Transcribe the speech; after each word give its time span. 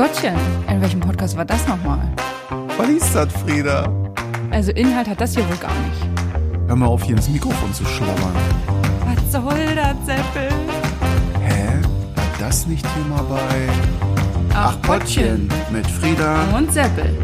Gottchen, 0.00 0.34
in 0.66 0.80
welchem 0.80 0.98
Podcast 0.98 1.36
war 1.36 1.44
das 1.44 1.68
nochmal? 1.68 2.00
Was 2.78 2.88
ist 2.88 3.14
das, 3.14 3.30
Frieda? 3.42 3.86
Also 4.50 4.72
Inhalt 4.72 5.06
hat 5.06 5.20
das 5.20 5.34
hier 5.34 5.46
wohl 5.46 5.58
gar 5.58 5.74
nicht. 5.74 6.08
Hör 6.68 6.74
mal 6.74 6.86
auf, 6.86 7.02
hier 7.02 7.16
ins 7.16 7.28
Mikrofon 7.28 7.74
zu 7.74 7.84
schlabbern. 7.84 8.32
Was 9.04 9.30
soll 9.30 9.74
das, 9.74 9.94
Seppel? 10.06 10.48
Hä? 11.42 11.82
War 12.14 12.24
das 12.38 12.66
nicht 12.66 12.86
hier 12.94 13.04
mal 13.14 13.22
bei... 13.24 13.68
Ach, 14.54 14.80
Pottchen 14.80 15.50
mit 15.70 15.86
Frieda. 15.86 16.44
Und 16.56 16.72
Seppel. 16.72 17.14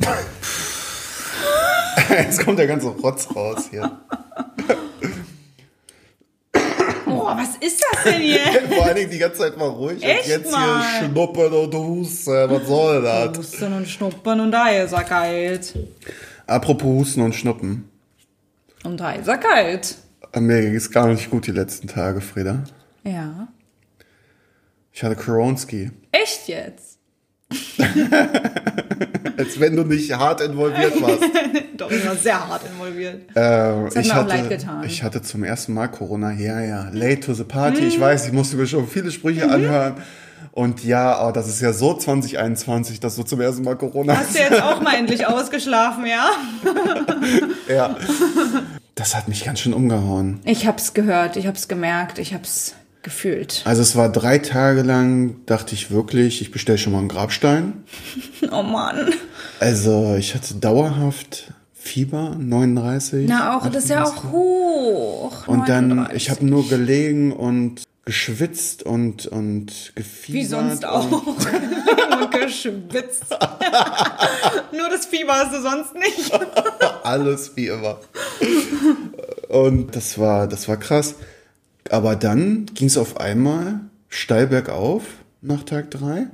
Jetzt 2.08 2.42
kommt 2.42 2.58
der 2.58 2.68
ganze 2.68 2.88
Rotz 2.88 3.28
raus 3.36 3.66
hier. 3.68 3.90
Oh, 7.08 7.24
was 7.26 7.55
ist 7.66 7.84
das 7.92 8.04
denn 8.04 8.22
hier? 8.22 8.38
Vor 8.76 8.84
allen 8.86 8.96
Dingen 8.96 9.10
die 9.10 9.18
ganze 9.18 9.38
Zeit 9.38 9.56
mal 9.56 9.68
ruhig. 9.68 10.02
Echt 10.02 10.24
und 10.24 10.30
jetzt 10.30 10.52
mal? 10.52 10.80
hier 11.00 11.08
schnuppern 11.08 11.52
und 11.52 11.74
husten. 11.74 12.50
Was 12.50 12.66
soll 12.66 13.02
das? 13.32 13.38
Husten 13.38 13.72
und 13.72 13.88
Schnuppern 13.88 14.40
und 14.40 14.54
Eisakalt. 14.54 15.74
Apropos 16.46 16.86
Husten 16.86 17.22
und 17.22 17.34
Schnuppen. 17.34 17.88
Und 18.84 19.00
Eisakalt. 19.02 19.96
Mir 20.38 20.60
ging 20.60 20.74
es 20.74 20.90
gar 20.90 21.08
nicht 21.08 21.30
gut 21.30 21.46
die 21.46 21.52
letzten 21.52 21.88
Tage, 21.88 22.20
Frieda. 22.20 22.62
Ja. 23.04 23.48
Ich 24.92 25.02
hatte 25.02 25.16
Koronski. 25.16 25.90
Echt 26.12 26.48
jetzt? 26.48 26.98
Als 29.38 29.60
wenn 29.60 29.76
du 29.76 29.84
nicht 29.84 30.12
hart 30.16 30.40
involviert 30.40 31.00
warst. 31.00 31.22
Doch, 31.76 31.90
ich 31.90 32.06
war 32.06 32.16
sehr 32.16 32.48
hart 32.48 32.62
involviert. 32.70 33.22
Äh, 33.34 33.40
hat 33.40 33.96
ich, 33.96 34.06
mir 34.06 34.12
auch 34.12 34.16
hatte, 34.16 34.28
leid 34.28 34.48
getan. 34.48 34.84
ich 34.84 35.02
hatte 35.02 35.22
zum 35.22 35.44
ersten 35.44 35.74
Mal 35.74 35.88
Corona. 35.88 36.32
Ja, 36.32 36.60
ja. 36.60 36.88
Late 36.92 37.20
to 37.20 37.34
the 37.34 37.44
party. 37.44 37.84
Ich 37.84 38.00
weiß, 38.00 38.26
ich 38.26 38.32
musste 38.32 38.56
mir 38.56 38.66
schon 38.66 38.86
viele 38.88 39.10
Sprüche 39.10 39.50
anhören. 39.50 39.94
Und 40.52 40.84
ja, 40.84 41.14
aber 41.16 41.32
das 41.32 41.48
ist 41.48 41.60
ja 41.60 41.72
so 41.72 41.94
2021, 41.94 42.98
dass 43.00 43.16
du 43.16 43.24
zum 43.24 43.40
ersten 43.40 43.62
Mal 43.62 43.76
Corona 43.76 44.16
Hast 44.16 44.34
du 44.34 44.38
jetzt 44.38 44.62
auch 44.62 44.80
mal 44.80 44.94
endlich 44.94 45.26
ausgeschlafen, 45.26 46.06
ja? 46.06 46.30
Ja. 47.68 47.96
Das 48.94 49.14
hat 49.14 49.28
mich 49.28 49.44
ganz 49.44 49.60
schön 49.60 49.74
umgehauen. 49.74 50.40
Ich 50.44 50.66
hab's 50.66 50.94
gehört, 50.94 51.36
ich 51.36 51.46
hab's 51.46 51.68
gemerkt, 51.68 52.18
ich 52.18 52.32
hab's 52.32 52.74
gefühlt. 53.02 53.62
Also 53.66 53.82
es 53.82 53.94
war 53.96 54.08
drei 54.10 54.38
Tage 54.38 54.82
lang, 54.82 55.36
dachte 55.46 55.74
ich 55.74 55.90
wirklich, 55.90 56.40
ich 56.40 56.50
bestelle 56.50 56.78
schon 56.78 56.92
mal 56.92 57.00
einen 57.00 57.08
Grabstein. 57.08 57.84
Oh 58.50 58.62
Mann. 58.62 59.12
Also 59.60 60.16
ich 60.18 60.34
hatte 60.34 60.54
dauerhaft 60.54 61.52
Fieber, 61.86 62.36
39. 62.38 63.26
Na, 63.28 63.56
auch, 63.56 63.68
das 63.68 63.84
ist 63.84 63.90
ja 63.90 64.04
auch 64.04 64.32
hoch. 64.32 65.46
Und 65.46 65.68
dann, 65.68 65.88
39. 65.88 66.16
ich 66.16 66.30
habe 66.30 66.44
nur 66.44 66.68
gelegen 66.68 67.32
und 67.32 67.82
geschwitzt 68.04 68.82
und, 68.82 69.26
und 69.26 69.92
gefiebert. 69.94 70.42
Wie 70.42 70.44
sonst 70.44 70.84
Und, 70.84 70.84
auch. 70.84 71.26
Und 71.26 72.30
geschwitzt. 72.30 73.24
Nur 74.72 74.88
das 74.88 75.06
Fieber 75.06 75.34
hast 75.34 75.52
du 75.52 75.60
sonst 75.60 75.94
nicht. 75.94 76.32
alles 77.02 77.56
wie 77.56 77.66
immer. 77.66 77.98
Und 79.48 79.94
das 79.94 80.18
war, 80.18 80.46
das 80.46 80.68
war 80.68 80.76
krass. 80.76 81.16
Aber 81.90 82.16
dann 82.16 82.66
ging 82.74 82.86
es 82.86 82.96
auf 82.96 83.18
einmal 83.18 83.80
steil 84.08 84.46
bergauf 84.46 85.02
nach 85.42 85.64
Tag 85.64 85.90
drei. 85.90 86.28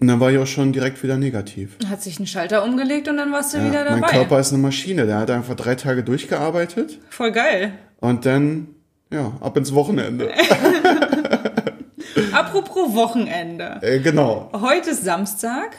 Und 0.00 0.08
dann 0.08 0.18
war 0.18 0.30
ich 0.32 0.38
auch 0.38 0.46
schon 0.46 0.72
direkt 0.72 1.02
wieder 1.02 1.18
negativ. 1.18 1.76
Hat 1.88 2.02
sich 2.02 2.18
ein 2.18 2.26
Schalter 2.26 2.64
umgelegt 2.64 3.06
und 3.08 3.18
dann 3.18 3.32
warst 3.32 3.52
du 3.52 3.58
Ja, 3.58 3.66
wieder 3.66 3.84
mein 3.90 4.00
dabei. 4.00 4.12
Körper 4.14 4.40
ist 4.40 4.50
eine 4.52 4.62
Maschine. 4.62 5.04
Der 5.06 5.18
hat 5.18 5.30
einfach 5.30 5.54
drei 5.54 5.74
Tage 5.74 6.02
durchgearbeitet 6.02 6.98
Voll 7.10 7.32
geil. 7.32 7.72
und 8.00 8.24
dann, 8.24 8.68
ja, 9.12 9.32
ab 9.40 9.56
ins 9.58 9.74
Wochenende. 9.74 10.30
Apropos 12.32 12.94
Wochenende. 12.94 13.78
äh, 13.82 13.98
genau. 14.00 14.50
Heute 14.54 14.90
ist 14.90 15.04
Samstag. 15.04 15.76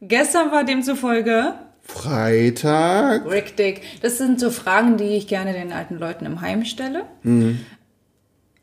Gestern 0.00 0.50
war 0.50 0.64
demzufolge 0.64 1.54
Freitag. 1.80 3.28
richtig. 3.30 3.82
Das 4.02 4.18
sind 4.18 4.38
so 4.40 4.50
Fragen, 4.50 4.96
die 4.96 5.16
ich 5.16 5.26
gerne 5.28 5.52
den 5.52 5.72
alten 5.72 5.96
Leuten 5.96 6.26
im 6.26 6.40
Heim 6.40 6.64
stelle. 6.64 7.04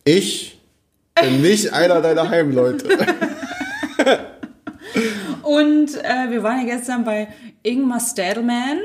Ich 0.06 0.60
bin 1.20 1.42
nicht 1.42 1.74
einer 1.74 2.02
deiner 2.02 2.30
Heimleute. 2.30 2.88
Und 5.60 5.96
äh, 6.04 6.30
wir 6.32 6.44
waren 6.44 6.66
ja 6.68 6.76
gestern 6.76 7.04
bei 7.04 7.28
Ingmar 7.64 8.00
Stadelman. 8.00 8.78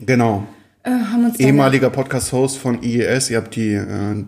Genau. 0.00 0.44
Äh, 0.82 0.90
haben 0.90 1.24
uns 1.26 1.38
dann 1.38 1.46
Ehemaliger 1.46 1.90
Podcast-Host 1.90 2.58
von 2.58 2.82
IES. 2.82 3.30
Ihr 3.30 3.38
habt 3.38 3.54
die, 3.56 3.72
äh, 3.74 4.24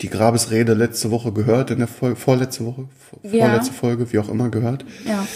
die 0.00 0.08
Grabesrede 0.10 0.74
letzte 0.74 1.10
Woche 1.10 1.32
gehört, 1.32 1.70
in 1.70 1.78
der 1.78 1.88
Folge, 1.88 2.16
vorletzte 2.16 2.64
Woche, 2.66 2.88
vor- 2.98 3.18
Ja. 3.30 3.46
vorletzte 3.46 3.72
Folge, 3.72 4.12
wie 4.12 4.18
auch 4.18 4.28
immer 4.28 4.48
gehört. 4.50 4.84
ja. 5.06 5.26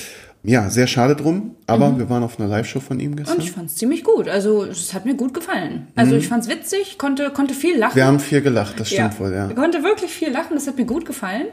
Ja, 0.42 0.70
sehr 0.70 0.86
schade 0.86 1.16
drum, 1.16 1.56
aber 1.66 1.98
wir 1.98 2.08
waren 2.08 2.22
auf 2.22 2.38
einer 2.38 2.48
Live-Show 2.48 2.78
von 2.78 3.00
ihm 3.00 3.16
gestern. 3.16 3.38
Und 3.38 3.42
ich 3.42 3.50
fand's 3.50 3.74
ziemlich 3.74 4.04
gut. 4.04 4.28
Also 4.28 4.62
es 4.62 4.94
hat 4.94 5.04
mir 5.04 5.14
gut 5.16 5.34
gefallen. 5.34 5.88
Also 5.96 6.14
ich 6.14 6.28
fand's 6.28 6.48
witzig, 6.48 6.98
konnte, 6.98 7.30
konnte 7.30 7.52
viel 7.52 7.76
lachen. 7.76 7.96
wir 7.96 8.06
haben 8.06 8.20
viel 8.20 8.40
gelacht, 8.42 8.78
das 8.78 8.88
stimmt 8.90 9.18
wohl, 9.18 9.32
ja. 9.32 9.48
Ich 9.48 9.56
konnte 9.56 9.82
wirklich 9.82 10.12
viel 10.12 10.30
lachen, 10.30 10.54
das 10.54 10.68
hat 10.68 10.76
mir 10.78 10.84
gut 10.84 11.04
gefallen. 11.04 11.46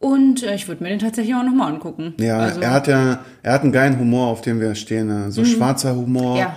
Und 0.00 0.42
äh, 0.44 0.54
ich 0.54 0.68
würde 0.68 0.82
mir 0.84 0.90
den 0.90 0.98
tatsächlich 1.00 1.34
auch 1.34 1.42
nochmal 1.42 1.72
angucken. 1.72 2.14
Ja, 2.20 2.38
also, 2.38 2.60
er 2.60 2.70
hat 2.72 2.86
ja, 2.86 3.20
er 3.42 3.52
hat 3.52 3.62
einen 3.62 3.72
geilen 3.72 3.98
Humor, 3.98 4.28
auf 4.28 4.40
dem 4.42 4.60
wir 4.60 4.74
stehen. 4.76 5.10
äh, 5.10 5.30
So 5.30 5.44
schwarzer 5.44 5.96
Humor. 5.96 6.34
Mhm. 6.34 6.38
Ja. 6.40 6.56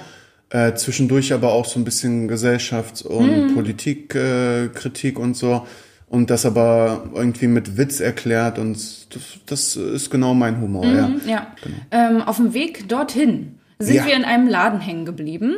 Äh, 0.68 0.76
zwischendurch 0.76 1.34
aber 1.34 1.54
auch 1.54 1.66
so 1.66 1.80
ein 1.80 1.86
bisschen 1.86 2.30
Gesellschafts- 2.30 3.04
und 3.04 3.48
Mhm. 3.50 3.54
Politikkritik 3.56 5.18
äh, 5.18 5.22
und 5.22 5.36
so. 5.38 5.66
Und 6.08 6.30
das 6.30 6.46
aber 6.46 7.06
irgendwie 7.16 7.48
mit 7.48 7.78
Witz 7.78 8.02
erklärt 8.02 8.60
und 8.60 8.76
das, 9.16 9.24
das 9.46 9.76
ist 9.78 10.10
genau 10.10 10.34
mein 10.34 10.60
Humor, 10.60 10.86
ja. 10.86 11.10
Ja. 11.26 11.48
Ähm, 11.90 12.22
auf 12.22 12.36
dem 12.36 12.54
Weg 12.54 12.90
dorthin 12.90 13.56
sind 13.80 13.96
Ja. 13.96 14.06
wir 14.06 14.16
in 14.18 14.26
einem 14.26 14.50
Laden 14.50 14.82
hängen 14.82 15.06
geblieben. 15.06 15.56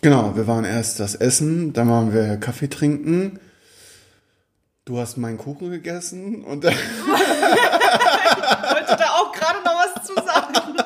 Genau, 0.00 0.34
wir 0.36 0.46
waren 0.46 0.64
erst 0.64 1.00
das 1.00 1.14
Essen, 1.14 1.74
dann 1.74 1.90
waren 1.90 2.14
wir 2.14 2.38
Kaffee 2.38 2.68
trinken. 2.68 3.38
Du 4.86 4.98
hast 4.98 5.16
meinen 5.18 5.38
Kuchen 5.38 5.70
gegessen 5.70 6.42
und 6.44 6.64
dann, 6.64 6.74
wollte 7.06 8.96
da 8.96 9.10
auch 9.10 9.30
gerade 9.32 9.58
noch 9.64 9.74
was 9.74 10.06
zu 10.06 10.14
sagen. 10.14 10.76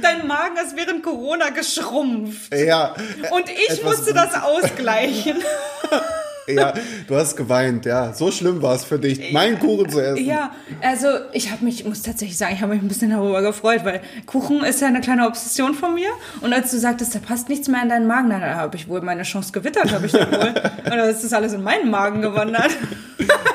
Dein 0.00 0.26
Magen 0.26 0.56
ist 0.56 0.76
während 0.76 1.02
Corona 1.02 1.50
geschrumpft. 1.50 2.54
ja, 2.54 2.94
Und 3.30 3.50
ich 3.50 3.82
musste 3.82 4.14
das 4.14 4.34
ausgleichen. 4.40 5.42
ja, 6.54 6.74
du 7.06 7.16
hast 7.16 7.36
geweint, 7.36 7.86
ja. 7.86 8.12
So 8.12 8.30
schlimm 8.30 8.62
war 8.62 8.74
es 8.74 8.84
für 8.84 8.98
dich, 8.98 9.32
meinen 9.32 9.58
Kuchen 9.58 9.88
zu 9.88 10.00
essen. 10.00 10.24
Ja, 10.24 10.52
also 10.82 11.08
ich 11.32 11.50
habe 11.50 11.64
mich, 11.64 11.80
ich 11.80 11.86
muss 11.86 12.02
tatsächlich 12.02 12.36
sagen, 12.36 12.54
ich 12.54 12.62
habe 12.62 12.74
mich 12.74 12.82
ein 12.82 12.88
bisschen 12.88 13.10
darüber 13.10 13.42
gefreut, 13.42 13.84
weil 13.84 14.00
Kuchen 14.26 14.64
ist 14.64 14.80
ja 14.80 14.88
eine 14.88 15.00
kleine 15.00 15.26
Obsession 15.26 15.74
von 15.74 15.94
mir. 15.94 16.10
Und 16.40 16.52
als 16.52 16.70
du 16.70 16.78
sagtest, 16.78 17.14
da 17.14 17.18
passt 17.18 17.48
nichts 17.48 17.68
mehr 17.68 17.82
in 17.82 17.88
deinen 17.88 18.06
Magen, 18.06 18.30
dann 18.30 18.42
habe 18.42 18.76
ich 18.76 18.88
wohl 18.88 19.00
meine 19.00 19.22
Chance 19.22 19.52
gewittert, 19.52 19.92
habe 19.92 20.06
ich 20.06 20.12
dann 20.12 20.30
wohl. 20.30 20.48
Und 20.48 20.90
dann 20.90 21.08
ist 21.08 21.24
das 21.24 21.32
alles 21.32 21.52
in 21.52 21.62
meinen 21.62 21.90
Magen 21.90 22.22
gewandert. 22.22 22.70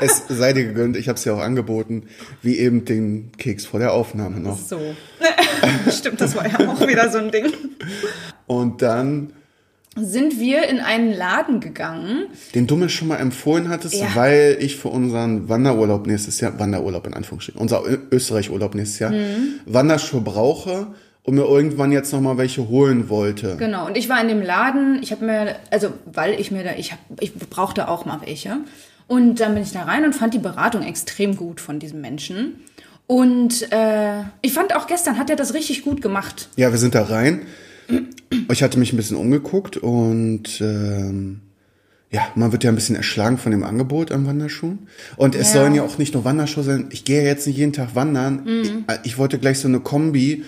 Es 0.02 0.24
sei 0.28 0.54
dir 0.54 0.66
gegönnt, 0.66 0.98
ich 0.98 1.08
habe 1.08 1.18
es 1.18 1.26
ja 1.26 1.34
auch 1.34 1.40
angeboten, 1.40 2.04
wie 2.42 2.58
eben 2.60 2.86
den 2.86 3.32
Keks 3.38 3.66
vor 3.66 3.80
der 3.80 3.94
Aufnahme 3.94 4.40
noch. 4.40 4.58
So. 4.58 4.80
Stimmt, 5.92 6.22
das 6.22 6.36
war 6.36 6.48
ja 6.48 6.68
auch 6.68 6.88
wieder 6.88 7.10
so 7.10 7.18
ein 7.20 7.32
Ding. 7.32 7.52
Und 8.48 8.82
dann, 8.82 9.34
Sind 9.96 10.40
wir 10.40 10.68
in 10.68 10.80
einen 10.80 11.14
Laden 11.14 11.62
gegangen. 11.62 12.26
den 12.54 12.68
du 12.68 12.76
mir 12.76 12.90
schon 12.90 13.08
mal 13.08 13.18
empfohlen 13.18 13.70
hattest, 13.70 13.96
Ja. 13.96 14.08
weil 14.14 14.58
ich 14.60 14.76
für 14.76 14.90
unseren 14.90 15.48
Wanderurlaub 15.48 16.06
nächstes 16.06 16.40
Jahr, 16.42 16.60
Wanderurlaub 16.60 17.08
in 17.08 17.14
Anführungsstrichen, 17.14 17.60
unser 17.62 17.82
Österreich-Urlaub 18.12 18.76
nächstes 18.76 19.00
Jahr, 19.00 19.12
Mhm. 19.12 19.60
Wanderschuhe 19.66 20.20
brauche 20.22 20.88
und 21.24 21.36
mir 21.36 21.46
irgendwann 21.46 21.92
jetzt 21.94 22.12
noch 22.12 22.20
mal 22.22 22.38
welche 22.38 22.68
holen 22.68 23.08
wollte. 23.10 23.56
Genau, 23.58 23.86
und 23.88 23.96
ich 23.98 24.10
war 24.10 24.22
in 24.22 24.28
dem 24.28 24.42
Laden, 24.42 25.00
ich 25.02 25.12
habe 25.12 25.26
mir, 25.26 25.56
also 25.72 25.90
weil 26.06 26.40
ich 26.40 26.52
mir 26.52 26.64
da, 26.64 26.72
ich, 26.78 26.92
hab, 26.92 27.00
ich 27.22 27.34
brauchte 27.34 27.88
auch 27.88 28.06
mal 28.06 28.20
welche. 28.26 28.58
Und 29.08 29.40
dann 29.40 29.54
bin 29.54 29.64
ich 29.64 29.72
da 29.72 29.84
rein 29.84 30.04
und 30.04 30.14
fand 30.14 30.34
die 30.34 30.40
Beratung 30.40 30.82
extrem 30.84 31.36
gut 31.38 31.62
von 31.62 31.80
diesem 31.80 32.02
Menschen. 32.02 32.56
Und 33.08 33.72
äh, 33.72 34.22
ich 34.42 34.52
fand 34.54 34.76
auch 34.76 34.88
gestern 34.88 35.18
hat 35.20 35.30
er 35.30 35.36
das 35.36 35.54
richtig 35.54 35.84
gut 35.84 36.02
gemacht. 36.02 36.50
Ja, 36.56 36.72
wir 36.72 36.80
sind 36.80 36.96
da 36.96 37.04
rein. 37.04 37.42
Ich 38.52 38.64
hatte 38.64 38.80
mich 38.80 38.94
ein 38.94 38.98
bisschen 38.98 39.18
umgeguckt 39.18 39.78
und 39.78 40.60
ähm, 40.62 41.42
ja, 42.12 42.22
man 42.36 42.52
wird 42.52 42.64
ja 42.64 42.72
ein 42.72 42.76
bisschen 42.76 42.96
erschlagen 42.96 43.38
von 43.38 43.52
dem 43.52 43.64
Angebot 43.64 44.12
an 44.12 44.26
Wanderschuhen. 44.26 44.88
Und 45.18 45.36
es 45.36 45.54
Ja. 45.54 45.62
sollen 45.62 45.76
ja 45.76 45.84
auch 45.84 45.98
nicht 45.98 46.14
nur 46.14 46.24
Wanderschuhe 46.26 46.64
sein. 46.64 46.88
Ich 46.92 47.04
gehe 47.06 47.22
ja 47.22 47.28
jetzt 47.28 47.46
nicht 47.48 47.58
jeden 47.58 47.74
Tag 47.74 47.96
wandern. 47.96 48.48
Ich, 48.64 48.72
ich 49.04 49.18
wollte 49.18 49.38
gleich 49.40 49.60
so 49.60 49.68
eine 49.68 49.80
Kombi. 49.80 50.44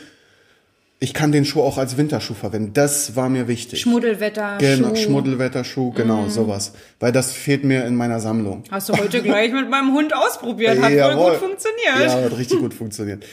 Ich 1.00 1.14
kann 1.14 1.32
den 1.32 1.46
Schuh 1.46 1.62
auch 1.62 1.78
als 1.78 1.96
Winterschuh 1.98 2.34
verwenden. 2.34 2.72
Das 2.74 3.16
war 3.16 3.30
mir 3.30 3.48
wichtig. 3.48 3.82
Schmuddelwetter, 3.82 4.58
Genau, 4.58 4.90
Schuh. 4.90 4.96
Schmuddelwetterschuh, 4.96 5.92
genau, 5.92 6.28
sowas. 6.28 6.72
Weil 7.00 7.12
das 7.12 7.34
fehlt 7.34 7.64
mir 7.64 7.86
in 7.86 7.96
meiner 7.96 8.20
Sammlung. 8.20 8.64
Hast 8.72 8.90
du 8.90 8.94
heute 8.98 9.22
gleich 9.22 9.52
mit 9.54 9.70
meinem 9.70 9.94
Hund 9.94 10.16
ausprobiert. 10.16 10.82
Hat 10.82 10.92
Jawohl. 10.92 11.18
wohl 11.24 11.30
gut 11.32 11.40
funktioniert. 11.40 12.00
Ja, 12.04 12.22
hat 12.24 12.36
richtig 12.38 12.58
gut 12.60 12.74
funktioniert. 12.74 13.24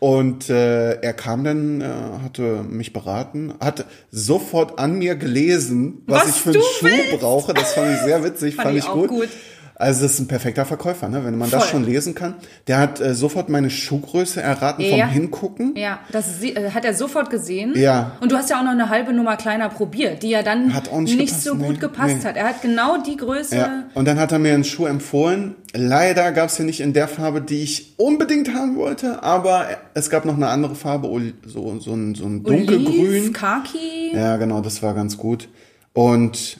Und 0.00 0.50
äh, 0.50 0.94
er 1.00 1.12
kam 1.12 1.44
dann, 1.44 1.80
äh, 1.82 1.84
hatte 2.24 2.64
mich 2.68 2.92
beraten, 2.92 3.54
hat 3.60 3.84
sofort 4.10 4.80
an 4.80 4.98
mir 4.98 5.14
gelesen, 5.14 6.02
was, 6.06 6.22
Was 6.22 6.28
ich 6.30 6.34
für 6.42 6.50
einen 6.50 6.62
Schuh 6.62 6.86
willst. 6.86 7.20
brauche. 7.20 7.54
Das 7.54 7.74
fand 7.74 7.94
ich 7.94 8.00
sehr 8.02 8.24
witzig, 8.24 8.54
fand, 8.56 8.66
Fand 8.66 8.78
ich 8.78 8.84
ich 8.84 8.90
auch 8.90 8.94
gut. 8.96 9.08
gut. 9.10 9.28
Also 9.76 10.02
das 10.02 10.14
ist 10.14 10.20
ein 10.20 10.28
perfekter 10.28 10.64
Verkäufer, 10.64 11.08
ne? 11.08 11.24
wenn 11.24 11.36
man 11.36 11.50
das 11.50 11.64
Voll. 11.64 11.72
schon 11.72 11.84
lesen 11.84 12.14
kann. 12.14 12.34
Der 12.68 12.78
hat 12.78 13.00
äh, 13.00 13.14
sofort 13.14 13.48
meine 13.48 13.70
Schuhgröße 13.70 14.40
erraten 14.40 14.84
vom 14.84 14.98
Ja. 14.98 15.08
Hingucken. 15.08 15.74
Ja, 15.76 15.98
das 16.12 16.42
äh, 16.42 16.70
hat 16.70 16.84
er 16.84 16.94
sofort 16.94 17.28
gesehen. 17.28 17.72
Ja. 17.76 18.12
Und 18.20 18.30
du 18.30 18.36
hast 18.36 18.50
ja 18.50 18.60
auch 18.60 18.64
noch 18.64 18.70
eine 18.70 18.88
halbe 18.88 19.12
Nummer 19.12 19.36
kleiner 19.36 19.68
probiert, 19.68 20.22
die 20.22 20.30
ja 20.30 20.42
dann 20.42 20.68
nicht 20.68 21.18
gepasst, 21.18 21.42
so 21.42 21.54
nee, 21.54 21.66
gut 21.66 21.80
gepasst 21.80 22.18
nee. 22.18 22.24
hat. 22.24 22.36
Er 22.36 22.46
hat 22.46 22.62
genau 22.62 23.02
die 23.02 23.16
Größe. 23.16 23.56
Ja. 23.56 23.84
Und 23.94 24.06
dann 24.06 24.20
hat 24.20 24.30
er 24.30 24.38
mir 24.38 24.54
einen 24.54 24.64
Schuh 24.64 24.86
empfohlen. 24.86 25.56
Leider 25.72 26.30
gab 26.30 26.50
es 26.50 26.56
den 26.56 26.66
nicht 26.66 26.80
in 26.80 26.92
der 26.92 27.08
Farbe, 27.08 27.40
die 27.40 27.62
ich 27.62 27.94
unbedingt 27.96 28.54
haben 28.54 28.76
wollte, 28.76 29.24
aber 29.24 29.66
es 29.94 30.08
gab 30.08 30.24
noch 30.24 30.36
eine 30.36 30.48
andere 30.48 30.76
Farbe, 30.76 31.08
so, 31.46 31.80
so 31.80 31.94
ein, 31.94 32.14
so 32.14 32.26
ein 32.26 32.44
dunkelgrün. 32.44 33.08
Oliv, 33.08 33.32
Khaki. 33.32 34.12
Ja, 34.14 34.36
genau, 34.36 34.60
das 34.60 34.84
war 34.84 34.94
ganz 34.94 35.18
gut. 35.18 35.48
Und 35.92 36.58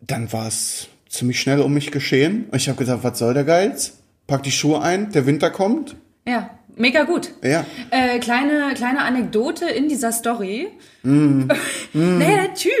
dann 0.00 0.32
war 0.32 0.48
es 0.48 0.88
ziemlich 1.10 1.40
schnell 1.40 1.60
um 1.60 1.74
mich 1.74 1.90
geschehen. 1.90 2.48
Ich 2.54 2.68
habe 2.68 2.78
gedacht, 2.78 3.00
was 3.02 3.18
soll 3.18 3.34
der 3.34 3.44
Geiz? 3.44 3.98
Pack 4.26 4.44
die 4.44 4.52
Schuhe 4.52 4.80
ein, 4.80 5.12
der 5.12 5.26
Winter 5.26 5.50
kommt. 5.50 5.96
Ja, 6.26 6.50
mega 6.76 7.02
gut. 7.02 7.32
Ja. 7.42 7.66
Äh, 7.90 8.20
kleine, 8.20 8.72
kleine 8.74 9.00
Anekdote 9.02 9.68
in 9.68 9.88
dieser 9.88 10.12
Story. 10.12 10.68
Mm. 11.02 11.48
naja, 11.92 12.36
der 12.44 12.54
Typ, 12.54 12.72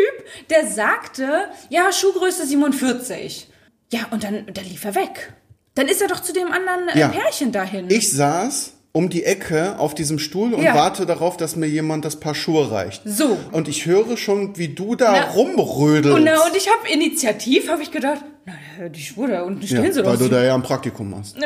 der 0.48 0.66
sagte, 0.68 1.48
ja, 1.68 1.92
Schuhgröße 1.92 2.46
47. 2.46 3.48
Ja, 3.92 4.06
und 4.12 4.22
dann, 4.22 4.46
dann 4.54 4.64
lief 4.64 4.84
er 4.84 4.94
weg. 4.94 5.32
Dann 5.74 5.88
ist 5.88 6.00
er 6.00 6.08
doch 6.08 6.20
zu 6.20 6.32
dem 6.32 6.52
anderen 6.52 6.88
äh, 6.88 6.98
Ja. 7.00 7.08
Pärchen 7.08 7.50
dahin. 7.52 7.90
Ich 7.90 8.10
saß 8.12 8.74
um 8.92 9.08
die 9.08 9.24
Ecke 9.24 9.78
auf 9.78 9.94
diesem 9.94 10.18
Stuhl 10.18 10.52
und 10.52 10.62
Ja. 10.62 10.74
warte 10.74 11.06
darauf, 11.06 11.36
dass 11.36 11.54
mir 11.54 11.66
jemand 11.68 12.04
das 12.04 12.16
Paar 12.16 12.34
Schuhe 12.34 12.70
reicht. 12.72 13.02
So. 13.04 13.38
Und 13.52 13.68
ich 13.68 13.86
höre 13.86 14.16
schon, 14.16 14.56
wie 14.58 14.68
du 14.68 14.96
da 14.96 15.12
Na, 15.12 15.24
rumrödelst. 15.30 16.16
und, 16.16 16.24
na, 16.24 16.44
und 16.44 16.56
ich 16.56 16.68
habe 16.68 16.88
initiativ, 16.92 17.68
habe 17.68 17.82
ich 17.82 17.92
gedacht, 17.92 18.24
na, 18.46 18.88
die 18.88 19.00
Schuhe 19.00 19.28
da 19.28 19.42
unten 19.42 19.64
stehen 19.64 19.84
ja, 19.84 19.92
sie 19.92 20.02
doch. 20.02 20.10
weil 20.10 20.16
du 20.16 20.28
da 20.28 20.42
ja 20.42 20.54
ein 20.54 20.62
Praktikum 20.62 21.10
machst. 21.10 21.36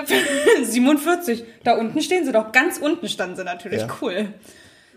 47. 0.62 1.44
Da 1.64 1.74
unten 1.76 2.00
stehen 2.02 2.24
sie 2.24 2.32
doch. 2.32 2.52
Ganz 2.52 2.78
unten 2.78 3.08
standen 3.08 3.36
sie 3.36 3.44
natürlich. 3.44 3.80
Ja. 3.80 3.88
Cool. 4.00 4.34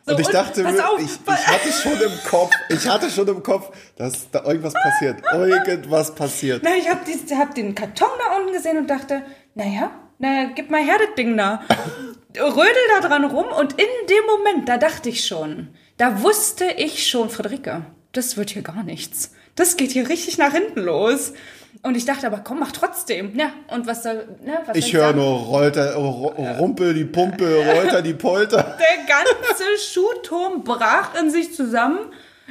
So, 0.06 0.14
und 0.16 0.22
ich 0.22 0.28
dachte, 0.28 0.64
pass 0.64 0.80
auf, 0.80 1.00
ich, 1.00 1.10
ich 1.12 1.48
hatte 1.48 1.70
schon 1.74 2.02
im 2.02 2.12
Kopf, 2.30 2.52
ich 2.70 2.88
hatte 2.88 3.10
schon 3.10 3.28
im 3.28 3.44
Kopf, 3.44 3.72
dass 3.98 4.32
da 4.32 4.44
irgendwas 4.46 4.74
passiert. 4.74 5.18
Irgendwas 5.34 6.16
passiert. 6.16 6.62
Na, 6.64 6.70
ich 6.78 6.90
habe 6.90 7.02
hab 7.38 7.56
den 7.56 7.76
Karton 7.76 8.08
da 8.26 8.38
unten 8.38 8.54
gesehen 8.54 8.78
und 8.78 8.90
dachte, 8.90 9.24
naja, 9.56 9.92
na, 10.20 10.46
gib 10.56 10.70
mal 10.70 10.82
her 10.82 10.96
das 11.06 11.16
Ding 11.16 11.36
da. 11.36 11.62
Rödel 12.36 12.74
da 13.02 13.08
dran 13.08 13.24
rum 13.26 13.46
und 13.58 13.74
in 13.74 14.08
dem 14.10 14.26
Moment, 14.28 14.68
da 14.70 14.78
dachte 14.78 15.10
ich 15.10 15.26
schon, 15.26 15.70
da 15.98 16.22
wusste 16.24 16.66
ich 16.78 17.08
schon, 17.08 17.30
Friederike, 17.30 17.86
das 18.12 18.38
wird 18.38 18.50
hier 18.52 18.62
gar 18.62 18.84
nichts. 18.84 19.32
Das 19.56 19.78
geht 19.78 19.92
hier 19.92 20.08
richtig 20.10 20.38
nach 20.38 20.52
hinten 20.52 20.82
los. 20.82 21.34
Und 21.84 21.96
ich 21.96 22.06
dachte 22.06 22.28
aber, 22.28 22.40
komm, 22.40 22.60
mach 22.60 22.72
trotzdem. 22.72 23.38
Ja, 23.38 23.52
und 23.74 23.86
was 23.88 24.04
soll, 24.04 24.28
ne, 24.44 24.60
was 24.66 24.76
Ich 24.78 24.94
höre 24.94 25.14
nur 25.14 25.26
Rolter, 25.40 25.96
ru- 25.96 26.58
Rumpel, 26.58 26.94
die 26.94 27.06
Pumpe, 27.06 27.64
Rolter, 27.66 28.02
die 28.02 28.14
Polter. 28.16 28.78
Der 28.80 29.06
ganze 29.08 29.64
Schuhturm 29.92 30.64
brach 30.64 31.14
in 31.20 31.30
sich 31.30 31.54
zusammen. 31.56 32.00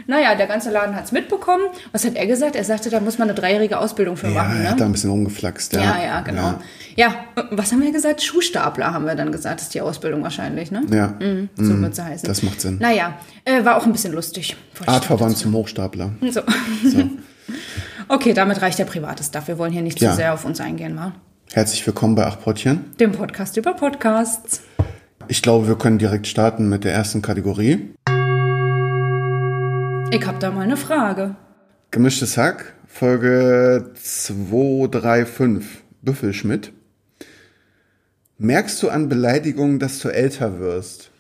Naja, 0.06 0.34
der 0.34 0.46
ganze 0.46 0.70
Laden 0.70 0.94
hat's 0.94 1.10
mitbekommen. 1.10 1.64
Was 1.92 2.04
hat 2.04 2.14
er 2.16 2.26
gesagt? 2.26 2.54
Er 2.54 2.64
sagte, 2.64 2.90
da 2.90 3.00
muss 3.00 3.16
man 3.18 3.28
eine 3.28 3.34
dreijährige 3.38 3.78
Ausbildung 3.78 4.16
für 4.16 4.28
Ja, 4.28 4.34
machen. 4.34 4.56
er 4.58 4.62
Ne? 4.64 4.70
hat 4.70 4.80
da 4.80 4.84
ein 4.84 4.92
bisschen 4.92 5.10
rumgeflaxt. 5.10 5.72
Ja, 5.74 5.80
Ja, 5.82 6.02
ja, 6.04 6.20
genau. 6.20 6.54
Ja. 6.96 7.14
was 7.50 7.72
haben 7.72 7.82
wir 7.82 7.92
gesagt? 7.92 8.22
Schuhstapler 8.22 8.92
haben 8.92 9.06
wir 9.06 9.14
dann 9.14 9.32
gesagt, 9.32 9.62
ist 9.62 9.72
die 9.74 9.80
Ausbildung 9.80 10.22
wahrscheinlich, 10.22 10.70
ne? 10.70 10.82
Ja, 10.90 11.14
Mhm, 11.18 11.48
so 11.56 11.80
wird 11.80 11.94
sie 11.94 12.04
heißen. 12.04 12.28
das 12.28 12.42
macht 12.42 12.60
Sinn. 12.60 12.76
Naja, 12.78 13.18
äh, 13.44 13.64
war 13.64 13.76
auch 13.78 13.86
ein 13.86 13.92
bisschen 13.92 14.12
lustig. 14.12 14.54
Artverwandt 14.84 15.38
zum 15.38 15.54
Hochstapler. 15.54 16.10
So. 16.30 16.42
okay, 18.08 18.34
damit 18.34 18.60
reicht 18.60 18.78
der 18.78 18.84
private 18.84 19.22
Stuff. 19.24 19.48
Wir 19.48 19.56
wollen 19.58 19.72
hier 19.72 19.82
nicht 19.82 20.00
Ja. 20.00 20.10
zu 20.10 20.16
sehr 20.16 20.34
auf 20.34 20.44
uns 20.44 20.60
eingehen, 20.60 20.94
mal. 20.94 21.12
Herzlich 21.52 21.86
willkommen 21.86 22.14
bei 22.14 22.26
Achpottchen. 22.26 22.84
Dem 23.00 23.12
Podcast 23.12 23.56
über 23.56 23.72
Podcasts. 23.72 24.60
Ich 25.28 25.40
glaube, 25.42 25.66
wir 25.68 25.76
können 25.76 25.98
direkt 25.98 26.26
starten 26.26 26.68
mit 26.68 26.84
der 26.84 26.92
ersten 26.92 27.22
Kategorie. 27.22 27.90
Ich 30.12 30.24
hab 30.24 30.38
da 30.40 30.50
mal 30.50 30.62
eine 30.62 30.76
Frage. 30.76 31.34
Gemischtes 31.90 32.36
Hack, 32.36 32.74
Folge 32.86 33.90
235, 33.94 35.82
Büffelschmidt. 36.02 36.72
Merkst 38.38 38.82
du 38.82 38.88
an 38.88 39.08
Beleidigungen, 39.08 39.78
dass 39.78 39.98
du 39.98 40.08
älter 40.08 40.60
wirst? 40.60 41.10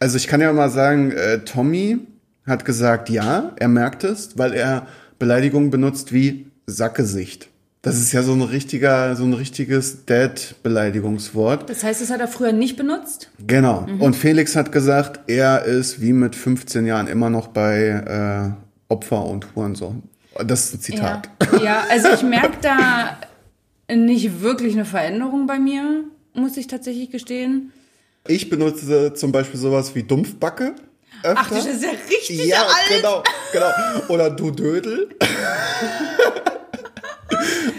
Also 0.00 0.16
ich 0.16 0.26
kann 0.26 0.40
ja 0.40 0.52
mal 0.52 0.70
sagen, 0.70 1.12
äh, 1.12 1.40
Tommy 1.44 2.00
hat 2.46 2.64
gesagt, 2.64 3.08
ja, 3.08 3.52
er 3.56 3.68
merkt 3.68 4.02
es, 4.04 4.36
weil 4.36 4.52
er 4.52 4.86
Beleidigungen 5.18 5.70
benutzt 5.70 6.12
wie 6.12 6.50
Sackgesicht. 6.66 7.48
Das 7.82 7.96
ist 7.96 8.12
ja 8.12 8.22
so 8.22 8.32
ein 8.32 8.42
richtiger, 8.42 9.14
so 9.14 9.24
ein 9.24 9.34
richtiges 9.34 10.04
Dad-Beleidigungswort. 10.04 11.70
Das 11.70 11.84
heißt, 11.84 12.00
das 12.00 12.10
hat 12.10 12.20
er 12.20 12.26
früher 12.26 12.52
nicht 12.52 12.76
benutzt? 12.76 13.30
Genau. 13.46 13.86
Und 14.00 14.16
Felix 14.16 14.56
hat 14.56 14.72
gesagt, 14.72 15.20
er 15.28 15.64
ist 15.64 16.00
wie 16.00 16.12
mit 16.12 16.34
15 16.34 16.86
Jahren 16.86 17.06
immer 17.06 17.30
noch 17.30 17.48
bei 17.48 18.56
äh, 18.88 18.92
Opfer 18.92 19.24
und 19.24 19.54
Hurensohn. 19.54 20.02
Das 20.44 20.66
ist 20.66 20.74
ein 20.74 20.80
Zitat. 20.80 21.30
Ja, 21.52 21.62
ja 21.62 21.84
also 21.88 22.08
ich 22.08 22.22
merke 22.22 22.58
da 22.60 23.16
nicht 23.94 24.40
wirklich 24.42 24.74
eine 24.74 24.84
Veränderung 24.84 25.46
bei 25.46 25.58
mir, 25.58 26.04
muss 26.34 26.56
ich 26.56 26.66
tatsächlich 26.66 27.10
gestehen. 27.10 27.72
Ich 28.26 28.50
benutze 28.50 29.14
zum 29.14 29.32
Beispiel 29.32 29.58
sowas 29.58 29.94
wie 29.94 30.02
Dumpfbacke. 30.02 30.74
Öfter. 31.22 31.36
Ach, 31.36 31.50
das 31.50 31.66
ist 31.66 31.82
ja 31.82 31.90
richtig 32.08 32.46
ja, 32.46 32.62
alt. 32.62 32.96
genau, 32.96 33.22
genau. 33.52 33.70
Oder 34.08 34.30
du 34.30 34.50
Dödel. 34.50 35.08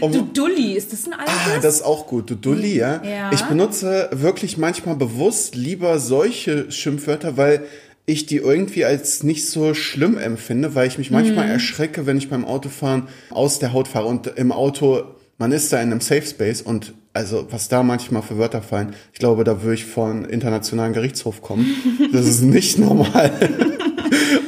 Du 0.01 0.21
Dulli, 0.33 0.73
ist 0.73 0.93
das 0.93 1.05
ein 1.05 1.13
altes? 1.13 1.33
Ah, 1.33 1.59
das 1.61 1.75
ist 1.75 1.81
auch 1.83 2.07
gut. 2.07 2.29
Du 2.29 2.35
Dulli, 2.35 2.77
ja. 2.77 3.01
Ja. 3.03 3.31
Ich 3.33 3.41
benutze 3.43 4.09
wirklich 4.11 4.57
manchmal 4.57 4.95
bewusst 4.95 5.55
lieber 5.55 5.99
solche 5.99 6.71
Schimpfwörter, 6.71 7.37
weil 7.37 7.63
ich 8.05 8.25
die 8.25 8.37
irgendwie 8.37 8.85
als 8.85 9.23
nicht 9.23 9.47
so 9.47 9.73
schlimm 9.73 10.17
empfinde, 10.17 10.73
weil 10.73 10.87
ich 10.87 10.97
mich 10.97 11.11
manchmal 11.11 11.45
Mhm. 11.45 11.51
erschrecke, 11.51 12.05
wenn 12.07 12.17
ich 12.17 12.29
beim 12.29 12.43
Autofahren 12.45 13.07
aus 13.29 13.59
der 13.59 13.71
Haut 13.73 13.87
fahre 13.87 14.05
und 14.07 14.25
im 14.27 14.51
Auto, 14.51 15.03
man 15.37 15.51
ist 15.51 15.71
da 15.71 15.77
in 15.81 15.91
einem 15.91 16.01
Safe 16.01 16.23
Space 16.25 16.61
und 16.61 16.93
also 17.13 17.47
was 17.49 17.67
da 17.69 17.83
manchmal 17.83 18.21
für 18.21 18.37
Wörter 18.37 18.61
fallen, 18.61 18.93
ich 19.13 19.19
glaube, 19.19 19.43
da 19.43 19.61
würde 19.63 19.75
ich 19.75 19.85
vor 19.85 20.09
einen 20.09 20.25
internationalen 20.25 20.93
Gerichtshof 20.93 21.41
kommen. 21.41 21.65
Das 22.11 22.25
ist 22.25 22.41
nicht 22.41 22.77
normal. 22.79 23.31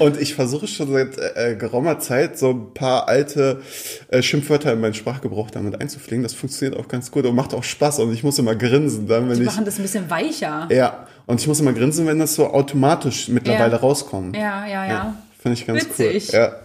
Und 0.02 0.20
ich 0.20 0.34
versuche 0.34 0.68
schon 0.68 0.92
seit 0.92 1.18
äh, 1.18 1.56
geraumer 1.56 2.00
Zeit 2.00 2.38
so 2.38 2.50
ein 2.52 2.74
paar 2.74 3.08
alte 3.08 3.62
äh, 4.10 4.22
Schimpfwörter 4.22 4.74
in 4.74 4.82
meinen 4.82 4.94
Sprachgebrauch 4.96 5.52
damit 5.52 5.80
einzupflegen. 5.80 6.24
Das 6.24 6.34
funktioniert 6.34 6.80
auch 6.80 6.88
ganz 6.88 7.12
gut 7.12 7.26
und 7.26 7.36
macht 7.36 7.54
auch 7.54 7.64
Spaß. 7.64 8.00
Und 8.00 8.12
ich 8.14 8.24
muss 8.24 8.40
immer 8.40 8.56
grinsen, 8.56 9.08
dann, 9.08 9.30
wenn 9.30 9.36
Die 9.36 9.42
ich. 9.44 9.46
machen 9.48 9.64
das 9.66 9.78
ein 9.78 9.84
bisschen 9.84 10.10
weicher. 10.10 10.68
Ja, 10.72 11.08
und 11.28 11.40
ich 11.40 11.48
muss 11.48 11.60
immer 11.60 11.74
grinsen, 11.74 12.08
wenn 12.08 12.18
das 12.20 12.34
so 12.36 12.48
automatisch 12.48 13.28
mittlerweile 13.30 13.74
Ja. 13.74 13.78
rauskommt. 13.78 14.36
Ja, 14.36 14.66
ja, 14.66 14.88
ja. 14.88 15.16
Finde 15.40 15.54
ich 15.60 15.68
ganz 15.68 15.84
Witzig. 15.86 16.30
cool. 16.34 16.40
Ja. 16.40 16.56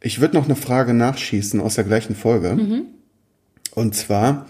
Ich 0.00 0.20
würde 0.20 0.36
noch 0.36 0.44
eine 0.44 0.56
Frage 0.56 0.94
nachschießen 0.94 1.60
aus 1.60 1.74
der 1.74 1.84
gleichen 1.84 2.14
Folge. 2.14 2.56
Und 3.74 3.94
zwar, 3.96 4.46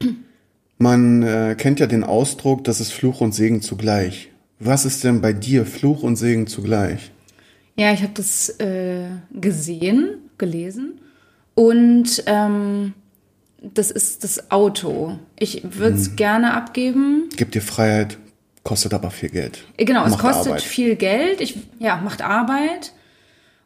man 0.78 1.22
äh, 1.22 1.54
kennt 1.56 1.78
ja 1.78 1.86
den 1.86 2.02
Ausdruck, 2.04 2.64
das 2.64 2.80
ist 2.80 2.92
Fluch 2.92 3.20
und 3.20 3.32
Segen 3.34 3.62
zugleich. 3.62 4.30
Was 4.66 4.84
ist 4.84 5.04
denn 5.04 5.20
bei 5.20 5.32
dir 5.32 5.66
Fluch 5.66 6.02
und 6.02 6.16
Segen 6.16 6.46
zugleich? 6.46 7.10
Ja, 7.76 7.92
ich 7.92 8.02
habe 8.02 8.12
das 8.14 8.48
äh, 8.60 9.06
gesehen, 9.32 10.18
gelesen. 10.38 11.00
Und 11.54 12.22
ähm, 12.26 12.94
das 13.60 13.90
ist 13.90 14.24
das 14.24 14.50
Auto. 14.50 15.18
Ich 15.38 15.62
würde 15.64 15.96
Mhm. 15.96 16.00
es 16.00 16.16
gerne 16.16 16.54
abgeben. 16.54 17.28
Gibt 17.36 17.54
dir 17.54 17.62
Freiheit, 17.62 18.18
kostet 18.62 18.94
aber 18.94 19.10
viel 19.10 19.28
Geld. 19.28 19.64
Äh, 19.76 19.84
Genau, 19.84 20.04
es 20.04 20.12
Macht 20.12 20.20
kostet 20.22 20.46
Arbeit. 20.48 20.62
viel 20.62 20.96
Geld. 20.96 21.40
Ich, 21.40 21.56
ja, 21.78 21.96
macht 21.96 22.22
Arbeit. 22.22 22.92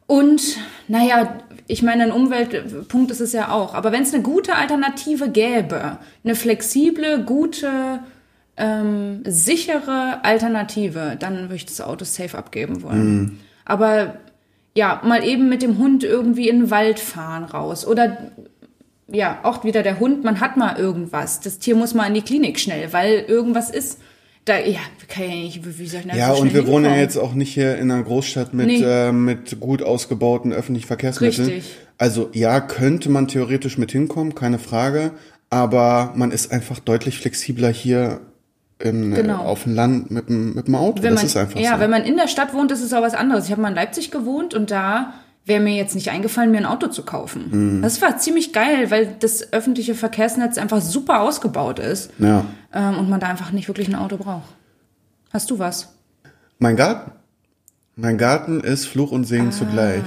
Und 0.07 0.57
naja, 0.87 1.37
ich 1.67 1.83
meine, 1.83 2.03
ein 2.05 2.11
Umweltpunkt 2.11 3.11
ist 3.11 3.21
es 3.21 3.31
ja 3.31 3.51
auch. 3.51 3.73
Aber 3.75 3.91
wenn 3.91 4.01
es 4.03 4.13
eine 4.13 4.23
gute 4.23 4.55
Alternative 4.55 5.29
gäbe, 5.29 5.99
eine 6.23 6.35
flexible, 6.35 7.23
gute, 7.23 7.99
ähm, 8.59 9.23
sichere 9.25 10.19
Alternative, 10.23 11.15
dann 11.19 11.43
würde 11.43 11.55
ich 11.55 11.65
das 11.65 11.81
Auto 11.81 12.05
safe 12.05 12.37
abgeben 12.37 12.83
wollen. 12.83 13.17
Mhm. 13.19 13.37
Aber 13.65 14.15
ja, 14.75 15.01
mal 15.03 15.23
eben 15.25 15.49
mit 15.49 15.61
dem 15.61 15.77
Hund 15.77 16.03
irgendwie 16.03 16.49
in 16.49 16.59
den 16.59 16.71
Wald 16.71 16.99
fahren 16.99 17.43
raus. 17.43 17.85
Oder 17.87 18.31
ja, 19.11 19.39
auch 19.43 19.63
wieder 19.63 19.81
der 19.81 19.99
Hund, 19.99 20.23
man 20.23 20.39
hat 20.39 20.57
mal 20.57 20.77
irgendwas. 20.77 21.39
Das 21.39 21.59
Tier 21.59 21.75
muss 21.75 21.93
mal 21.93 22.05
in 22.07 22.13
die 22.13 22.21
Klinik 22.21 22.59
schnell, 22.59 22.93
weil 22.93 23.25
irgendwas 23.27 23.69
ist. 23.69 23.99
Da, 24.45 24.57
ja, 24.57 24.79
kann 25.07 25.23
ja 25.23 25.35
nicht, 25.35 25.63
wie 25.79 25.85
soll 25.87 25.99
ich 26.01 26.07
denn 26.07 26.17
Ja, 26.17 26.33
so 26.33 26.41
und 26.41 26.53
wir 26.53 26.65
wohnen 26.65 26.85
ja 26.85 26.91
hinkommen? 26.91 26.99
jetzt 27.01 27.17
auch 27.17 27.33
nicht 27.33 27.53
hier 27.53 27.77
in 27.77 27.91
einer 27.91 28.01
Großstadt 28.01 28.53
mit, 28.53 28.67
Nee. 28.67 28.81
äh, 28.83 29.11
mit 29.11 29.59
gut 29.59 29.83
ausgebauten 29.83 30.53
öffentlichen 30.53 30.87
Verkehrsmitteln. 30.87 31.47
Richtig. 31.49 31.75
Also 31.97 32.29
ja, 32.33 32.59
könnte 32.61 33.09
man 33.09 33.27
theoretisch 33.27 33.77
mit 33.77 33.91
hinkommen, 33.91 34.33
keine 34.35 34.57
Frage. 34.57 35.11
Aber 35.51 36.13
man 36.15 36.31
ist 36.31 36.51
einfach 36.51 36.79
deutlich 36.79 37.17
flexibler 37.19 37.69
hier 37.69 38.21
in, 38.79 39.13
Genau. 39.13 39.43
äh, 39.43 39.45
auf 39.47 39.63
dem 39.63 39.75
Land 39.75 40.09
mit, 40.11 40.29
dem- 40.29 40.53
mit 40.55 40.67
dem 40.67 40.75
Auto. 40.75 41.03
wenn 41.03 41.11
das 41.11 41.21
man, 41.21 41.25
ist 41.27 41.37
einfach 41.37 41.59
ja, 41.59 41.73
so. 41.75 41.79
wenn 41.81 41.89
man 41.89 42.03
in 42.03 42.15
der 42.17 42.27
Stadt 42.27 42.53
wohnt, 42.53 42.71
ist 42.71 42.81
es 42.81 42.93
auch 42.93 43.01
was 43.01 43.13
anderes. 43.13 43.45
Ich 43.45 43.51
habe 43.51 43.61
mal 43.61 43.69
in 43.69 43.75
Leipzig 43.75 44.09
gewohnt 44.11 44.53
und 44.53 44.71
da 44.71 45.13
wäre 45.45 45.61
mir 45.61 45.73
jetzt 45.75 45.95
nicht 45.95 46.09
eingefallen, 46.11 46.51
mir 46.51 46.59
ein 46.59 46.65
Auto 46.65 46.87
zu 46.87 47.03
kaufen. 47.03 47.81
Das 47.81 48.01
war 48.01 48.17
ziemlich 48.17 48.53
geil, 48.53 48.91
weil 48.91 49.15
das 49.19 49.51
öffentliche 49.51 49.95
Verkehrsnetz 49.95 50.57
einfach 50.59 50.79
super 50.81 51.21
ausgebaut 51.21 51.79
ist 51.79 52.11
Ja. 52.19 52.45
ähm, 52.73 52.97
und 52.99 53.09
man 53.09 53.19
da 53.19 53.27
einfach 53.27 53.51
nicht 53.51 53.67
wirklich 53.67 53.87
ein 53.87 53.95
Auto 53.95 54.17
braucht. 54.17 54.49
Hast 55.33 55.49
du 55.49 55.57
was? 55.59 55.93
Mein 56.59 56.75
Garten. 56.75 57.11
Mein 57.95 58.17
Garten 58.17 58.61
ist 58.61 58.85
Fluch 58.85 59.11
und 59.11 59.25
Segen 59.25 59.51
zugleich. 59.51 60.03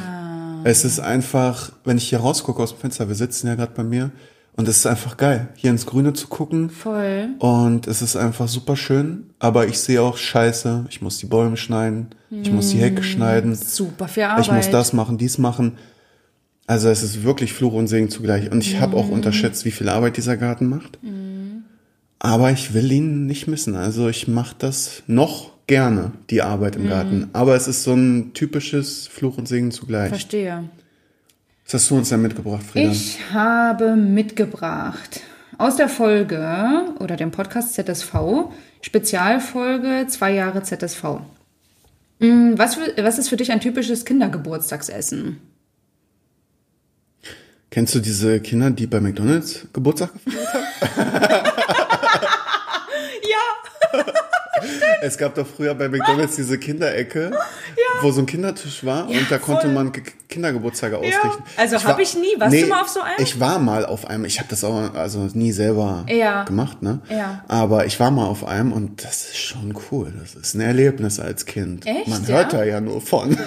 Es 0.65 0.85
ist 0.85 1.01
einfach, 1.01 1.73
wenn 1.85 1.97
ich 1.99 2.09
hier 2.09 2.21
rausgucke 2.21 2.63
aus 2.63 2.71
dem 2.71 2.79
Fenster, 2.79 3.09
wir 3.09 3.17
sitzen 3.17 3.49
ja 3.49 3.55
gerade 3.57 3.73
bei 3.75 3.83
mir, 3.83 4.11
und 4.55 4.69
es 4.69 4.79
ist 4.79 4.87
einfach 4.87 5.17
geil, 5.17 5.49
hier 5.57 5.71
ins 5.71 5.87
Grüne 5.87 6.13
zu 6.13 6.29
gucken. 6.29 6.71
Voll. 6.71 7.31
Und 7.39 7.87
es 7.87 8.03
ist 8.03 8.17
einfach 8.17 8.49
super 8.49 8.77
schön, 8.77 9.31
aber 9.39 9.67
ich 9.67 9.79
sehe 9.79 10.03
auch 10.03 10.17
Scheiße, 10.17 10.87
ich 10.91 11.01
muss 11.01 11.19
die 11.19 11.27
Bäume 11.27 11.57
schneiden, 11.57 12.09
ich 12.31 12.51
muss 12.51 12.71
die 12.71 12.79
Hecke 12.79 13.03
schneiden, 13.03 13.55
Super 13.55 14.09
viel 14.09 14.25
Arbeit. 14.25 14.47
ich 14.47 14.53
muss 14.53 14.71
das 14.71 14.93
machen, 14.93 15.19
dies 15.19 15.39
machen. 15.39 15.79
Also 16.67 16.89
es 16.89 17.03
ist 17.03 17.23
wirklich 17.25 17.53
Fluch 17.53 17.73
und 17.75 17.89
Segen 17.89 18.09
zugleich. 18.09 18.51
Und 18.51 18.63
ich 18.63 18.81
habe 18.81 18.97
auch 18.97 19.09
unterschätzt, 19.09 19.65
wie 19.65 19.71
viel 19.71 19.89
Arbeit 19.89 20.17
dieser 20.17 20.37
Garten 20.37 20.69
macht. 20.69 20.99
Aber 22.19 22.51
ich 22.53 22.73
will 22.73 22.91
ihn 22.93 23.27
nicht 23.27 23.49
missen. 23.49 23.75
Also 23.75 24.09
ich 24.09 24.29
mache 24.29 24.55
das 24.59 25.03
noch 25.07 25.51
gerne, 25.67 26.13
die 26.31 26.41
Arbeit 26.43 26.77
im 26.77 26.89
Garten. 26.89 27.31
Aber 27.33 27.57
es 27.57 27.67
ist 27.67 27.83
so 27.83 27.95
ein 27.95 28.33
typisches 28.33 29.09
Fluch 29.09 29.39
und 29.39 29.49
Segen 29.49 29.73
zugleich. 29.73 30.11
Verstehe. 30.11 30.65
Was 31.65 31.75
hast 31.75 31.91
du 31.91 31.97
uns 31.97 32.09
denn 32.09 32.23
mitgebracht, 32.23 32.63
Frieda? 32.63 32.91
Ich 32.91 33.19
habe 33.33 33.97
mitgebracht 33.97 35.21
aus 35.59 35.77
der 35.77 35.89
Folge 35.89 36.85
oder 36.99 37.17
dem 37.17 37.31
Podcast 37.31 37.75
ZSV, 37.75 38.15
Spezialfolge 38.83 40.07
zwei 40.09 40.33
Jahre 40.33 40.63
ZSV. 40.63 41.05
Mm, 42.19 42.55
Was, 42.57 42.79
was 42.97 43.19
ist 43.19 43.29
für 43.29 43.37
dich 43.37 43.53
ein 43.53 43.61
typisches 43.61 44.05
Kindergeburtstagsessen? 44.05 45.39
Kennst 47.71 47.95
du 47.95 48.01
diese 48.01 48.41
Kinder, 48.41 48.71
die 48.71 48.87
bei 48.87 49.01
McDonalds 49.01 49.67
Geburtstag 49.73 50.11
gefeiert 50.25 50.55
haben? 50.55 51.47
Ja. 53.93 54.03
Es 55.03 55.19
gab 55.19 55.35
doch 55.35 55.47
früher 55.47 55.75
bei 55.75 55.89
McDonalds 55.89 56.37
diese 56.37 56.59
Kinderecke, 56.59 57.33
wo 58.03 58.11
so 58.13 58.21
ein 58.21 58.27
Kindertisch 58.27 58.85
war 58.85 59.09
und 59.09 59.31
da 59.31 59.39
konnte 59.39 59.63
voll. 59.67 59.73
man 59.73 59.93
Ge- 59.93 60.03
Kindergeburtstage 60.29 60.97
ausrichten. 60.99 61.43
Also 61.57 61.77
war- 61.77 61.85
hab 61.85 61.99
ich 62.01 62.15
nie. 62.17 62.39
Warst 62.39 62.55
du 62.55 62.67
mal 62.67 62.81
auf 62.83 62.89
so 62.89 63.01
einem? 63.01 63.17
Ich 63.19 63.39
war 63.41 63.59
mal 63.59 63.85
auf 63.85 64.07
einem. 64.07 64.25
Ich 64.25 64.39
habe 64.39 64.49
das 64.49 64.65
auch 64.65 64.95
also 64.95 65.29
nie 65.35 65.53
selber 65.53 66.07
Ja. 66.09 66.45
gemacht, 66.45 66.83
ne? 66.83 67.01
Ja. 67.11 67.45
Aber 67.49 67.87
ich 67.87 67.99
war 68.01 68.11
mal 68.11 68.27
auf 68.27 68.45
einem 68.45 68.73
und 68.73 69.05
das 69.05 69.23
ist 69.31 69.37
schon 69.39 69.75
cool. 69.91 70.13
Das 70.21 70.35
ist 70.35 70.55
ein 70.55 70.61
Erlebnis 70.61 71.21
als 71.21 71.45
Kind. 71.47 71.87
Echt, 71.87 72.09
Man 72.09 72.23
ja? 72.25 72.29
hört 72.37 72.53
da 72.53 72.65
ja 72.65 72.81
nur 72.81 73.01
von. 73.01 73.37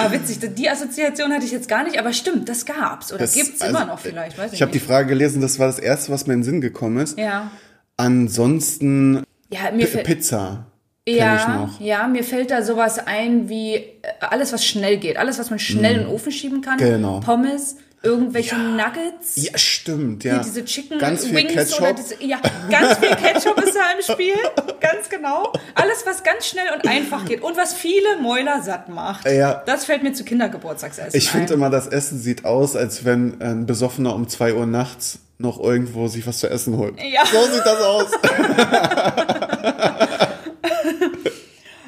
Ah, 0.00 0.12
witzig, 0.12 0.38
die 0.54 0.68
Assoziation 0.70 1.32
hatte 1.32 1.44
ich 1.44 1.50
jetzt 1.50 1.68
gar 1.68 1.82
nicht, 1.82 1.98
aber 1.98 2.12
stimmt, 2.12 2.48
das 2.48 2.64
gab's. 2.66 3.10
Oder 3.12 3.22
Das- 3.22 3.34
gibt's 3.34 3.60
also, 3.60 3.76
immer 3.76 3.86
noch 3.86 3.98
vielleicht, 3.98 4.38
weiß 4.38 4.48
ich, 4.52 4.58
Ich 4.58 4.62
habe 4.62 4.70
die. 4.70 4.78
Frage 4.78 5.08
gelesen, 5.08 5.40
das 5.42 5.58
war 5.58 5.66
das 5.66 5.80
erste, 5.80 6.12
was 6.12 6.26
mir 6.26 6.34
in 6.34 6.40
den 6.40 6.44
Sinn 6.44 6.60
gekommen 6.60 6.98
ist. 6.98 7.18
Ja. 7.18 7.50
Ansonsten 7.98 9.24
Ja. 9.50 9.70
Pizza 10.04 10.66
Ja, 11.06 11.70
ja, 11.80 12.06
mir 12.06 12.22
fällt 12.22 12.50
da 12.50 12.62
sowas 12.62 12.98
ein 12.98 13.48
wie 13.48 13.74
äh, 13.74 13.84
alles, 14.20 14.52
was 14.52 14.64
schnell 14.64 14.98
geht, 14.98 15.16
alles, 15.16 15.38
was 15.38 15.50
man 15.50 15.58
schnell 15.58 15.94
in 15.94 16.00
den 16.00 16.08
Ofen 16.08 16.30
schieben 16.32 16.60
kann. 16.60 16.76
Mm. 16.76 16.80
Genau. 16.80 17.20
Pommes, 17.20 17.76
irgendwelche 18.02 18.56
Nuggets. 18.56 19.36
Ja, 19.36 19.56
stimmt, 19.58 20.22
ja. 20.22 20.34
Hier 20.34 20.42
diese 20.42 20.64
Chicken 20.64 20.98
Ganz 20.98 21.24
viel 21.24 21.34
Wings 21.34 21.54
Ketchup. 21.54 21.80
oder 21.80 21.92
diese, 21.94 22.22
ja, 22.22 22.38
ganz 22.70 22.98
viel 22.98 23.08
Ketchup 23.16 23.58
ist 23.62 23.74
da 23.74 23.80
im 23.96 24.14
Spiel, 24.14 24.34
ganz 24.80 25.08
genau. 25.08 25.52
Alles, 25.74 26.04
was 26.06 26.22
ganz 26.22 26.46
schnell 26.46 26.66
und 26.74 26.86
einfach 26.86 27.24
geht 27.24 27.42
und 27.42 27.56
was 27.56 27.74
viele 27.74 28.20
Mäuler 28.22 28.62
satt 28.62 28.88
macht. 28.88 29.28
Ja. 29.28 29.62
Das 29.66 29.86
fällt 29.86 30.02
mir 30.02 30.12
zu 30.12 30.24
Kindergeburtstagsessen 30.24 31.18
Ich 31.18 31.30
finde 31.30 31.54
immer, 31.54 31.70
das 31.70 31.88
Essen 31.88 32.20
sieht 32.20 32.44
aus, 32.44 32.76
als 32.76 33.04
wenn 33.04 33.40
ein 33.40 33.66
Besoffener 33.66 34.14
um 34.14 34.28
zwei 34.28 34.54
Uhr 34.54 34.66
nachts 34.66 35.20
noch 35.38 35.60
irgendwo 35.60 36.08
sich 36.08 36.26
was 36.26 36.38
zu 36.38 36.50
essen 36.50 36.76
holt. 36.76 36.96
Ja. 37.00 37.24
So 37.24 37.52
sieht 37.52 37.64
das 37.64 37.80
aus. 37.80 38.06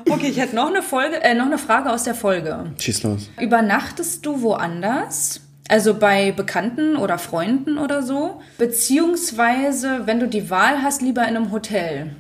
Okay, 0.09 0.28
ich 0.28 0.38
hätte 0.38 0.57
noch 0.57 0.69
eine 0.69 0.83
Folge, 0.83 1.23
äh, 1.23 1.35
noch 1.35 1.47
eine 1.47 1.57
Frage 1.57 1.90
aus 1.90 2.02
der 2.02 2.14
Folge. 2.14 2.73
Schieß 2.78 3.04
los. 3.04 3.30
Übernachtest 3.40 4.26
du 4.26 4.42
woanders? 4.42 5.40
Also 5.69 5.95
bei 5.95 6.33
Bekannten 6.33 6.97
oder 6.97 7.16
Freunden 7.16 7.78
oder 7.78 8.02
so? 8.02 8.40
Beziehungsweise, 8.59 10.02
wenn 10.07 10.19
du 10.19 10.26
die 10.26 10.50
Wahl 10.50 10.83
hast, 10.83 11.00
lieber 11.00 11.23
in 11.23 11.37
einem 11.37 11.52
Hotel? 11.52 12.16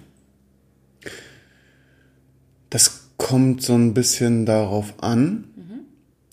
Das 2.70 3.08
kommt 3.16 3.62
so 3.62 3.74
ein 3.74 3.92
bisschen 3.92 4.46
darauf 4.46 4.94
an. 5.02 5.48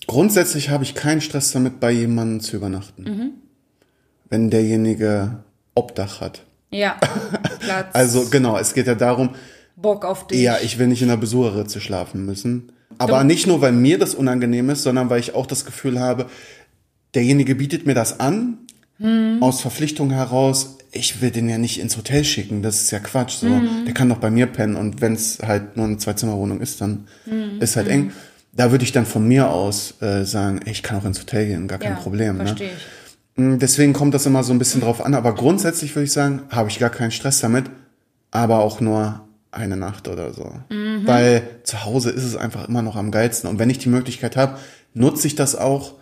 Grundsätzlich 0.06 0.70
habe 0.70 0.84
ich 0.84 0.94
keinen 0.94 1.20
Stress 1.20 1.50
damit, 1.50 1.80
bei 1.80 1.90
jemandem 1.90 2.40
zu 2.40 2.56
übernachten. 2.56 3.32
Wenn 4.30 4.50
derjenige 4.50 5.38
Obdach 5.74 6.20
hat. 6.20 6.44
Ja, 6.70 6.96
Platz, 7.60 7.88
Also 7.94 8.26
genau, 8.30 8.58
es 8.58 8.74
geht 8.74 8.86
ja 8.86 8.94
darum, 8.94 9.30
Bock 9.76 10.04
auf 10.04 10.26
dich. 10.26 10.40
ja, 10.40 10.58
ich 10.62 10.78
will 10.78 10.88
nicht 10.88 11.02
in 11.02 11.08
der 11.08 11.16
Besucherritze 11.16 11.80
schlafen 11.80 12.26
müssen. 12.26 12.72
Aber 12.98 13.22
nicht 13.22 13.46
nur, 13.46 13.60
weil 13.60 13.72
mir 13.72 13.98
das 13.98 14.14
unangenehm 14.14 14.70
ist, 14.70 14.82
sondern 14.82 15.08
weil 15.08 15.20
ich 15.20 15.34
auch 15.34 15.46
das 15.46 15.64
Gefühl 15.64 16.00
habe, 16.00 16.26
derjenige 17.14 17.54
bietet 17.54 17.86
mir 17.86 17.94
das 17.94 18.18
an, 18.18 18.58
aus 19.40 19.60
Verpflichtung 19.60 20.10
heraus, 20.10 20.78
ich 20.90 21.22
will 21.22 21.30
den 21.30 21.48
ja 21.48 21.58
nicht 21.58 21.78
ins 21.78 21.96
Hotel 21.96 22.24
schicken, 22.24 22.62
das 22.62 22.82
ist 22.82 22.90
ja 22.90 22.98
Quatsch. 22.98 23.36
So. 23.36 23.48
Der 23.86 23.94
kann 23.94 24.08
doch 24.08 24.18
bei 24.18 24.30
mir 24.30 24.46
pennen 24.46 24.74
und 24.74 25.00
wenn 25.00 25.12
es 25.12 25.38
halt 25.40 25.76
nur 25.76 25.86
eine 25.86 25.98
Zwei-Zimmer-Wohnung 25.98 26.60
ist, 26.60 26.80
dann 26.80 27.06
ist 27.60 27.76
halt 27.76 27.86
eng. 27.86 28.12
Da 28.52 28.72
würde 28.72 28.82
ich 28.82 28.90
dann 28.90 29.06
von 29.06 29.28
mir 29.28 29.50
aus 29.50 29.94
äh, 30.00 30.24
sagen, 30.24 30.60
ey, 30.64 30.72
ich 30.72 30.82
kann 30.82 30.98
auch 30.98 31.04
ins 31.04 31.20
Hotel 31.20 31.46
gehen, 31.46 31.68
gar 31.68 31.78
kein 31.78 31.92
ja, 31.92 31.98
Problem. 31.98 32.38
Ne? 32.38 32.46
Verstehe 32.46 32.70
ich. 32.70 32.82
Mm, 33.38 33.58
Deswegen 33.58 33.92
kommt 33.94 34.12
das 34.14 34.26
immer 34.26 34.42
so 34.42 34.52
ein 34.52 34.58
bisschen 34.58 34.80
drauf 34.82 35.04
an, 35.04 35.14
aber 35.14 35.34
grundsätzlich 35.34 35.94
würde 35.94 36.04
ich 36.04 36.12
sagen, 36.12 36.42
habe 36.50 36.68
ich 36.68 36.78
gar 36.78 36.90
keinen 36.90 37.10
Stress 37.10 37.40
damit, 37.40 37.64
aber 38.30 38.58
auch 38.60 38.80
nur 38.80 39.20
eine 39.50 39.76
Nacht 39.76 40.08
oder 40.08 40.32
so. 40.34 40.52
Weil 41.06 41.42
zu 41.62 41.84
Hause 41.86 42.10
ist 42.10 42.24
es 42.24 42.36
einfach 42.36 42.68
immer 42.68 42.82
noch 42.82 42.96
am 42.96 43.10
geilsten. 43.10 43.48
Und 43.48 43.58
wenn 43.58 43.70
ich 43.70 43.78
die 43.78 43.88
Möglichkeit 43.88 44.36
habe, 44.36 44.58
nutze 44.92 45.26
ich 45.26 45.34
das 45.36 45.56
auch. 45.56 45.94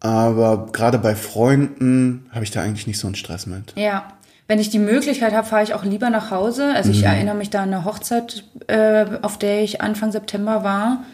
Aber 0.00 0.66
gerade 0.70 0.98
bei 0.98 1.14
Freunden 1.16 2.26
habe 2.30 2.44
ich 2.44 2.50
da 2.50 2.60
eigentlich 2.60 2.86
nicht 2.86 2.98
so 2.98 3.06
einen 3.06 3.14
Stress 3.14 3.46
mit. 3.46 3.72
Ja. 3.76 4.04
Wenn 4.46 4.58
ich 4.58 4.68
die 4.68 4.78
Möglichkeit 4.78 5.32
habe, 5.32 5.46
fahre 5.46 5.62
ich 5.64 5.72
auch 5.72 5.84
lieber 5.84 6.10
nach 6.10 6.30
Hause. 6.30 6.72
Also 6.74 6.90
Mhm. 6.90 6.94
ich 6.96 7.02
erinnere 7.04 7.34
mich 7.34 7.48
da 7.48 7.62
an 7.62 7.72
eine 7.72 7.86
Hochzeit, 7.86 8.44
äh, 8.66 9.06
auf 9.22 9.38
der 9.38 9.62
ich 9.62 9.80
Anfang 9.80 10.12
September 10.12 10.62
war, 10.62 11.04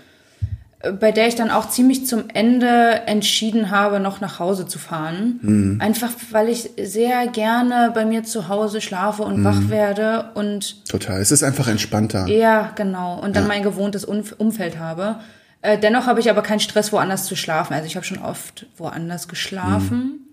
bei 0.98 1.12
der 1.12 1.28
ich 1.28 1.34
dann 1.34 1.50
auch 1.50 1.68
ziemlich 1.68 2.06
zum 2.06 2.24
Ende 2.32 3.02
entschieden 3.06 3.70
habe, 3.70 4.00
noch 4.00 4.20
nach 4.22 4.38
Hause 4.38 4.66
zu 4.66 4.78
fahren. 4.78 5.38
Mhm. 5.42 5.80
Einfach 5.80 6.10
weil 6.30 6.48
ich 6.48 6.70
sehr 6.82 7.26
gerne 7.26 7.90
bei 7.94 8.04
mir 8.06 8.24
zu 8.24 8.48
Hause 8.48 8.80
schlafe 8.80 9.22
und 9.22 9.40
Mhm. 9.40 9.44
wach 9.44 9.68
werde 9.68 10.30
und 10.34 10.86
Total. 10.88 11.20
Es 11.20 11.30
ist 11.30 11.42
einfach 11.42 11.68
entspannter. 11.68 12.26
ja, 12.28 12.72
genau. 12.76 13.20
Und 13.20 13.36
dann 13.36 13.46
mein 13.46 13.62
gewohntes 13.62 14.04
Umf- 14.06 14.34
Umfeld 14.38 14.78
habe. 14.78 15.16
Äh, 15.62 15.76
dennoch 15.76 16.06
habe 16.06 16.20
ich 16.20 16.30
aber 16.30 16.40
keinen 16.42 16.60
Stress, 16.60 16.90
woanders 16.92 17.26
zu 17.26 17.36
schlafen. 17.36 17.74
Also 17.74 17.84
ich 17.86 17.96
habe 17.96 18.06
schon 18.06 18.18
oft 18.18 18.64
woanders 18.78 19.28
geschlafen. 19.28 20.26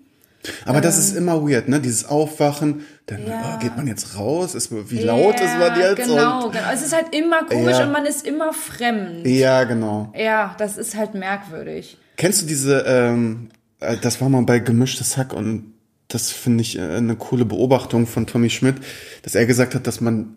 Aber 0.66 0.82
das 0.82 0.98
ist 0.98 1.16
immer 1.16 1.42
weird, 1.48 1.68
ne? 1.70 1.80
Dieses 1.80 2.06
Aufwachen, 2.06 2.82
dann 3.06 3.26
Ja. 3.28 3.56
oh, 3.56 3.60
geht 3.62 3.76
man 3.78 3.88
jetzt 3.88 4.18
raus? 4.18 4.56
Ist, 4.56 4.72
wie 4.72 5.00
laut 5.00 5.40
ist 5.40 5.58
man 5.58 5.80
jetzt? 5.80 5.98
Genau, 5.98 6.50
genau. 6.50 6.64
Es 6.74 6.82
ist 6.82 6.94
halt 6.96 7.14
immer 7.16 7.44
komisch 7.46 7.78
Ja. 7.78 7.86
und 7.86 7.92
man 7.92 8.06
ist 8.06 8.26
immer 8.26 8.54
fremd. 8.54 9.26
ja, 9.26 9.64
genau. 9.64 10.12
Ja, 10.18 10.56
das 10.58 10.78
ist 10.78 10.96
halt 10.96 11.14
merkwürdig. 11.16 11.98
Kennst 12.18 12.42
du 12.42 12.46
diese, 12.46 12.80
ähm, 12.88 13.50
äh, 13.80 13.98
das 13.98 14.20
war 14.22 14.30
mal 14.30 14.42
bei 14.44 14.60
Gemischtes 14.60 15.18
Hack 15.18 15.34
und 15.34 15.74
das 16.08 16.32
finde 16.32 16.62
ich 16.62 16.78
äh, 16.78 16.82
eine 16.82 17.16
coole 17.16 17.46
Beobachtung 17.46 18.08
von 18.08 18.26
Tommy 18.28 18.50
Schmidt, 18.50 18.76
dass 19.24 19.36
er 19.36 19.46
gesagt 19.46 19.76
hat, 19.76 19.88
dass 19.88 20.02
man 20.02 20.36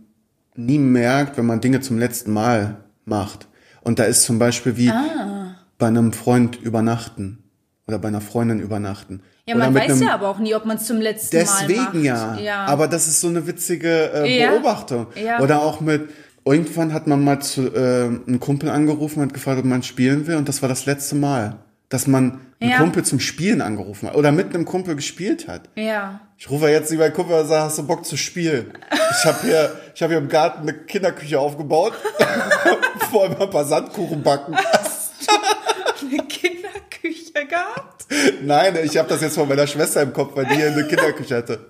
nie 0.56 0.78
merkt, 0.78 1.38
wenn 1.38 1.46
man 1.46 1.60
Dinge 1.60 1.80
zum 1.80 1.98
letzten 1.98 2.32
Mal 2.32 2.76
macht. 3.04 3.46
Und 3.82 3.98
da 3.98 4.04
ist 4.04 4.24
zum 4.24 4.38
Beispiel 4.38 4.76
wie 4.76 4.90
Ah. 4.90 5.54
bei 5.78 5.86
einem 5.86 6.12
Freund 6.12 6.56
übernachten 6.60 7.38
oder 7.86 7.98
bei 7.98 8.08
einer 8.08 8.20
Freundin 8.20 8.60
übernachten. 8.60 9.22
Ja, 9.46 9.56
man 9.56 9.74
weiß 9.74 10.00
ja 10.00 10.14
aber 10.14 10.28
auch 10.28 10.38
nie, 10.38 10.54
ob 10.54 10.64
man 10.64 10.76
es 10.76 10.84
zum 10.86 11.00
letzten 11.00 11.36
Mal 11.36 11.44
macht. 11.44 11.68
Deswegen 11.68 12.04
ja. 12.04 12.36
ja. 12.38 12.64
Aber 12.66 12.86
das 12.88 13.06
ist 13.08 13.20
so 13.20 13.28
eine 13.28 13.46
witzige 13.46 14.12
äh, 14.14 14.38
Ja. 14.40 14.50
Beobachtung. 14.52 15.06
Ja. 15.16 15.40
Oder 15.40 15.62
auch 15.62 15.80
mit, 15.80 16.08
irgendwann 16.44 16.92
hat 16.92 17.06
man 17.06 17.24
mal 17.24 17.40
zu, 17.40 17.62
äh, 17.74 18.04
einen 18.04 18.38
Kumpel 18.40 18.68
angerufen 18.70 19.20
und 19.20 19.26
hat 19.28 19.34
gefragt, 19.34 19.58
ob 19.58 19.64
man 19.64 19.82
spielen 19.82 20.26
will. 20.26 20.36
Und 20.36 20.48
das 20.48 20.62
war 20.62 20.68
das 20.68 20.86
letzte 20.86 21.16
Mal, 21.16 21.56
dass 21.88 22.06
man 22.06 22.40
einen 22.60 22.70
Ja. 22.70 22.78
Kumpel 22.78 23.04
zum 23.04 23.18
Spielen 23.18 23.60
angerufen 23.62 24.08
hat. 24.08 24.14
Oder 24.14 24.30
mit 24.30 24.54
einem 24.54 24.64
Kumpel 24.66 24.94
gespielt 24.94 25.48
hat. 25.48 25.62
ja. 25.76 26.20
Ich 26.42 26.48
rufe 26.48 26.68
jetzt 26.70 26.90
lieber 26.90 27.10
Kumpel 27.10 27.38
und 27.38 27.48
sage, 27.48 27.64
hast 27.64 27.76
du 27.76 27.86
Bock 27.86 28.06
zu 28.06 28.16
spielen? 28.16 28.72
Ich 29.18 29.26
habe 29.26 29.38
hier, 29.42 29.72
ich 29.94 30.00
habe 30.02 30.14
hier 30.14 30.22
im 30.22 30.28
Garten 30.30 30.62
eine 30.62 30.72
Kinderküche 30.72 31.38
aufgebaut. 31.38 31.92
Vorher 33.10 33.36
mal 33.36 33.44
ein 33.44 33.50
paar 33.50 33.66
Sandkuchen 33.66 34.22
backen. 34.22 34.54
Eine 36.00 36.22
Kinderküche 36.28 37.46
gehabt? 37.46 37.89
Nein, 38.44 38.76
ich 38.82 38.96
habe 38.96 39.08
das 39.08 39.20
jetzt 39.20 39.36
von 39.36 39.48
meiner 39.48 39.66
Schwester 39.66 40.02
im 40.02 40.12
Kopf, 40.12 40.36
weil 40.36 40.46
die 40.46 40.54
hier 40.54 40.72
eine 40.72 40.84
Kinderküche 40.86 41.36
hatte. 41.36 41.60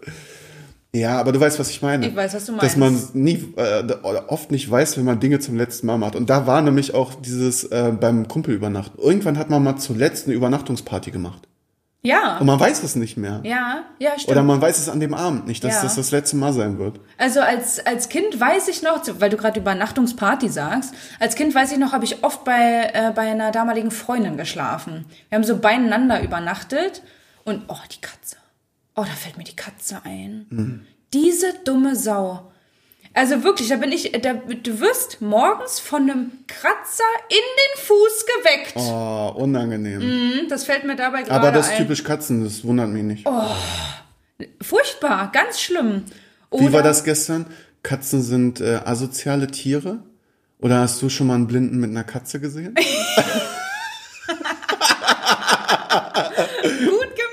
Ja, 0.92 1.20
aber 1.20 1.30
du 1.30 1.38
weißt, 1.38 1.58
was 1.58 1.70
ich 1.70 1.82
meine. 1.82 2.08
Ich 2.08 2.16
weiß, 2.16 2.34
was 2.34 2.46
du 2.46 2.56
Dass 2.56 2.76
man 2.76 2.94
meinst. 2.94 3.14
nie, 3.14 3.54
äh, 3.56 3.84
oft 4.26 4.50
nicht 4.50 4.68
weiß, 4.68 4.96
wenn 4.96 5.04
man 5.04 5.20
Dinge 5.20 5.38
zum 5.38 5.56
letzten 5.56 5.86
Mal 5.86 5.98
macht. 5.98 6.16
Und 6.16 6.28
da 6.30 6.48
war 6.48 6.62
nämlich 6.62 6.94
auch 6.94 7.14
dieses 7.14 7.64
äh, 7.64 7.92
beim 7.98 8.26
Kumpel 8.26 8.54
übernachten. 8.54 8.98
Irgendwann 9.00 9.38
hat 9.38 9.50
man 9.50 9.62
mal 9.62 9.76
zuletzt 9.76 10.26
eine 10.26 10.34
Übernachtungsparty 10.34 11.12
gemacht. 11.12 11.46
Ja. 12.02 12.38
Und 12.38 12.46
man 12.46 12.58
weiß 12.58 12.82
es 12.82 12.96
nicht 12.96 13.18
mehr. 13.18 13.40
Ja, 13.44 13.84
ja, 13.98 14.12
stimmt. 14.18 14.30
Oder 14.30 14.42
man 14.42 14.60
weiß 14.60 14.78
es 14.78 14.88
an 14.88 15.00
dem 15.00 15.12
Abend 15.12 15.46
nicht, 15.46 15.62
dass 15.62 15.74
Ja. 15.74 15.82
das 15.82 15.96
das 15.96 16.10
letzte 16.12 16.36
Mal 16.36 16.52
sein 16.54 16.78
wird. 16.78 16.98
Also 17.18 17.40
als, 17.40 17.84
als 17.84 18.08
Kind 18.08 18.40
weiß 18.40 18.68
ich 18.68 18.82
noch, 18.82 19.02
weil 19.18 19.28
du 19.28 19.36
gerade 19.36 19.60
Übernachtungsparty 19.60 20.48
sagst, 20.48 20.94
als 21.18 21.34
Kind 21.34 21.54
weiß 21.54 21.72
ich 21.72 21.78
noch, 21.78 21.92
habe 21.92 22.06
ich 22.06 22.24
oft 22.24 22.42
bei, 22.44 22.90
äh, 22.94 23.12
bei 23.14 23.30
einer 23.30 23.50
damaligen 23.52 23.90
Freundin 23.90 24.38
geschlafen. 24.38 25.04
Wir 25.28 25.36
haben 25.36 25.44
so 25.44 25.58
beieinander 25.58 26.22
übernachtet 26.22 27.02
und, 27.44 27.64
oh, 27.68 27.76
die 27.94 28.00
Katze. 28.00 28.36
Oh, 28.96 29.02
da 29.02 29.12
fällt 29.12 29.36
mir 29.36 29.44
die 29.44 29.56
Katze 29.56 30.00
ein. 30.04 30.86
Diese 31.12 31.52
dumme 31.64 31.96
Sau. 31.96 32.49
Also 33.12 33.42
wirklich, 33.42 33.68
da 33.68 33.76
bin 33.76 33.90
ich, 33.90 34.12
da, 34.22 34.34
du 34.34 34.80
wirst 34.80 35.20
morgens 35.20 35.80
von 35.80 36.02
einem 36.02 36.30
Kratzer 36.46 37.02
in 37.28 37.36
den 37.36 37.84
Fuß 37.84 38.26
geweckt. 38.26 38.72
Oh, 38.76 39.32
unangenehm. 39.36 40.00
Hm, 40.00 40.48
Das 40.48 40.64
fällt 40.64 40.84
mir 40.84 40.94
dabei 40.96 41.22
gerade 41.22 41.32
Aber 41.34 41.50
das 41.50 41.66
ist 41.66 41.72
ein. 41.72 41.78
typisch 41.78 42.04
Katzen, 42.04 42.44
das 42.44 42.62
wundert 42.64 42.88
mich 42.90 43.02
nicht. 43.02 43.26
Furchtbar, 44.62 45.30
ganz 45.32 45.60
schlimm. 45.60 46.04
Wie 46.52 46.60
war 46.72 46.80
Oder- 46.80 46.82
das 46.84 47.02
gestern? 47.04 47.46
Katzen 47.82 48.22
sind 48.22 48.60
äh, 48.60 48.80
asoziale 48.84 49.48
Tiere? 49.48 50.00
Oder 50.60 50.80
hast 50.80 51.00
du 51.02 51.08
schon 51.08 51.26
mal 51.26 51.34
einen 51.34 51.46
Blinden 51.46 51.78
mit 51.80 51.90
einer 51.90 52.04
Katze 52.04 52.38
gesehen? 52.40 52.74
Gut 56.62 57.10
gemerkt. 57.16 57.29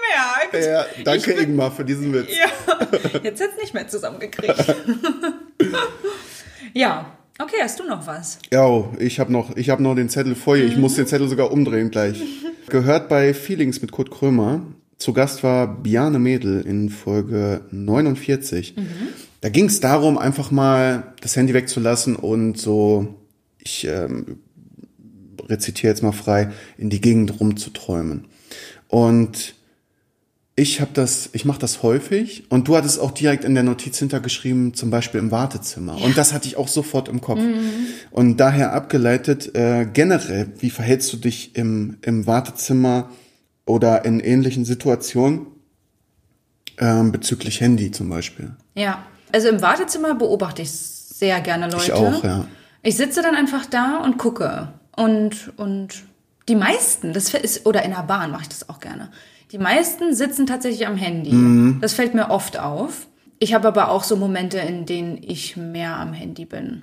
Ja, 0.66 0.86
danke 1.04 1.34
bin- 1.34 1.44
Ingmar 1.44 1.72
für 1.72 1.86
diesen 1.86 2.14
Witz. 2.14 2.30
Ja, 2.30 2.88
jetzt 3.24 3.40
hätt's 3.42 3.58
nicht 3.62 3.74
mehr 3.74 3.88
zusammengekriegt. 3.88 4.56
ja, 6.74 7.12
okay, 7.40 7.58
hast 7.62 7.80
du 7.80 7.84
noch 7.88 8.06
was? 8.08 8.40
Ja, 8.52 8.90
ich 9.00 9.20
habe 9.20 9.32
noch, 9.32 9.56
ich 9.56 9.70
hab 9.70 9.80
noch 9.80 9.96
den 9.96 10.10
Zettel 10.10 10.36
vor 10.36 10.56
hier. 10.58 10.66
Ich 10.66 10.78
muss 10.78 10.96
den 10.96 11.08
Zettel 11.08 11.28
sogar 11.28 11.52
umdrehen 11.52 11.92
gleich. 11.92 12.22
Gehört 12.70 13.10
bei 13.10 13.34
Feelings 13.34 13.82
mit 13.82 13.92
Kurt 13.92 14.12
Krömer. 14.12 14.62
Zu 14.98 15.14
Gast 15.14 15.44
war 15.44 15.68
Biane 15.82 16.20
Mädel 16.20 16.62
in 16.62 16.90
Folge 16.90 17.62
49. 17.72 18.74
Da 19.42 19.50
ging 19.50 19.66
es 19.66 19.80
darum, 19.80 20.18
einfach 20.18 20.50
mal 20.50 21.14
das 21.22 21.36
Handy 21.36 21.54
wegzulassen 21.54 22.16
und 22.16 22.58
so, 22.58 23.16
ich 23.60 23.86
ähm, 23.86 24.40
rezitiere 25.48 25.92
jetzt 25.92 26.02
mal 26.02 26.12
frei, 26.12 26.52
in 26.80 26.90
die 26.90 27.00
Gegend 27.00 27.40
rumzuträumen. 27.40 28.26
Und 28.88 29.54
ich 30.60 30.82
habe 30.82 30.90
das, 30.92 31.30
ich 31.34 31.46
mache 31.46 31.60
das 31.60 31.84
häufig 31.84 32.46
und 32.50 32.68
du 32.68 32.76
hattest 32.76 33.00
auch 33.00 33.12
direkt 33.12 33.46
in 33.46 33.54
der 33.54 33.62
Notiz 33.62 34.00
hintergeschrieben, 34.00 34.74
zum 34.74 34.90
Beispiel 34.90 35.20
im 35.20 35.30
Wartezimmer. 35.30 36.02
Und 36.02 36.18
das 36.18 36.34
hatte 36.34 36.48
ich 36.48 36.58
auch 36.58 36.68
sofort 36.68 37.10
im 37.10 37.22
Kopf. 37.22 37.40
Und 38.10 38.38
daher 38.38 38.74
abgeleitet, 38.74 39.56
äh, 39.56 39.86
generell, 39.86 40.52
wie 40.58 40.72
verhältst 40.72 41.14
du 41.14 41.18
dich 41.18 41.56
im, 41.56 42.00
im 42.02 42.26
Wartezimmer 42.26 43.12
oder 43.68 44.04
in 44.04 44.20
ähnlichen 44.20 44.66
Situationen 44.66 45.46
ähm, 46.80 47.12
bezüglich 47.12 47.62
Handy 47.62 47.92
zum 47.92 48.10
Beispiel? 48.10 48.56
Ja, 48.74 49.06
also 49.32 49.50
im 49.50 49.62
Wartezimmer 49.62 50.16
beobachte 50.16 50.64
ich 50.64 50.72
sehr 50.72 51.40
gerne 51.42 51.70
Leute. 51.70 51.84
Ich 51.84 51.94
auch, 51.94 52.24
ja. 52.24 52.48
Ich 52.82 52.98
sitze 52.98 53.22
dann 53.22 53.36
einfach 53.36 53.68
da 53.68 54.02
und 54.04 54.18
gucke. 54.18 54.70
Und, 54.96 55.54
und 55.58 56.04
die 56.50 56.56
meisten, 56.56 57.14
das 57.14 57.32
ist, 57.36 57.68
oder 57.68 57.84
in 57.84 57.92
der 57.92 58.02
Bahn 58.02 58.32
mache 58.32 58.44
ich 58.44 58.50
das 58.50 58.70
auch 58.70 58.80
gerne. 58.80 59.12
Die 59.52 59.58
meisten 59.58 60.14
sitzen 60.14 60.46
tatsächlich 60.46 60.88
am 60.88 60.98
Handy. 60.98 61.32
Mhm. 61.32 61.78
Das 61.82 61.94
fällt 61.94 62.14
mir 62.14 62.30
oft 62.30 62.60
auf. 62.60 63.08
Ich 63.40 63.54
habe 63.54 63.68
aber 63.68 63.92
auch 63.92 64.04
so 64.04 64.16
Momente, 64.18 64.58
in 64.58 64.86
denen 64.86 65.20
ich 65.22 65.56
mehr 65.58 65.96
am 65.98 66.12
Handy 66.14 66.46
bin. 66.46 66.82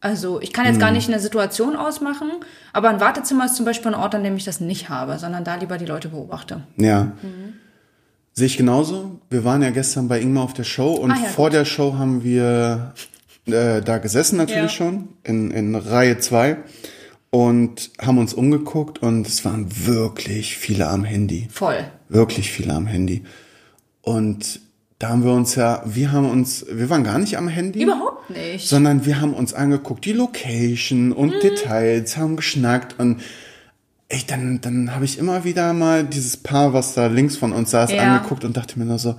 Also 0.00 0.40
ich 0.40 0.52
kann 0.52 0.66
jetzt 0.66 0.76
Mhm. 0.76 0.80
gar 0.80 0.90
nicht 0.92 1.08
eine 1.08 1.18
Situation 1.20 1.74
ausmachen, 1.74 2.30
aber 2.72 2.90
ein 2.90 3.00
Wartezimmer 3.00 3.46
ist 3.46 3.56
zum 3.56 3.64
Beispiel 3.64 3.92
ein 3.92 4.00
Ort, 4.00 4.14
an 4.14 4.22
dem 4.22 4.36
ich 4.36 4.44
das 4.44 4.60
nicht 4.60 4.88
habe, 4.88 5.18
sondern 5.18 5.42
da 5.42 5.56
lieber 5.56 5.78
die 5.78 5.86
Leute 5.86 6.08
beobachte. 6.08 6.62
Ja. 6.76 7.12
Sehe 8.34 8.46
ich 8.46 8.56
genauso. 8.56 9.18
Wir 9.30 9.44
waren 9.44 9.62
ja 9.62 9.70
gestern 9.70 10.08
bei 10.08 10.20
Ingmar 10.20 10.44
auf 10.44 10.52
der 10.52 10.64
Show 10.64 10.92
und 10.92 11.10
Ah 11.10 11.16
ja, 11.16 11.28
vor 11.28 11.50
der 11.50 11.64
Show 11.64 11.94
haben 11.94 12.22
wir 12.22 12.92
äh, 13.46 13.80
da 13.80 13.98
gesessen 13.98 14.36
natürlich 14.36 14.62
Ja. 14.62 14.68
schon, 14.68 15.08
in, 15.24 15.50
in 15.50 15.74
Reihe 15.74 16.18
zwei 16.18 16.58
und 17.30 17.90
haben 18.00 18.18
uns 18.18 18.32
umgeguckt 18.34 19.00
und 19.02 19.26
es 19.26 19.44
waren 19.44 19.66
wirklich 19.86 20.56
viele 20.56 20.88
am 20.88 21.04
Handy. 21.04 21.48
Voll. 21.52 21.84
Wirklich 22.08 22.50
viele 22.50 22.72
am 22.74 22.86
Handy. 22.86 23.24
Und 24.02 24.60
da 24.98 25.08
haben 25.10 25.24
wir 25.24 25.32
uns 25.32 25.54
ja, 25.56 25.82
wir 25.84 26.12
haben 26.12 26.28
uns, 26.30 26.64
wir 26.70 26.88
waren 26.88 27.04
gar 27.04 27.18
nicht 27.18 27.36
am 27.36 27.48
Handy. 27.48 27.82
Überhaupt 27.82 28.30
nicht. 28.30 28.66
Sondern 28.68 29.04
wir 29.04 29.20
haben 29.20 29.34
uns 29.34 29.52
angeguckt, 29.52 30.04
die 30.04 30.12
Location 30.12 31.12
und 31.12 31.30
Mhm. 31.34 31.40
Details, 31.42 32.16
haben 32.16 32.36
geschnackt 32.36 32.98
und 32.98 33.20
ich, 34.08 34.24
dann, 34.26 34.60
dann 34.60 34.94
habe 34.94 35.04
ich 35.04 35.18
immer 35.18 35.42
wieder 35.44 35.72
mal 35.72 36.04
dieses 36.04 36.36
Paar, 36.36 36.72
was 36.72 36.94
da 36.94 37.08
links 37.08 37.36
von 37.36 37.52
uns 37.52 37.72
saß, 37.72 37.90
Ja. 37.92 38.14
angeguckt 38.14 38.44
und 38.44 38.56
dachte 38.56 38.78
mir 38.78 38.84
nur 38.84 38.98
so, 39.00 39.10
"Ah, 39.10 39.18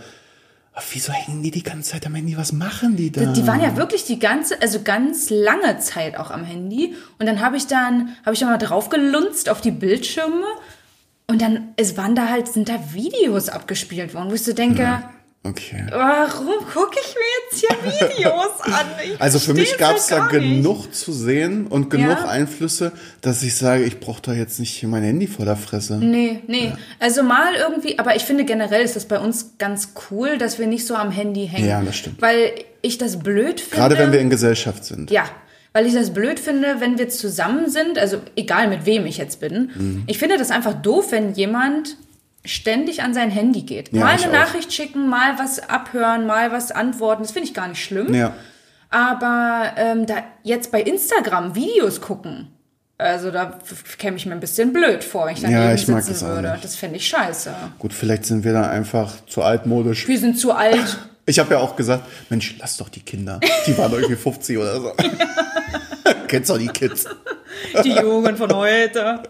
wieso 0.92 1.12
hängen 1.12 1.44
die 1.44 1.52
die 1.52 1.63
ganze 1.63 1.92
Zeit 1.92 2.06
am 2.06 2.16
Handy? 2.16 2.38
Was 2.38 2.52
machen 2.52 2.96
die 2.96 3.12
da? 3.12 3.32
Die 3.34 3.48
waren 3.48 3.62
ja 3.62 3.76
wirklich 3.76 4.06
die 4.06 4.20
ganze, 4.20 4.62
also 4.62 4.82
ganz 4.84 5.30
lange 5.30 5.80
Zeit 5.80 6.18
auch 6.18 6.32
am 6.32 6.44
Handy. 6.44 6.96
Und 7.20 7.26
dann 7.26 7.42
habe 7.42 7.58
ich 7.58 7.68
dann, 7.68 8.16
habe 8.26 8.34
ich 8.34 8.40
dann 8.40 8.50
mal 8.50 8.58
drauf 8.58 8.90
gelunzt 8.90 9.50
auf 9.50 9.62
die 9.62 9.72
Bildschirme. 9.72 10.46
Und 11.28 11.42
dann, 11.42 11.70
es 11.76 11.98
waren 11.98 12.16
da 12.16 12.30
halt, 12.30 12.48
sind 12.48 12.70
da 12.70 12.94
Videos 12.94 13.50
abgespielt 13.50 14.13
worden, 14.13 14.30
wo 14.30 14.36
ich 14.36 14.44
so 14.44 14.54
denke, 14.54 15.04
Okay. 15.48 15.86
warum 15.92 16.56
gucke 16.74 16.98
ich 17.00 17.16
mir 17.16 17.22
jetzt 17.42 17.60
hier 17.60 18.18
Videos 18.18 18.62
an? 18.62 18.86
Ich 19.04 19.22
Also 19.22 19.40
für 19.40 19.54
mich 19.54 19.78
gab 19.78 19.96
es 19.96 20.08
da 20.08 20.22
nicht. 20.28 20.32
genug 20.32 20.94
zu 20.94 21.12
sehen 21.14 21.68
und 21.68 21.90
genug 21.90 22.10
Ja. 22.18 22.28
Einflüsse, 22.28 22.92
dass 23.22 23.44
ich 23.44 23.56
sage, 23.56 23.84
ich 23.84 24.00
brauche 24.00 24.22
da 24.22 24.34
jetzt 24.34 24.60
nicht 24.60 24.82
mein 24.84 25.04
Handy 25.04 25.28
vor 25.28 25.46
der 25.46 25.56
Fresse. 25.56 25.98
Nee, 25.98 26.42
nee. 26.48 26.74
Also 27.00 27.24
mal 27.24 27.54
irgendwie, 27.56 27.98
aber 28.00 28.16
ich 28.16 28.24
finde 28.24 28.46
generell 28.46 28.82
ist 28.84 28.96
das 28.96 29.06
bei 29.06 29.20
uns 29.20 29.54
ganz 29.58 29.94
cool, 30.12 30.38
dass 30.38 30.60
wir 30.60 30.68
nicht 30.68 30.86
so 30.86 30.96
am 30.96 31.12
Handy 31.12 31.48
hängen. 31.48 31.68
Ja, 31.68 31.82
das 31.82 31.96
stimmt. 31.96 32.22
Weil 32.22 32.52
ich 32.82 32.98
das 32.98 33.20
blöd 33.20 33.60
finde. 33.62 33.76
Gerade 33.78 33.98
wenn 33.98 34.12
wir 34.12 34.20
in 34.20 34.30
Gesellschaft 34.30 34.86
sind. 34.86 35.12
Ja, 35.12 35.26
weil 35.74 35.86
ich 35.86 35.94
das 35.94 36.12
blöd 36.14 36.40
finde, 36.40 36.78
wenn 36.80 36.98
wir 36.98 37.10
zusammen 37.10 37.70
sind, 37.70 37.98
also 38.00 38.18
egal 38.36 38.68
mit 38.68 38.86
wem 38.86 39.06
ich 39.06 39.18
jetzt 39.18 39.40
bin. 39.40 39.72
Mhm. 39.76 40.04
Ich 40.08 40.18
finde 40.18 40.38
das 40.38 40.50
einfach 40.52 40.74
doof, 40.74 41.12
wenn 41.12 41.34
jemand 41.34 41.98
ständig 42.48 43.04
an 43.04 43.14
sein 43.14 43.30
Handy 43.30 43.62
geht. 43.64 43.94
Ja, 43.94 44.02
mal 44.02 44.16
eine 44.16 44.28
auch. 44.28 44.32
Nachricht 44.32 44.74
schicken, 44.74 45.08
mal 45.10 45.38
was 45.38 45.60
abhören, 45.70 46.26
mal 46.26 46.52
was 46.52 46.72
antworten. 46.72 47.24
Das 47.24 47.32
finde 47.32 47.48
ich 47.48 47.54
gar 47.54 47.68
nicht 47.68 47.84
schlimm. 47.84 48.14
Ja. 48.14 48.34
Aber 48.90 49.72
ähm, 49.76 50.06
da 50.06 50.24
jetzt 50.44 50.72
bei 50.72 50.82
Instagram 50.82 51.56
Videos 51.56 52.00
gucken, 52.02 52.48
also 52.98 53.30
da 53.32 53.60
käme 54.00 54.18
ich 54.18 54.26
mir 54.26 54.32
ein 54.32 54.40
bisschen 54.40 54.74
blöd 54.74 55.04
vor, 55.04 55.28
wenn 55.28 55.34
ich 55.34 55.42
daneben 55.42 55.62
Ja, 55.62 55.74
ich 55.74 55.88
mag 55.88 56.02
sitzen 56.04 56.14
das 56.22 56.24
auch 56.24 56.36
würde. 56.36 56.52
nicht. 56.54 56.64
Das 56.64 56.76
fände 56.76 56.96
ich 56.98 57.08
scheiße. 57.08 57.54
Gut, 57.78 57.94
vielleicht 57.94 58.26
sind 58.26 58.44
wir 58.44 58.54
da 58.54 58.70
einfach 58.70 59.14
zu 59.28 59.44
altmodisch. 59.44 60.08
Wir 60.08 60.20
sind 60.20 60.40
zu 60.40 60.52
alt. 60.54 60.98
Ich 61.30 61.40
habe 61.40 61.56
ja 61.56 61.60
auch 61.60 61.76
gesagt, 61.76 62.06
Mensch, 62.30 62.56
lass 62.58 62.78
doch 62.78 62.88
die 62.88 63.02
Kinder. 63.02 63.42
Die 63.66 63.78
waren 63.78 63.92
irgendwie 63.92 64.16
50 64.16 64.58
oder 64.58 64.80
so. 64.80 64.94
Kennst 66.30 66.50
doch 66.50 66.58
die 66.58 66.68
Kids. 66.70 67.04
Die 67.84 67.92
Jugend 67.92 68.38
von 68.38 68.50
heute. 68.56 69.24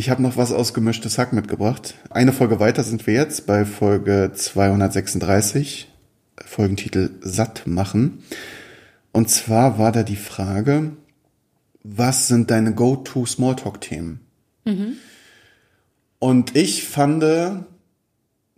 Ich 0.00 0.08
habe 0.08 0.22
noch 0.22 0.38
was 0.38 0.50
aus 0.50 0.72
gemischtes 0.72 1.18
Hack 1.18 1.34
mitgebracht. 1.34 1.92
Eine 2.08 2.32
Folge 2.32 2.58
weiter 2.58 2.82
sind 2.84 3.06
wir 3.06 3.12
jetzt 3.12 3.46
bei 3.46 3.66
Folge 3.66 4.32
236, 4.34 5.92
Folgentitel 6.42 7.10
Satt 7.20 7.66
machen. 7.66 8.22
Und 9.12 9.28
zwar 9.28 9.78
war 9.78 9.92
da 9.92 10.02
die 10.02 10.16
Frage, 10.16 10.92
was 11.82 12.28
sind 12.28 12.50
deine 12.50 12.72
Go-To 12.72 13.26
Smalltalk-Themen? 13.26 14.20
Und 16.18 16.56
ich 16.56 16.84
fand, 16.84 17.22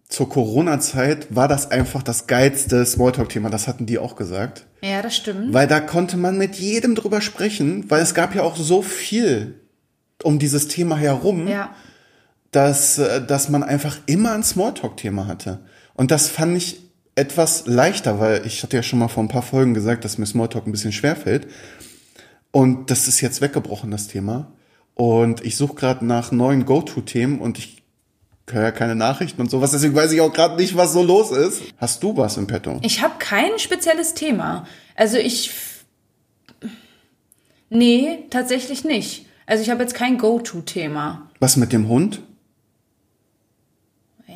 zur 0.09 0.29
Corona-Zeit 0.29 1.35
war 1.35 1.49
das 1.49 1.73
einfach 1.73 2.05
das 2.05 2.29
geilste 2.29 2.87
Smalltalk-Thema. 2.87 3.51
Das 3.51 3.67
hatten 3.67 3.87
die 3.87 3.99
auch 3.99 4.15
gesagt. 4.15 4.69
Ja, 4.81 5.03
das 5.03 5.17
stimmt. 5.17 5.53
Weil 5.53 5.67
da 5.67 5.81
konnte 5.81 6.17
man 6.17 6.39
mit 6.39 6.55
jedem 6.55 6.95
drüber 6.95 7.21
sprechen, 7.21 7.91
weil 7.91 8.01
es 8.01 8.15
gab 8.15 8.37
ja 8.37 8.45
auch 8.45 8.55
so 8.55 8.81
viel 8.81 9.57
um 10.25 10.39
dieses 10.39 10.69
Thema 10.69 10.97
herum, 10.97 11.47
Ja. 11.49 11.75
dass, 12.51 12.99
äh, 12.99 13.25
dass 13.25 13.49
man 13.49 13.63
einfach 13.63 13.97
immer 14.07 14.33
ein 14.33 14.43
Smalltalk-Thema 14.43 15.27
hatte. 15.27 15.61
Und 15.95 16.11
das 16.11 16.29
fand 16.29 16.57
ich 16.57 16.81
etwas 17.15 17.67
leichter, 17.67 18.19
weil 18.21 18.47
ich 18.47 18.63
hatte 18.63 18.77
ja 18.77 18.83
schon 18.83 18.99
mal 18.99 19.09
vor 19.09 19.23
ein 19.23 19.29
paar 19.29 19.43
Folgen 19.43 19.75
gesagt, 19.75 20.05
dass 20.05 20.19
mir 20.19 20.27
Smalltalk 20.27 20.67
ein 20.67 20.73
bisschen 20.73 20.93
schwerfällt. 20.93 21.47
Und 22.51 22.91
das 22.91 23.09
ist 23.09 23.21
jetzt 23.21 23.41
weggebrochen, 23.41 23.91
das 23.91 24.09
Thema. 24.09 24.53
Und 24.95 25.45
ich 25.45 25.57
suche 25.57 25.75
gerade 25.75 26.05
nach 26.07 26.33
neuen 26.33 26.65
Go-To-Themen 26.65 27.41
und 27.41 27.59
ich 27.59 27.83
höre 28.51 28.63
ja 28.65 28.71
keine 28.73 28.95
Nachrichten 28.95 29.41
und 29.41 29.51
sowas, 29.51 29.71
deswegen 29.71 29.95
weiß 29.95 30.13
ich 30.13 30.21
auch 30.21 30.33
gerade 30.33 30.57
nicht, 30.57 30.77
was 30.77 30.93
so 30.93 31.03
los 31.03 31.31
ist. 31.31 31.63
Hast 31.79 32.03
du 32.03 32.15
was 32.17 32.37
im 32.37 32.47
Petto? 32.47 32.79
Ich 32.83 33.01
habe 33.01 33.15
kein 33.19 33.59
spezielles 33.59 34.13
Thema. 34.15 34.67
Also 34.95 35.17
ich. 35.17 35.51
Nee, 37.71 38.27
tatsächlich 38.31 38.85
nicht. 38.85 39.27
Also 39.47 39.63
ich 39.63 39.71
habe 39.71 39.83
jetzt 39.83 39.95
kein 39.95 40.19
Go-To-Thema. 40.19 41.29
Was 41.41 41.57
mit 41.57 41.73
dem 41.73 41.89
Hund? 41.89 42.21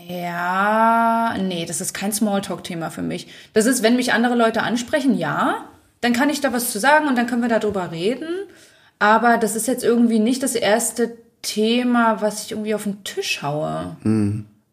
Ja, 0.09 1.35
nee, 1.40 1.64
das 1.66 1.81
ist 1.81 1.92
kein 1.95 2.12
Smalltalk-Thema 2.12 2.90
für 2.90 3.03
mich. 3.03 3.29
Das 3.55 3.66
ist, 3.66 3.83
wenn 3.83 3.97
mich 3.97 4.12
andere 4.12 4.37
Leute 4.37 4.62
ansprechen, 4.62 5.16
ja, 5.16 5.64
dann 6.01 6.12
kann 6.12 6.31
ich 6.31 6.40
da 6.40 6.53
was 6.53 6.71
zu 6.71 6.79
sagen 6.79 7.09
und 7.09 7.16
dann 7.16 7.27
können 7.27 7.42
wir 7.42 7.49
darüber 7.49 7.90
reden. 7.90 8.29
Aber 8.99 9.37
das 9.37 9.57
ist 9.57 9.66
jetzt 9.66 9.85
irgendwie 9.85 10.19
nicht 10.19 10.42
das 10.42 10.55
erste 10.55 11.16
Thema, 11.42 12.21
was 12.21 12.45
ich 12.45 12.53
irgendwie 12.53 12.75
auf 12.75 12.85
den 12.85 13.03
Tisch 13.05 13.42
haue. 13.42 13.97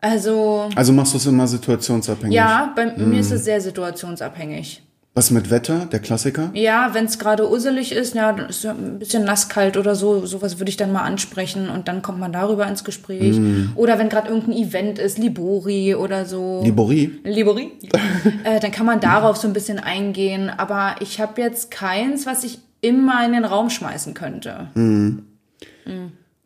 Also, 0.01 0.69
Also 0.75 0.93
machst 0.93 1.13
du 1.13 1.17
es 1.17 1.25
immer 1.25 1.47
situationsabhängig? 1.47 2.35
ja, 2.35 2.71
bei 2.75 2.95
mir 2.97 3.19
ist 3.19 3.31
es 3.31 3.45
sehr 3.45 3.61
situationsabhängig. 3.61 4.83
Was 5.15 5.29
mit 5.29 5.51
Wetter, 5.51 5.85
der 5.85 5.99
Klassiker? 5.99 6.49
Ja, 6.55 6.89
wenn 6.93 7.05
es 7.05 7.19
gerade 7.19 7.47
usselig 7.47 7.91
ist, 7.91 8.15
ja, 8.15 8.33
dann 8.33 8.49
ist 8.49 8.63
ja 8.63 8.71
ein 8.71 8.97
bisschen 8.97 9.23
nasskalt 9.23 9.77
oder 9.77 9.93
so, 9.93 10.25
sowas 10.25 10.57
würde 10.57 10.69
ich 10.69 10.77
dann 10.77 10.91
mal 10.91 11.03
ansprechen 11.03 11.69
und 11.69 11.87
dann 11.87 12.01
kommt 12.01 12.19
man 12.19 12.33
darüber 12.33 12.67
ins 12.67 12.83
Gespräch. 12.83 13.39
Oder 13.75 13.99
wenn 13.99 14.09
gerade 14.09 14.29
irgendein 14.29 14.53
Event 14.53 14.97
ist, 14.97 15.19
Libori 15.19 15.93
oder 15.93 16.25
so. 16.25 16.61
Liborie? 16.63 17.11
Libori. 17.23 17.73
äh, 18.43 18.59
dann 18.59 18.71
kann 18.71 18.87
man 18.87 18.99
darauf 19.01 19.37
so 19.37 19.47
ein 19.47 19.53
bisschen 19.53 19.77
eingehen. 19.77 20.49
Aber 20.49 20.95
ich 20.99 21.21
habe 21.21 21.39
jetzt 21.41 21.69
keins, 21.69 22.25
was 22.25 22.43
ich 22.43 22.57
immer 22.81 23.23
in 23.23 23.33
den 23.33 23.45
Raum 23.45 23.69
schmeißen 23.69 24.15
könnte. 24.15 24.67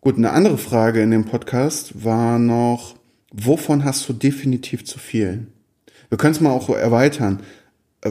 Gut, 0.02 0.18
eine 0.18 0.32
andere 0.32 0.58
Frage 0.58 1.02
in 1.02 1.12
dem 1.12 1.24
Podcast 1.24 2.04
war 2.04 2.38
noch, 2.38 2.96
wovon 3.32 3.86
hast 3.86 4.08
du 4.10 4.14
definitiv 4.14 4.86
zu 4.86 5.00
viel? 5.00 5.48
Wir 6.10 6.18
können 6.18 6.34
es 6.34 6.42
mal 6.42 6.52
auch 6.52 6.70
erweitern. 6.70 7.42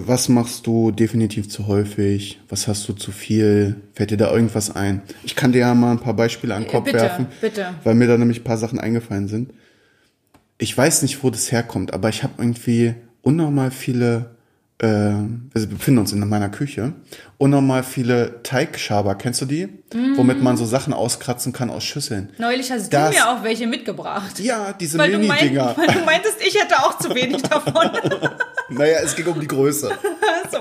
Was 0.05 0.29
machst 0.29 0.67
du 0.67 0.91
definitiv 0.91 1.49
zu 1.49 1.67
häufig? 1.67 2.41
Was 2.49 2.69
hast 2.69 2.89
du 2.89 2.93
zu 2.93 3.13
viel? 3.13 3.77
Fällt 3.95 4.11
dir 4.11 4.17
da 4.17 4.33
irgendwas 4.33 4.75
ein? 4.75 5.03
Ich 5.25 5.37
kann 5.37 5.53
dir 5.53 5.61
ja 5.61 5.75
mal 5.75 5.93
ein 5.93 6.01
paar 6.01 6.15
Beispiele 6.15 6.55
an 6.55 6.65
den 6.65 6.71
Kopf 6.71 6.85
bitte, 6.85 6.99
werfen, 6.99 7.27
bitte. 7.41 7.75
weil 7.85 7.95
mir 7.95 8.07
da 8.07 8.19
nämlich 8.19 8.41
ein 8.41 8.45
paar 8.45 8.59
Sachen 8.59 8.79
eingefallen 8.79 9.29
sind. 9.29 9.53
Ich 10.59 10.77
weiß 10.77 11.03
nicht, 11.03 11.23
wo 11.23 11.31
das 11.31 11.53
herkommt, 11.53 11.95
aber 11.95 12.09
ich 12.09 12.23
habe 12.23 12.35
irgendwie 12.39 12.95
unnormal 13.23 13.71
viele, 13.71 14.36
äh, 14.79 14.87
wir 14.87 15.67
befinden 15.69 16.01
uns 16.01 16.13
in 16.13 16.27
meiner 16.29 16.49
Küche, 16.51 16.93
unnormal 17.39 17.83
viele 17.83 18.43
Teigschaber. 18.43 19.15
Kennst 19.15 19.41
du 19.41 19.47
die? 19.47 19.69
Womit 20.17 20.43
man 20.43 20.57
so 20.57 20.67
Sachen 20.67 20.93
auskratzen 20.93 21.53
kann 21.53 21.71
aus 21.71 21.85
Schüsseln. 21.85 22.31
Neulich 22.39 22.71
hast 22.71 22.91
Das- 22.93 23.11
du 23.11 23.17
mir 23.17 23.29
auch 23.31 23.43
welche 23.43 23.67
mitgebracht. 23.67 24.39
Ja, 24.41 24.73
diese 24.75 24.99
Mini-Dinger. 24.99 25.75
weil 25.79 25.87
du 25.87 26.05
meintest, 26.05 26.37
ich 26.47 26.61
hätte 26.61 26.79
auch 26.79 26.99
zu 26.99 27.15
wenig 27.15 27.43
davon. 27.43 27.91
Naja, 28.69 28.99
es 29.01 29.15
ging 29.15 29.27
um 29.27 29.39
die 29.39 29.47
Größe. 29.47 29.91
so. 30.51 30.57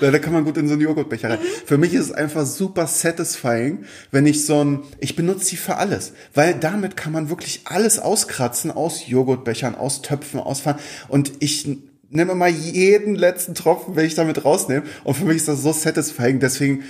Ja, 0.00 0.10
da 0.10 0.18
kann 0.18 0.32
man 0.32 0.42
gut 0.42 0.56
in 0.56 0.68
so 0.68 0.72
einen 0.72 0.80
Joghurtbecher 0.80 1.28
rein. 1.28 1.38
Für 1.66 1.76
mich 1.76 1.92
ist 1.92 2.06
es 2.06 2.12
einfach 2.12 2.46
super 2.46 2.86
satisfying, 2.86 3.84
wenn 4.10 4.24
ich 4.24 4.46
so 4.46 4.64
ein, 4.64 4.80
ich 5.00 5.16
benutze 5.16 5.44
sie 5.44 5.56
für 5.58 5.76
alles, 5.76 6.14
weil 6.32 6.54
damit 6.54 6.96
kann 6.96 7.12
man 7.12 7.28
wirklich 7.28 7.60
alles 7.66 7.98
auskratzen 7.98 8.70
aus 8.70 9.06
Joghurtbechern, 9.06 9.74
aus 9.74 10.00
Töpfen, 10.00 10.40
ausfahren 10.40 10.78
und 11.08 11.32
ich 11.40 11.68
nehme 12.12 12.32
immer 12.32 12.48
jeden 12.48 13.14
letzten 13.14 13.54
Tropfen, 13.54 13.96
wenn 13.96 14.06
ich 14.06 14.14
damit 14.14 14.44
rausnehme 14.44 14.84
und 15.04 15.14
für 15.14 15.24
mich 15.24 15.38
ist 15.38 15.48
das 15.48 15.62
so 15.62 15.72
satisfying, 15.72 16.40
deswegen 16.40 16.82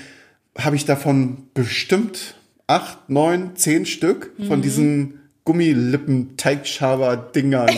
habe 0.59 0.75
ich 0.77 0.85
davon 0.85 1.45
bestimmt 1.55 2.35
acht, 2.67 3.09
neun, 3.09 3.57
zehn 3.57 3.87
Stück 3.87 4.33
von 4.47 4.61
diesen 4.63 5.21
Gummilippen-Teigschaber-Dingern. 5.45 7.71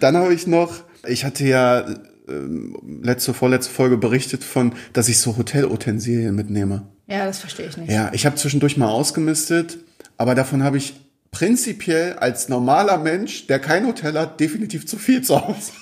Dann 0.00 0.16
habe 0.16 0.34
ich 0.34 0.46
noch, 0.46 0.74
ich 1.06 1.24
hatte 1.24 1.44
ja 1.44 1.84
ähm, 2.28 2.76
letzte, 3.02 3.34
vorletzte 3.34 3.72
Folge 3.72 3.96
berichtet 3.96 4.44
von, 4.44 4.74
dass 4.92 5.08
ich 5.08 5.18
so 5.18 5.36
Hotelutensilien 5.36 6.34
mitnehme. 6.34 6.86
Ja, 7.06 7.26
das 7.26 7.38
verstehe 7.38 7.68
ich 7.68 7.76
nicht. 7.76 7.90
Ja, 7.90 8.10
ich 8.12 8.26
habe 8.26 8.36
zwischendurch 8.36 8.76
mal 8.76 8.88
ausgemistet, 8.88 9.78
aber 10.16 10.34
davon 10.34 10.62
habe 10.62 10.78
ich 10.78 10.94
prinzipiell 11.30 12.14
als 12.14 12.48
normaler 12.48 12.98
Mensch, 12.98 13.46
der 13.46 13.58
kein 13.58 13.86
Hotel 13.86 14.18
hat, 14.18 14.40
definitiv 14.40 14.86
zu 14.86 14.98
viel 14.98 15.22
zu 15.22 15.40
Hause. 15.46 15.72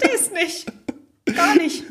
Es 0.00 0.30
nicht. 0.30 0.66
Gar 1.34 1.56
nicht. 1.56 1.84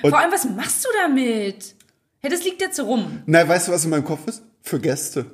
Vor 0.00 0.18
allem, 0.18 0.32
was 0.32 0.44
machst 0.44 0.84
du 0.84 0.88
damit? 1.02 1.74
Ja, 2.22 2.28
das 2.28 2.44
liegt 2.44 2.60
jetzt 2.60 2.76
so 2.76 2.84
rum. 2.84 3.22
Na, 3.26 3.46
weißt 3.46 3.68
du, 3.68 3.72
was 3.72 3.84
in 3.84 3.90
meinem 3.90 4.04
Kopf 4.04 4.26
ist? 4.26 4.42
Für 4.62 4.78
Gäste. 4.78 5.26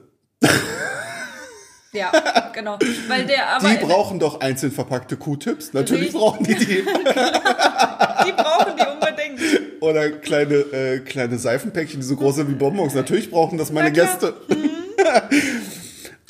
Ja, 1.92 2.12
genau. 2.52 2.78
Weil 3.08 3.26
der 3.26 3.48
aber. 3.48 3.68
Die 3.68 3.84
brauchen 3.84 4.18
doch 4.18 4.40
einzeln 4.40 4.70
verpackte 4.70 5.16
Q-Tips. 5.16 5.72
Natürlich 5.72 6.06
Richtig. 6.06 6.20
brauchen 6.20 6.44
die 6.44 6.54
die. 6.54 6.64
die 6.66 8.32
brauchen 8.32 8.76
die 8.76 8.86
unbedingt. 8.92 9.80
Oder 9.80 10.10
kleine, 10.10 10.54
äh, 10.54 11.00
kleine 11.00 11.38
Seifenpäckchen, 11.38 12.00
die 12.00 12.06
so 12.06 12.16
groß 12.16 12.36
sind 12.36 12.50
wie 12.50 12.54
Bonbons. 12.54 12.94
Natürlich 12.94 13.30
brauchen 13.30 13.56
das 13.56 13.72
meine 13.72 13.90
Na 13.96 14.06
klar. 14.06 14.34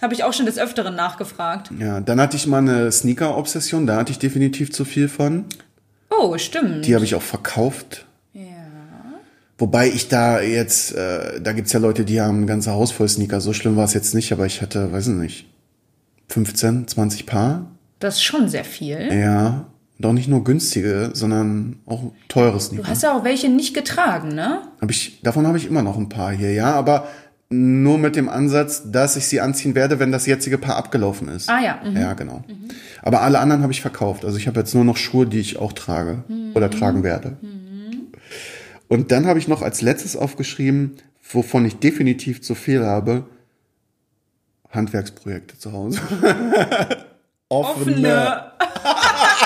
Habe 0.02 0.14
ich 0.14 0.24
auch 0.24 0.32
schon 0.32 0.46
des 0.46 0.58
Öfteren 0.58 0.94
nachgefragt. 0.94 1.70
Ja, 1.78 2.00
dann 2.00 2.20
hatte 2.20 2.36
ich 2.36 2.46
mal 2.46 2.58
eine 2.58 2.92
Sneaker-Obsession, 2.92 3.86
da 3.86 3.96
hatte 3.96 4.12
ich 4.12 4.18
definitiv 4.18 4.72
zu 4.72 4.84
viel 4.84 5.08
von. 5.08 5.46
Oh, 6.10 6.36
stimmt. 6.38 6.86
Die 6.86 6.94
habe 6.94 7.04
ich 7.04 7.14
auch 7.14 7.22
verkauft. 7.22 8.06
Ja. 8.34 8.42
Wobei 9.58 9.88
ich 9.88 10.08
da 10.08 10.40
jetzt, 10.40 10.94
äh, 10.94 11.40
da 11.40 11.52
gibt's 11.52 11.72
ja 11.72 11.80
Leute, 11.80 12.04
die 12.04 12.20
haben 12.20 12.42
ein 12.42 12.46
ganzes 12.46 12.70
Haus 12.72 12.92
voll 12.92 13.08
Sneaker. 13.08 13.40
So 13.40 13.52
schlimm 13.54 13.76
war 13.76 13.84
es 13.84 13.94
jetzt 13.94 14.14
nicht, 14.14 14.32
aber 14.32 14.44
ich 14.46 14.60
hatte, 14.60 14.92
weiß 14.92 15.08
ich 15.08 15.14
nicht, 15.14 15.46
15, 16.28 16.88
20 16.88 17.26
Paar. 17.26 17.66
Das 17.98 18.16
ist 18.16 18.22
schon 18.24 18.48
sehr 18.48 18.64
viel. 18.64 19.08
Ja, 19.12 19.66
auch 20.02 20.12
nicht 20.12 20.28
nur 20.28 20.44
günstige, 20.44 21.10
sondern 21.14 21.76
auch 21.86 22.12
teure 22.28 22.52
Du 22.52 22.60
Sneaker. 22.60 22.88
hast 22.88 23.02
ja 23.02 23.16
auch 23.16 23.24
welche 23.24 23.48
nicht 23.48 23.72
getragen, 23.72 24.34
ne? 24.34 24.60
Hab 24.80 24.90
ich, 24.90 25.22
davon 25.22 25.46
habe 25.46 25.56
ich 25.56 25.66
immer 25.66 25.82
noch 25.82 25.96
ein 25.96 26.10
paar 26.10 26.32
hier, 26.32 26.52
ja, 26.52 26.74
aber 26.74 27.08
nur 27.48 27.98
mit 27.98 28.16
dem 28.16 28.28
Ansatz, 28.28 28.90
dass 28.90 29.16
ich 29.16 29.26
sie 29.28 29.40
anziehen 29.40 29.74
werde, 29.74 29.98
wenn 29.98 30.10
das 30.10 30.26
jetzige 30.26 30.58
Paar 30.58 30.76
abgelaufen 30.76 31.28
ist. 31.28 31.48
Ah 31.48 31.60
ja. 31.60 31.80
Mhm. 31.84 31.96
Ja, 31.96 32.14
genau. 32.14 32.44
Aber 33.02 33.22
alle 33.22 33.38
anderen 33.38 33.62
habe 33.62 33.72
ich 33.72 33.80
verkauft. 33.80 34.24
Also 34.24 34.36
ich 34.36 34.48
habe 34.48 34.58
jetzt 34.60 34.74
nur 34.74 34.84
noch 34.84 34.96
Schuhe, 34.96 35.26
die 35.26 35.38
ich 35.38 35.58
auch 35.58 35.72
trage 35.72 36.24
oder 36.54 36.70
tragen 36.70 37.02
werde. 37.04 37.36
Und 38.88 39.12
dann 39.12 39.26
habe 39.26 39.38
ich 39.38 39.48
noch 39.48 39.62
als 39.62 39.80
letztes 39.80 40.16
aufgeschrieben, 40.16 40.96
wovon 41.32 41.64
ich 41.64 41.78
definitiv 41.78 42.42
zu 42.42 42.54
viel 42.54 42.84
habe, 42.84 43.24
Handwerksprojekte 44.70 45.58
zu 45.58 45.72
Hause. 45.72 46.00
Offene. 47.48 48.52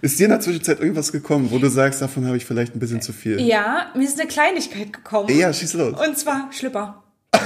Ist 0.00 0.18
dir 0.18 0.24
in 0.24 0.30
der 0.30 0.40
Zwischenzeit 0.40 0.80
irgendwas 0.80 1.12
gekommen, 1.12 1.50
wo 1.50 1.58
du 1.58 1.68
sagst, 1.68 2.00
davon 2.02 2.26
habe 2.26 2.36
ich 2.36 2.44
vielleicht 2.44 2.74
ein 2.74 2.78
bisschen 2.78 3.02
zu 3.02 3.12
viel? 3.12 3.40
Ja, 3.40 3.90
mir 3.94 4.04
ist 4.04 4.18
eine 4.18 4.28
Kleinigkeit 4.28 4.92
gekommen. 4.92 5.28
Ja, 5.36 5.52
schieß 5.52 5.74
los. 5.74 5.94
Und 6.06 6.18
zwar 6.18 6.50
Schlipper. 6.52 7.02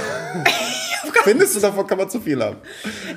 Findest 1.23 1.55
du, 1.55 1.59
davon 1.59 1.85
kann 1.87 1.97
man 1.97 2.09
zu 2.09 2.19
viel 2.19 2.41
haben? 2.43 2.57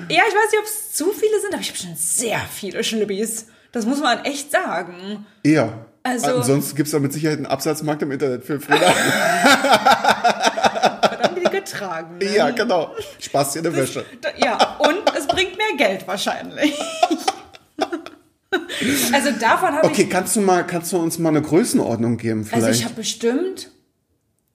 Ja, 0.09 0.23
ich 0.27 0.33
weiß 0.35 0.51
nicht, 0.51 0.59
ob 0.59 0.65
es 0.65 0.93
zu 0.93 1.11
viele 1.11 1.39
sind, 1.41 1.53
aber 1.53 1.61
ich 1.61 1.69
habe 1.69 1.77
schon 1.79 1.95
sehr 1.95 2.39
viele 2.53 2.83
Schlippis. 2.83 3.47
Das 3.71 3.85
muss 3.85 3.99
man 3.99 4.23
echt 4.25 4.51
sagen. 4.51 5.25
Ja. 5.45 5.85
Also- 6.03 6.37
Ansonsten 6.37 6.75
gibt 6.75 6.87
es 6.87 6.91
da 6.93 6.99
mit 6.99 7.11
Sicherheit 7.11 7.37
einen 7.37 7.47
Absatzmarkt 7.47 8.01
im 8.01 8.11
Internet 8.11 8.45
für 8.45 8.59
die 11.35 11.43
getragen. 11.51 12.17
Ne? 12.17 12.33
ja, 12.35 12.49
genau. 12.51 12.95
Spaß 13.19 13.53
dir 13.53 13.59
in 13.59 13.63
der 13.65 13.75
Wäsche. 13.75 14.05
Ja, 14.37 14.77
und 14.79 15.01
es 15.17 15.27
bringt 15.27 15.57
mehr 15.57 15.75
Geld 15.77 16.07
wahrscheinlich. 16.07 16.79
Also 19.13 19.31
davon 19.39 19.73
habe 19.73 19.87
Okay, 19.87 20.03
ich. 20.03 20.09
kannst 20.09 20.35
du 20.35 20.41
mal, 20.41 20.65
kannst 20.65 20.91
du 20.93 20.97
uns 20.97 21.17
mal 21.19 21.29
eine 21.29 21.41
Größenordnung 21.41 22.17
geben 22.17 22.45
vielleicht? 22.45 22.65
Also 22.65 22.79
ich 22.79 22.85
habe 22.85 22.95
bestimmt. 22.95 23.71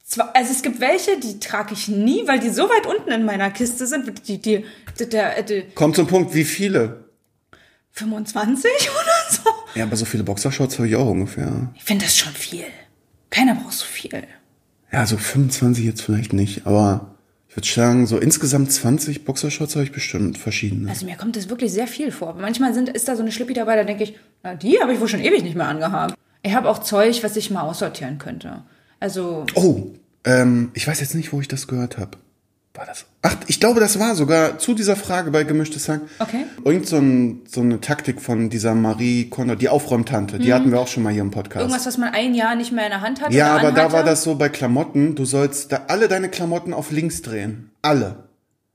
Zwei, 0.04 0.24
also 0.24 0.52
es 0.52 0.62
gibt 0.62 0.80
welche, 0.80 1.18
die 1.20 1.38
trage 1.40 1.72
ich 1.74 1.88
nie, 1.88 2.22
weil 2.26 2.38
die 2.38 2.50
so 2.50 2.64
weit 2.68 2.86
unten 2.86 3.10
in 3.10 3.24
meiner 3.24 3.50
Kiste 3.50 3.86
sind. 3.86 4.28
Die, 4.28 4.40
die, 4.40 4.64
die, 4.98 5.08
der, 5.08 5.42
die 5.42 5.62
Kommt 5.74 5.96
zum 5.96 6.06
Punkt, 6.06 6.34
wie 6.34 6.44
viele? 6.44 7.04
25 7.92 8.70
oder 8.90 9.30
so. 9.36 9.50
Ja, 9.78 9.84
aber 9.84 9.96
so 9.96 10.04
viele 10.04 10.22
Boxershorts 10.24 10.78
habe 10.78 10.88
ich 10.88 10.96
auch 10.96 11.08
ungefähr. 11.08 11.70
Ich 11.74 11.84
finde 11.84 12.04
das 12.04 12.16
schon 12.16 12.32
viel. 12.32 12.64
Keiner 13.30 13.54
braucht 13.54 13.72
so 13.74 13.84
viel. 13.86 14.10
Ja, 14.92 15.06
so 15.06 15.16
25 15.16 15.84
jetzt 15.84 16.02
vielleicht 16.02 16.32
nicht, 16.34 16.66
aber 16.66 17.11
ich 17.52 17.56
würde 17.56 17.68
sagen, 17.68 18.06
so 18.06 18.16
insgesamt 18.16 18.72
20 18.72 19.26
Boxershorts 19.26 19.74
habe 19.76 19.84
ich 19.84 19.92
bestimmt 19.92 20.38
verschiedene. 20.38 20.88
Also 20.88 21.04
mir 21.04 21.16
kommt 21.16 21.36
das 21.36 21.50
wirklich 21.50 21.70
sehr 21.70 21.86
viel 21.86 22.10
vor. 22.10 22.30
Aber 22.30 22.40
manchmal 22.40 22.72
sind, 22.72 22.88
ist 22.88 23.08
da 23.08 23.14
so 23.14 23.20
eine 23.20 23.30
Schlippi 23.30 23.52
dabei, 23.52 23.76
da 23.76 23.84
denke 23.84 24.04
ich, 24.04 24.14
na, 24.42 24.54
die 24.54 24.78
habe 24.80 24.94
ich 24.94 25.00
wohl 25.00 25.08
schon 25.08 25.20
ewig 25.20 25.42
nicht 25.42 25.54
mehr 25.54 25.68
angehabt. 25.68 26.14
Ich 26.42 26.54
habe 26.54 26.66
auch 26.70 26.78
Zeug, 26.78 27.22
was 27.22 27.36
ich 27.36 27.50
mal 27.50 27.60
aussortieren 27.60 28.16
könnte. 28.16 28.62
Also, 29.00 29.44
Oh, 29.54 29.88
ähm, 30.24 30.70
ich 30.72 30.88
weiß 30.88 31.00
jetzt 31.00 31.14
nicht, 31.14 31.30
wo 31.34 31.42
ich 31.42 31.48
das 31.48 31.68
gehört 31.68 31.98
habe. 31.98 32.16
War 32.74 32.86
das? 32.86 33.04
Ach, 33.20 33.36
ich 33.48 33.60
glaube, 33.60 33.80
das 33.80 33.98
war 33.98 34.14
sogar 34.14 34.58
zu 34.58 34.74
dieser 34.74 34.96
Frage 34.96 35.30
bei 35.30 35.44
Gemischtes 35.44 35.90
Hack. 35.90 36.00
Okay. 36.18 36.46
Irgend 36.64 36.86
so, 36.86 36.96
ein, 36.96 37.42
so 37.46 37.60
eine 37.60 37.80
Taktik 37.82 38.22
von 38.22 38.48
dieser 38.48 38.74
Marie 38.74 39.28
Kondo, 39.28 39.56
die 39.56 39.68
Aufräumtante, 39.68 40.38
die 40.38 40.54
hatten 40.54 40.72
wir 40.72 40.80
auch 40.80 40.88
schon 40.88 41.02
mal 41.02 41.12
hier 41.12 41.20
im 41.20 41.30
Podcast. 41.30 41.56
Mhm. 41.56 41.60
irgendwas, 41.70 41.86
was 41.86 41.98
man 41.98 42.14
ein 42.14 42.34
Jahr 42.34 42.54
nicht 42.54 42.72
mehr 42.72 42.84
in 42.84 42.90
der 42.90 43.02
Hand 43.02 43.20
hatte. 43.20 43.34
ja, 43.34 43.56
aber 43.56 43.72
da 43.72 43.82
anhatte. 43.82 43.92
war 43.92 44.04
das 44.04 44.22
so 44.22 44.36
bei 44.36 44.48
Klamotten, 44.48 45.14
du 45.14 45.26
sollst 45.26 45.70
da 45.70 45.82
alle 45.88 46.08
deine 46.08 46.30
Klamotten 46.30 46.72
auf 46.72 46.90
links 46.90 47.20
drehen. 47.20 47.70
Alle. 47.82 48.28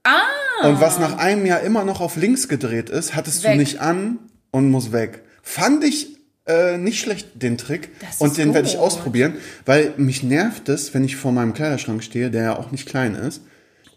Ah. 0.03 0.67
Und 0.67 0.79
was 0.79 0.99
nach 0.99 1.17
einem 1.17 1.47
Jahr 1.47 1.62
immer 1.62 1.83
noch 1.83 1.99
auf 1.99 2.17
links 2.17 2.47
gedreht 2.47 2.91
ist, 2.91 3.15
hattest 3.15 3.43
du 3.43 3.49
Weg. 3.49 3.57
nicht 3.57 3.81
an 3.81 4.19
und 4.51 4.69
muss 4.69 4.91
weg. 4.91 5.23
Fand 5.41 5.83
ich 5.83 6.17
äh, 6.45 6.77
nicht 6.77 6.99
schlecht, 6.99 7.29
den 7.41 7.57
Trick. 7.57 7.89
Das 7.99 8.21
Und 8.21 8.38
den 8.38 8.53
werde 8.53 8.67
ich 8.67 8.77
ausprobieren, 8.77 9.33
weil 9.65 9.93
mich 9.97 10.21
nervt 10.21 10.69
es, 10.69 10.93
wenn 10.93 11.03
ich 11.03 11.15
vor 11.15 11.31
meinem 11.31 11.53
Kleiderschrank 11.53 12.03
stehe, 12.03 12.29
der 12.29 12.43
ja 12.43 12.57
auch 12.57 12.71
nicht 12.71 12.88
klein 12.88 13.15
ist. 13.15 13.41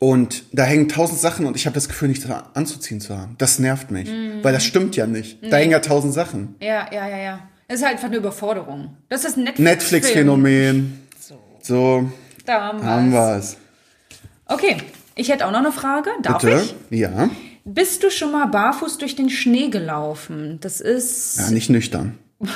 Und 0.01 0.45
da 0.53 0.65
hängen 0.65 0.89
tausend 0.89 1.21
Sachen 1.21 1.45
und 1.47 1.55
ich 1.57 1.67
habe 1.67 1.75
das 1.75 1.87
Gefühl, 1.87 2.09
nichts 2.09 2.27
anzuziehen 2.55 3.01
zu 3.03 3.17
haben. 3.17 3.35
Das 3.39 3.59
nervt 3.59 3.91
mich, 3.91 4.09
Mhm. 4.11 4.43
weil 4.43 4.53
das 4.55 4.65
stimmt 4.65 4.97
ja 4.97 5.07
nicht. 5.07 5.39
Da 5.53 5.59
hängen 5.59 5.73
ja 5.73 5.81
tausend 5.81 6.15
Sachen. 6.15 6.55
Ja, 6.61 6.89
ja, 6.91 7.07
ja, 7.07 7.19
ja. 7.19 7.41
Das 7.69 7.79
ist 7.81 7.85
halt 7.85 7.95
einfach 7.97 8.09
eine 8.09 8.17
Überforderung. 8.17 8.97
Das 9.11 9.25
ist 9.25 9.37
ein 9.37 9.45
Netflix 9.45 9.61
Netflix-Phänomen. 9.93 11.07
So, 11.63 12.11
Damals. 12.47 12.85
haben 12.85 13.13
wir's. 13.13 13.57
Okay, 14.47 14.79
ich 15.15 15.29
hätte 15.31 15.47
auch 15.47 15.51
noch 15.53 15.59
eine 15.61 15.71
Frage. 15.71 16.09
Darf 16.23 16.43
Bitte? 16.43 16.63
ich? 16.91 16.99
Ja. 16.99 17.29
Bist 17.67 18.03
du 18.03 18.11
schon 18.11 18.33
mal 18.33 18.47
barfuß 18.47 18.97
durch 18.99 19.15
den 19.17 19.29
Schnee 19.29 19.69
gelaufen? 19.69 20.59
Das 20.63 20.81
ist, 20.81 21.39
Ja, 21.39 21.51
nicht 21.51 21.69
nüchtern. 21.69 22.19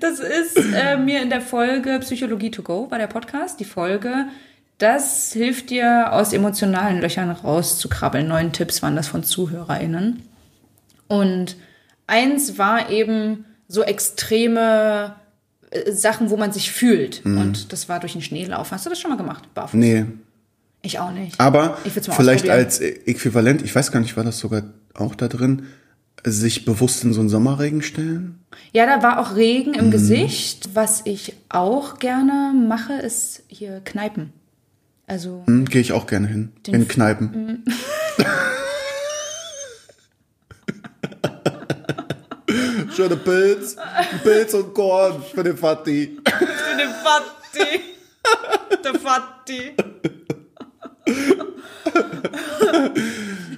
das 0.00 0.18
ist 0.20 0.56
äh, 0.74 0.96
mir 0.96 1.22
in 1.22 1.28
der 1.30 1.40
Folge 1.42 1.98
Psychologie 2.00 2.50
to 2.50 2.62
go, 2.62 2.90
war 2.90 2.98
der 2.98 3.06
Podcast, 3.08 3.60
die 3.60 3.64
Folge. 3.64 4.26
Das 4.78 5.32
hilft 5.32 5.70
dir, 5.70 6.12
aus 6.12 6.32
emotionalen 6.32 7.00
Löchern 7.00 7.30
rauszukrabbeln. 7.30 8.26
Neun 8.26 8.52
Tipps 8.52 8.82
waren 8.82 8.96
das 8.96 9.06
von 9.08 9.22
ZuhörerInnen. 9.22 10.22
Und 11.08 11.56
eins 12.06 12.58
war 12.58 12.90
eben 12.90 13.44
so 13.68 13.82
extreme 13.82 15.14
äh, 15.70 15.92
Sachen, 15.92 16.30
wo 16.30 16.36
man 16.36 16.52
sich 16.52 16.72
fühlt. 16.72 17.24
Und 17.24 17.72
das 17.72 17.88
war 17.88 18.00
durch 18.00 18.12
den 18.12 18.22
Schnee 18.22 18.44
laufen. 18.46 18.72
Hast 18.72 18.84
du 18.86 18.90
das 18.90 18.98
schon 19.00 19.10
mal 19.10 19.16
gemacht? 19.16 19.52
Barfuß? 19.54 19.78
Nee. 19.78 20.06
Ich 20.82 20.98
auch 20.98 21.12
nicht. 21.12 21.40
Aber 21.40 21.78
vielleicht 22.10 22.48
als 22.50 22.78
Äquivalent, 22.80 23.62
ich 23.62 23.74
weiß 23.74 23.90
gar 23.90 24.00
nicht, 24.00 24.16
war 24.18 24.24
das 24.24 24.38
sogar 24.38 24.64
auch 24.92 25.14
da 25.14 25.28
drin, 25.28 25.66
sich 26.24 26.64
bewusst 26.66 27.04
in 27.04 27.12
so 27.14 27.20
einen 27.20 27.30
Sommerregen 27.30 27.80
stellen? 27.80 28.40
Ja, 28.72 28.84
da 28.86 29.02
war 29.02 29.18
auch 29.18 29.34
Regen 29.36 29.70
Mhm. 29.72 29.78
im 29.78 29.90
Gesicht. 29.90 30.70
Was 30.74 31.02
ich 31.06 31.34
auch 31.48 31.98
gerne 32.00 32.52
mache, 32.68 32.92
ist 32.94 33.44
hier 33.48 33.80
Kneipen. 33.84 34.32
Also, 35.06 35.42
Hm, 35.46 35.64
Gehe 35.66 35.80
ich 35.80 35.92
auch 35.92 36.06
gerne 36.06 36.26
hin. 36.28 36.52
in 36.66 36.88
Kneipen. 36.88 37.64
Mhm. 37.66 38.24
Schöne 42.94 43.16
Pilz, 43.16 43.76
Pilz 44.22 44.54
und 44.54 44.72
Korn 44.74 45.22
für 45.34 45.42
den 45.42 45.56
Fatti. 45.56 46.16
der 46.78 46.88
Fatti. 47.02 47.80
Der 48.84 48.94
Fatti. 49.00 49.72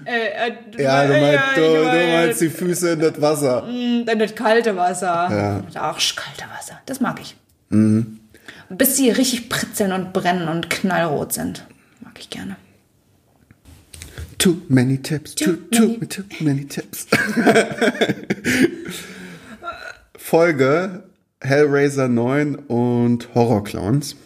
äh, 0.06 0.48
äh, 0.48 0.52
Ja, 0.82 1.02
du 1.06 1.12
meinst, 1.12 1.34
ja, 1.34 1.42
du, 1.54 1.60
du 1.60 1.84
mein, 1.84 2.12
meinst 2.12 2.40
die 2.40 2.48
Füße 2.48 2.92
in 2.92 3.00
das 3.00 3.20
Wasser. 3.20 3.68
Dann 4.06 4.18
das 4.18 4.34
kalte 4.34 4.74
Wasser. 4.76 5.28
Ja. 5.30 5.60
Das 5.66 5.76
arschkalte 5.76 6.44
Wasser. 6.56 6.80
Das 6.86 7.00
mag 7.00 7.20
ich. 7.20 7.36
Mhm. 7.68 8.20
Bis 8.68 8.96
sie 8.96 9.10
richtig 9.10 9.48
pritzeln 9.48 9.92
und 9.92 10.12
brennen 10.12 10.48
und 10.48 10.70
knallrot 10.70 11.32
sind. 11.32 11.66
Mag 12.00 12.18
ich 12.18 12.30
gerne. 12.30 12.56
Too 14.38 14.56
many 14.68 15.00
tips, 15.00 15.34
too, 15.34 15.56
Too 15.70 16.04
too, 16.06 16.22
many 16.40 16.66
tips. 16.66 17.06
Folge 20.16 21.04
Hellraiser 21.40 22.08
9 22.08 22.56
und 22.56 23.34
Horrorclowns. 23.34 24.16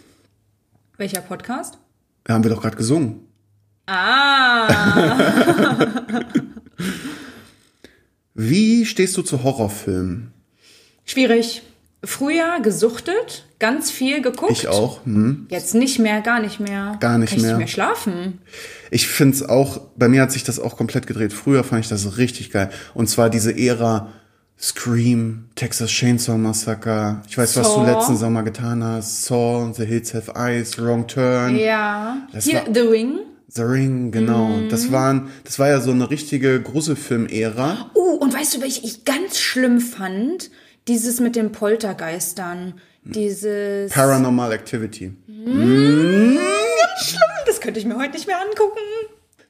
Welcher 0.97 1.21
Podcast? 1.21 1.77
Haben 2.27 2.43
wir 2.43 2.51
doch 2.51 2.61
gerade 2.61 2.77
gesungen. 2.77 3.27
Ah. 3.87 4.67
Wie 8.33 8.85
stehst 8.85 9.17
du 9.17 9.21
zu 9.21 9.43
Horrorfilmen? 9.43 10.33
Schwierig. 11.05 11.63
Früher 12.03 12.59
gesuchtet, 12.61 13.45
ganz 13.61 13.89
viel 13.91 14.21
geguckt. 14.21 14.51
Ich 14.51 14.67
auch. 14.67 15.05
Hm. 15.05 15.45
Jetzt 15.49 15.75
nicht 15.75 15.99
mehr, 15.99 16.19
gar 16.19 16.41
nicht 16.41 16.59
mehr. 16.59 16.97
Gar 16.99 17.19
nicht 17.19 17.29
Kann 17.29 17.37
ich 17.37 17.43
mehr. 17.43 17.51
nicht 17.53 17.57
mehr 17.59 17.67
schlafen. 17.67 18.39
Ich 18.89 19.07
finde 19.07 19.35
es 19.35 19.47
auch, 19.47 19.79
bei 19.95 20.09
mir 20.09 20.23
hat 20.23 20.31
sich 20.31 20.43
das 20.43 20.59
auch 20.59 20.75
komplett 20.75 21.07
gedreht. 21.07 21.31
Früher 21.31 21.63
fand 21.63 21.85
ich 21.85 21.89
das 21.89 22.17
richtig 22.17 22.51
geil. 22.51 22.71
Und 22.93 23.07
zwar 23.07 23.29
diese 23.29 23.57
Ära 23.57 24.09
Scream, 24.59 25.45
Texas 25.55 25.89
Chainsaw 25.89 26.37
Massacre. 26.37 27.21
Ich 27.29 27.37
weiß, 27.37 27.55
was 27.57 27.67
du 27.67 27.81
Saw. 27.81 27.91
letzten 27.91 28.17
Sommer 28.17 28.43
getan 28.43 28.83
hast. 28.83 29.25
Saw, 29.25 29.71
The 29.73 29.85
Hills 29.85 30.13
Have 30.13 30.33
Eyes, 30.35 30.77
Wrong 30.77 31.07
Turn. 31.07 31.55
Ja. 31.57 32.27
Das 32.33 32.45
Hier, 32.45 32.63
The 32.71 32.81
Ring. 32.81 33.19
The 33.47 33.63
Ring, 33.63 34.11
genau. 34.11 34.47
Mhm. 34.47 34.69
Das 34.69 34.91
waren, 34.91 35.29
das 35.43 35.59
war 35.59 35.67
ja 35.67 35.81
so 35.81 35.91
eine 35.91 36.09
richtige 36.09 36.61
Gruselfilm-Ära. 36.61 37.91
Oh, 37.93 38.15
und 38.15 38.33
weißt 38.33 38.55
du, 38.55 38.61
welche 38.61 38.85
ich 38.85 39.05
ganz 39.05 39.39
schlimm 39.39 39.79
fand? 39.79 40.49
Dieses 40.87 41.19
mit 41.19 41.35
den 41.35 41.51
Poltergeistern. 41.51 42.75
Dieses. 43.03 43.91
Paranormal 43.91 44.51
Activity. 44.53 45.13
das 47.45 47.59
könnte 47.61 47.79
ich 47.79 47.85
mir 47.85 47.97
heute 47.97 48.13
nicht 48.13 48.27
mehr 48.27 48.39
angucken. 48.39 48.79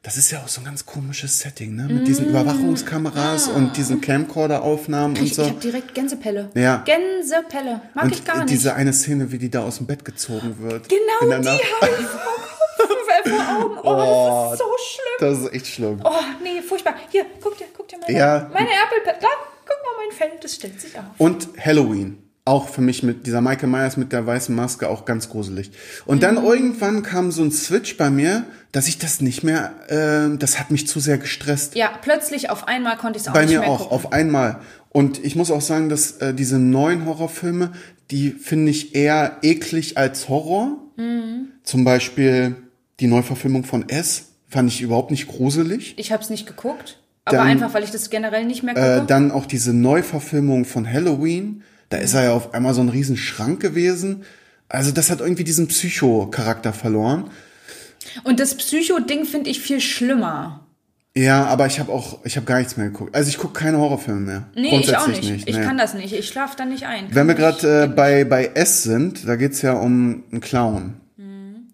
Das 0.04 0.18
ist 0.18 0.32
ja 0.32 0.40
auch 0.40 0.48
so 0.48 0.62
ein 0.62 0.66
ganz 0.66 0.84
komisches 0.88 1.38
Setting, 1.40 1.76
ne? 1.76 1.84
Mit 1.84 2.08
diesen 2.08 2.28
Überwachungskameras 2.30 3.50
und 3.50 3.78
diesen 3.78 4.02
Camcorder-Aufnahmen 4.02 5.16
und 5.16 5.22
Mm. 5.24 5.28
So. 5.28 5.42
ich 5.44 5.50
habe 5.50 5.60
direkt 5.60 5.94
Gänsepelle. 5.94 6.50
Ja. 6.56 6.78
Gänsepelle. 6.86 7.82
Mag 7.94 8.06
Und 8.06 8.14
ich 8.16 8.26
gar 8.26 8.38
nicht. 8.38 8.50
diese 8.50 8.74
eine 8.74 8.94
Szene, 8.94 9.32
wie 9.32 9.38
die 9.38 9.52
da 9.52 9.62
aus 9.64 9.78
dem 9.78 9.86
Bett 9.86 10.04
gezogen 10.04 10.56
wird. 10.60 10.90
genau 10.90 11.42
die 11.42 11.48
habe 11.48 11.92
ich 12.00 12.06
vor 12.08 12.22
Augen. 13.60 13.78
Oh, 13.84 14.50
das 14.50 14.54
ist 14.54 14.60
so 14.66 14.66
schlimm. 14.88 15.18
Das 15.20 15.40
ist 15.40 15.54
echt 15.54 15.68
schlimm. 15.68 16.02
Oh, 16.04 16.10
nee, 16.42 16.62
furchtbar. 16.64 16.96
Hier, 17.12 17.26
guck 17.40 17.56
dir, 17.60 17.66
guck 17.78 17.88
dir 17.88 18.00
meine, 18.00 18.18
Ja. 18.18 18.50
meine 18.52 18.70
Apple 18.70 19.06
Da, 19.06 19.28
guck 19.66 19.78
mal 19.86 20.06
mein 20.08 20.18
Fell, 20.18 20.32
das 20.42 20.56
stellt 20.56 20.82
sich 20.82 20.98
auf. 20.98 21.04
Und 21.20 21.48
Halloween. 21.64 22.18
Auch 22.44 22.70
für 22.70 22.82
mich 22.82 23.04
mit 23.04 23.28
dieser 23.28 23.40
Michael 23.40 23.70
Myers 23.70 23.98
mit 23.98 24.12
der 24.12 24.26
weißen 24.26 24.54
Maske 24.56 24.90
auch 24.90 25.06
ganz 25.06 25.30
gruselig. 25.30 25.72
Und 26.06 26.24
dann 26.24 26.36
Mhm. 26.36 26.46
irgendwann 26.46 27.04
kam 27.04 27.32
so 27.32 27.44
ein 27.44 27.52
Switch 27.52 27.98
bei 27.98 28.10
mir, 28.10 28.46
dass 28.72 28.88
ich 28.88 28.98
das 28.98 29.22
nicht 29.22 29.44
mehr, 29.44 29.74
äh, 29.90 30.38
das 30.38 30.60
hat 30.60 30.72
mich 30.72 30.88
zu 30.88 31.00
sehr 31.00 31.20
gestresst. 31.20 31.76
Ja, 31.76 31.92
plötzlich 32.02 32.50
auf 32.50 32.68
einmal 32.68 32.98
konnte 32.98 33.18
ich 33.18 33.24
es 33.24 33.28
auch 33.30 33.34
bei 33.34 33.42
nicht 33.46 33.54
mir 33.54 33.60
mehr 33.60 33.70
auch, 33.70 33.80
gucken. 33.90 33.94
auf 33.96 34.12
einmal. 34.12 34.60
Und 34.90 35.24
ich 35.24 35.36
muss 35.36 35.52
auch 35.52 35.62
sagen, 35.62 35.88
dass 35.90 36.14
äh, 36.18 36.34
diese 36.34 36.58
neuen 36.58 37.06
Horrorfilme, 37.06 37.74
die 38.10 38.32
finde 38.32 38.72
ich 38.72 38.96
eher 38.96 39.38
eklig 39.44 39.98
als 40.00 40.28
Horror. 40.28 40.78
Mhm. 40.98 41.50
Zum 41.64 41.84
Beispiel 41.84 42.56
die 43.00 43.08
Neuverfilmung 43.08 43.64
von 43.66 43.88
S 43.88 44.30
fand 44.50 44.68
ich 44.70 44.82
überhaupt 44.82 45.12
nicht 45.12 45.28
gruselig. 45.28 45.94
Ich 45.98 46.12
habe 46.12 46.24
es 46.24 46.30
nicht 46.32 46.48
geguckt, 46.48 47.00
aber 47.24 47.38
Dann- 47.38 47.48
einfach, 47.48 47.74
weil 47.76 47.84
ich 47.84 47.92
das 47.92 48.10
generell 48.10 48.46
nicht 48.46 48.64
mehr 48.64 48.74
gucke. 48.74 48.96
Äh, 49.04 49.06
dann 49.06 49.32
auch 49.32 49.46
diese 49.46 49.74
Neuverfilmung 49.74 50.66
von 50.66 50.92
Halloween. 50.92 51.62
Da 51.92 51.98
ist 51.98 52.14
er 52.14 52.24
ja 52.24 52.34
auf 52.34 52.54
einmal 52.54 52.74
so 52.74 52.82
ein 52.82 52.90
riesen 52.90 53.18
Schrank 53.18 53.60
gewesen. 53.60 54.24
Also 54.70 54.92
das 54.92 55.12
hat 55.12 55.20
irgendwie 55.20 55.44
diesen 55.44 55.68
Psycho-Charakter 55.68 56.72
verloren. 56.74 57.30
Und 58.24 58.40
das 58.40 58.56
Psycho-Ding 58.56 59.26
finde 59.26 59.50
ich 59.50 59.60
viel 59.60 59.82
schlimmer. 59.82 60.66
Ja, 61.16 61.46
aber 61.46 61.66
ich 61.66 61.82
habe 61.82 61.92
auch, 61.92 62.20
ich 62.24 62.38
habe 62.38 62.46
gar 62.46 62.60
nichts 62.60 62.78
mehr 62.78 62.88
geguckt. 62.88 63.14
Also 63.14 63.28
ich 63.28 63.38
gucke 63.38 63.60
keine 63.60 63.78
Horrorfilme 63.78 64.22
mehr. 64.22 64.50
Nee, 64.56 64.80
ich 64.80 64.96
auch 64.96 65.04
Grundsätzlich 65.04 65.32
nicht. 65.32 65.50
Ich 65.50 65.58
nee. 65.58 65.64
kann 65.64 65.78
das 65.78 65.94
nicht. 65.94 66.14
Ich 66.14 66.30
schlafe 66.30 66.56
da 66.58 66.64
nicht 66.64 66.86
ein. 66.86 67.08
Wenn 67.12 67.28
wir 67.28 67.36
gerade 67.36 67.84
äh, 67.84 67.88
bei, 67.88 68.24
bei 68.24 68.52
S 68.54 68.84
sind, 68.84 69.28
da 69.28 69.36
geht's 69.36 69.62
ja 69.62 69.74
um 69.74 70.24
einen 70.32 70.40
Clown. 70.40 70.94
Mhm. 71.18 71.68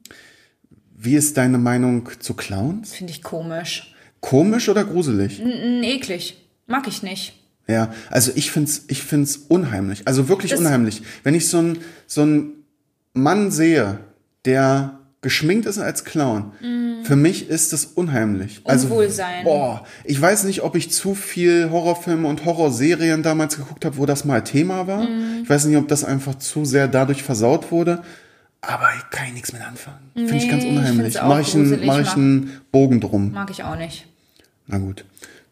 Wie 0.96 1.16
ist 1.16 1.38
deine 1.38 1.60
Meinung 1.60 2.10
zu 2.20 2.34
Clowns? 2.34 2.96
Finde 2.96 3.14
ich 3.14 3.22
komisch. 3.22 3.94
Komisch 4.20 4.68
oder 4.68 4.84
gruselig? 4.84 5.40
N 5.40 5.84
eklig. 5.84 6.38
Mag 6.66 6.88
ich 6.88 7.04
nicht. 7.04 7.36
Ja, 7.68 7.92
also 8.10 8.32
ich 8.36 8.52
find's, 8.52 8.84
ich 8.88 9.04
find's 9.04 9.38
unheimlich. 9.50 10.04
Also 10.08 10.30
wirklich 10.30 10.52
Das- 10.52 10.60
unheimlich. 10.60 11.02
Wenn 11.24 11.36
ich 11.36 11.50
so 11.50 11.58
einen 11.60 11.80
so 12.06 12.22
einen 12.22 12.52
Mann 13.14 13.52
sehe, 13.52 14.00
der 14.46 15.00
geschminkt 15.22 15.66
ist 15.66 15.78
als 15.80 16.06
Clown, 16.06 16.52
für 17.04 17.16
mich 17.16 17.50
ist 17.50 17.74
das 17.74 17.86
unheimlich. 17.86 18.62
Also, 18.64 18.88
Unwohlsein. 18.88 19.44
boah, 19.44 19.84
ich 20.06 20.22
weiß 20.22 20.44
nicht, 20.46 20.62
ob 20.62 20.76
ich 20.76 20.92
zu 20.92 21.16
viel 21.16 21.70
Horrorfilme 21.72 22.28
und 22.28 22.46
Horrorserien 22.46 23.24
damals 23.24 23.58
geguckt 23.58 23.84
habe, 23.86 23.98
wo 23.98 24.06
das 24.06 24.24
mal 24.26 24.44
Thema 24.44 24.88
war. 24.88 25.08
Ich 25.44 25.50
weiß 25.50 25.66
nicht, 25.66 25.78
ob 25.78 25.88
das 25.88 26.04
einfach 26.06 26.36
zu 26.36 26.64
sehr 26.66 26.88
dadurch 26.88 27.24
versaut 27.24 27.72
wurde. 27.72 28.04
Aber 28.62 28.90
ich 28.98 29.10
kann 29.10 29.28
ich 29.28 29.34
nichts 29.34 29.54
mit 29.54 29.62
anfangen. 29.62 29.98
Finde 30.14 30.36
ich 30.38 30.50
ganz 30.50 30.64
Nee, 30.64 30.72
ich 30.72 30.78
unheimlich. 30.78 31.20
auch 31.20 31.28
Mach 31.28 31.40
ich, 31.40 31.56
einen, 31.56 31.86
mach 31.86 32.00
ich 32.00 32.12
einen 32.14 32.52
Bogen 32.72 33.00
drum. 33.02 33.32
Mag 33.32 33.50
ich 33.50 33.64
auch 33.64 33.76
nicht. 33.78 34.08
Na 34.68 34.78
gut. 34.78 35.04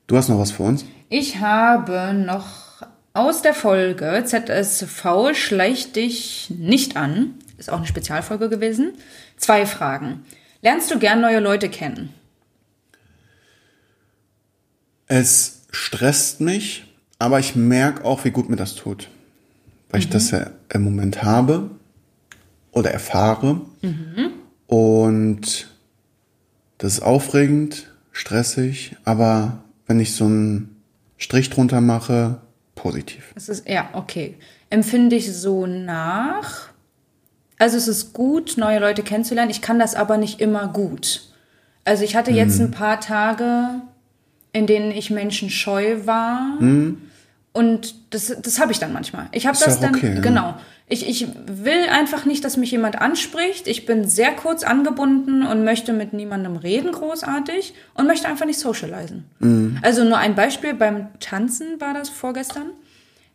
Du 0.08 0.18
hast 0.18 0.30
noch 0.30 0.40
was 0.40 0.52
für 0.52 0.64
uns? 0.64 0.86
Ich 1.10 1.40
habe 1.40 2.14
noch 2.14 2.82
aus 3.14 3.42
der 3.42 3.54
Folge 3.54 4.24
ZSV 4.26 5.34
schleicht 5.34 5.96
dich 5.96 6.50
nicht 6.50 6.98
an. 6.98 7.36
Ist 7.58 7.70
auch 7.70 7.78
eine 7.78 7.88
Spezialfolge 7.88 8.50
gewesen. 8.50 8.94
Zwei 9.38 9.66
Fragen. 9.66 10.26
Lernst 10.62 10.92
du 10.92 11.00
gern 11.00 11.22
neue 11.22 11.40
Leute 11.40 11.70
kennen? 11.70 12.10
Es 15.08 15.62
stresst 15.72 16.42
mich, 16.42 16.86
aber 17.20 17.40
ich 17.40 17.56
merke 17.56 18.04
auch, 18.04 18.26
wie 18.26 18.32
gut 18.32 18.50
mir 18.50 18.56
das 18.56 18.76
tut. 18.76 19.10
Weil 19.90 20.00
ich 20.00 20.10
das 20.10 20.32
ja 20.32 20.50
im 20.74 20.84
Moment 20.84 21.24
habe 21.24 21.70
oder 22.72 22.92
erfahre. 22.92 23.62
Und 24.68 25.70
das 26.80 26.94
ist 26.94 27.02
aufregend, 27.02 27.92
stressig, 28.12 28.98
aber 29.06 29.64
wenn 29.86 30.00
ich 30.00 30.16
so 30.16 30.26
einen 30.26 30.75
Strich 31.18 31.50
drunter 31.50 31.82
mache, 31.82 32.42
positiv. 32.76 33.34
Es 33.36 33.50
ist, 33.50 33.68
ja, 33.70 33.90
okay. 33.94 34.36
Empfinde 34.70 35.16
ich 35.16 35.34
so 35.36 35.66
nach. 35.66 36.70
Also 37.58 37.78
es 37.78 37.88
ist 37.88 38.14
gut, 38.14 38.56
neue 38.58 38.80
Leute 38.80 39.02
kennenzulernen. 39.02 39.50
Ich 39.52 39.62
kann 39.62 39.80
das 39.80 39.96
aber 39.96 40.18
nicht 40.18 40.42
immer 40.42 40.68
gut. 40.68 41.30
Also 41.86 42.04
ich 42.04 42.16
hatte 42.16 42.32
jetzt 42.32 42.60
Mhm. 42.60 42.66
ein 42.66 42.72
paar 42.72 43.00
Tage, 43.00 43.82
in 44.52 44.68
denen 44.68 44.92
ich 44.92 45.10
Menschen 45.10 45.50
scheu 45.50 46.06
war. 46.06 46.58
Mhm. 46.60 47.02
Und 47.56 47.96
das, 48.14 48.36
das 48.42 48.60
habe 48.60 48.74
ich 48.74 48.80
dann 48.80 48.92
manchmal. 48.92 49.30
Ich 49.32 49.48
habe 49.48 49.58
das 49.58 49.80
dann, 49.80 49.96
okay, 49.96 50.16
ja. 50.16 50.20
genau. 50.20 50.56
Ich, 50.90 51.08
ich 51.08 51.26
will 51.46 51.88
einfach 51.90 52.26
nicht, 52.26 52.44
dass 52.44 52.58
mich 52.58 52.70
jemand 52.70 53.00
anspricht. 53.00 53.70
Ich 53.70 53.86
bin 53.86 54.06
sehr 54.06 54.34
kurz 54.34 54.64
angebunden 54.64 55.46
und 55.46 55.64
möchte 55.64 55.94
mit 55.94 56.12
niemandem 56.12 56.58
reden, 56.58 56.92
großartig. 56.92 57.74
Und 57.94 58.08
möchte 58.08 58.28
einfach 58.28 58.46
nicht 58.46 58.60
socialisen. 58.60 59.24
Mhm. 59.40 59.80
Also 59.84 60.04
nur 60.04 60.18
ein 60.18 60.36
Beispiel, 60.36 60.74
beim 60.74 61.08
Tanzen 61.22 61.80
war 61.80 61.94
das 61.94 62.10
vorgestern. 62.10 62.72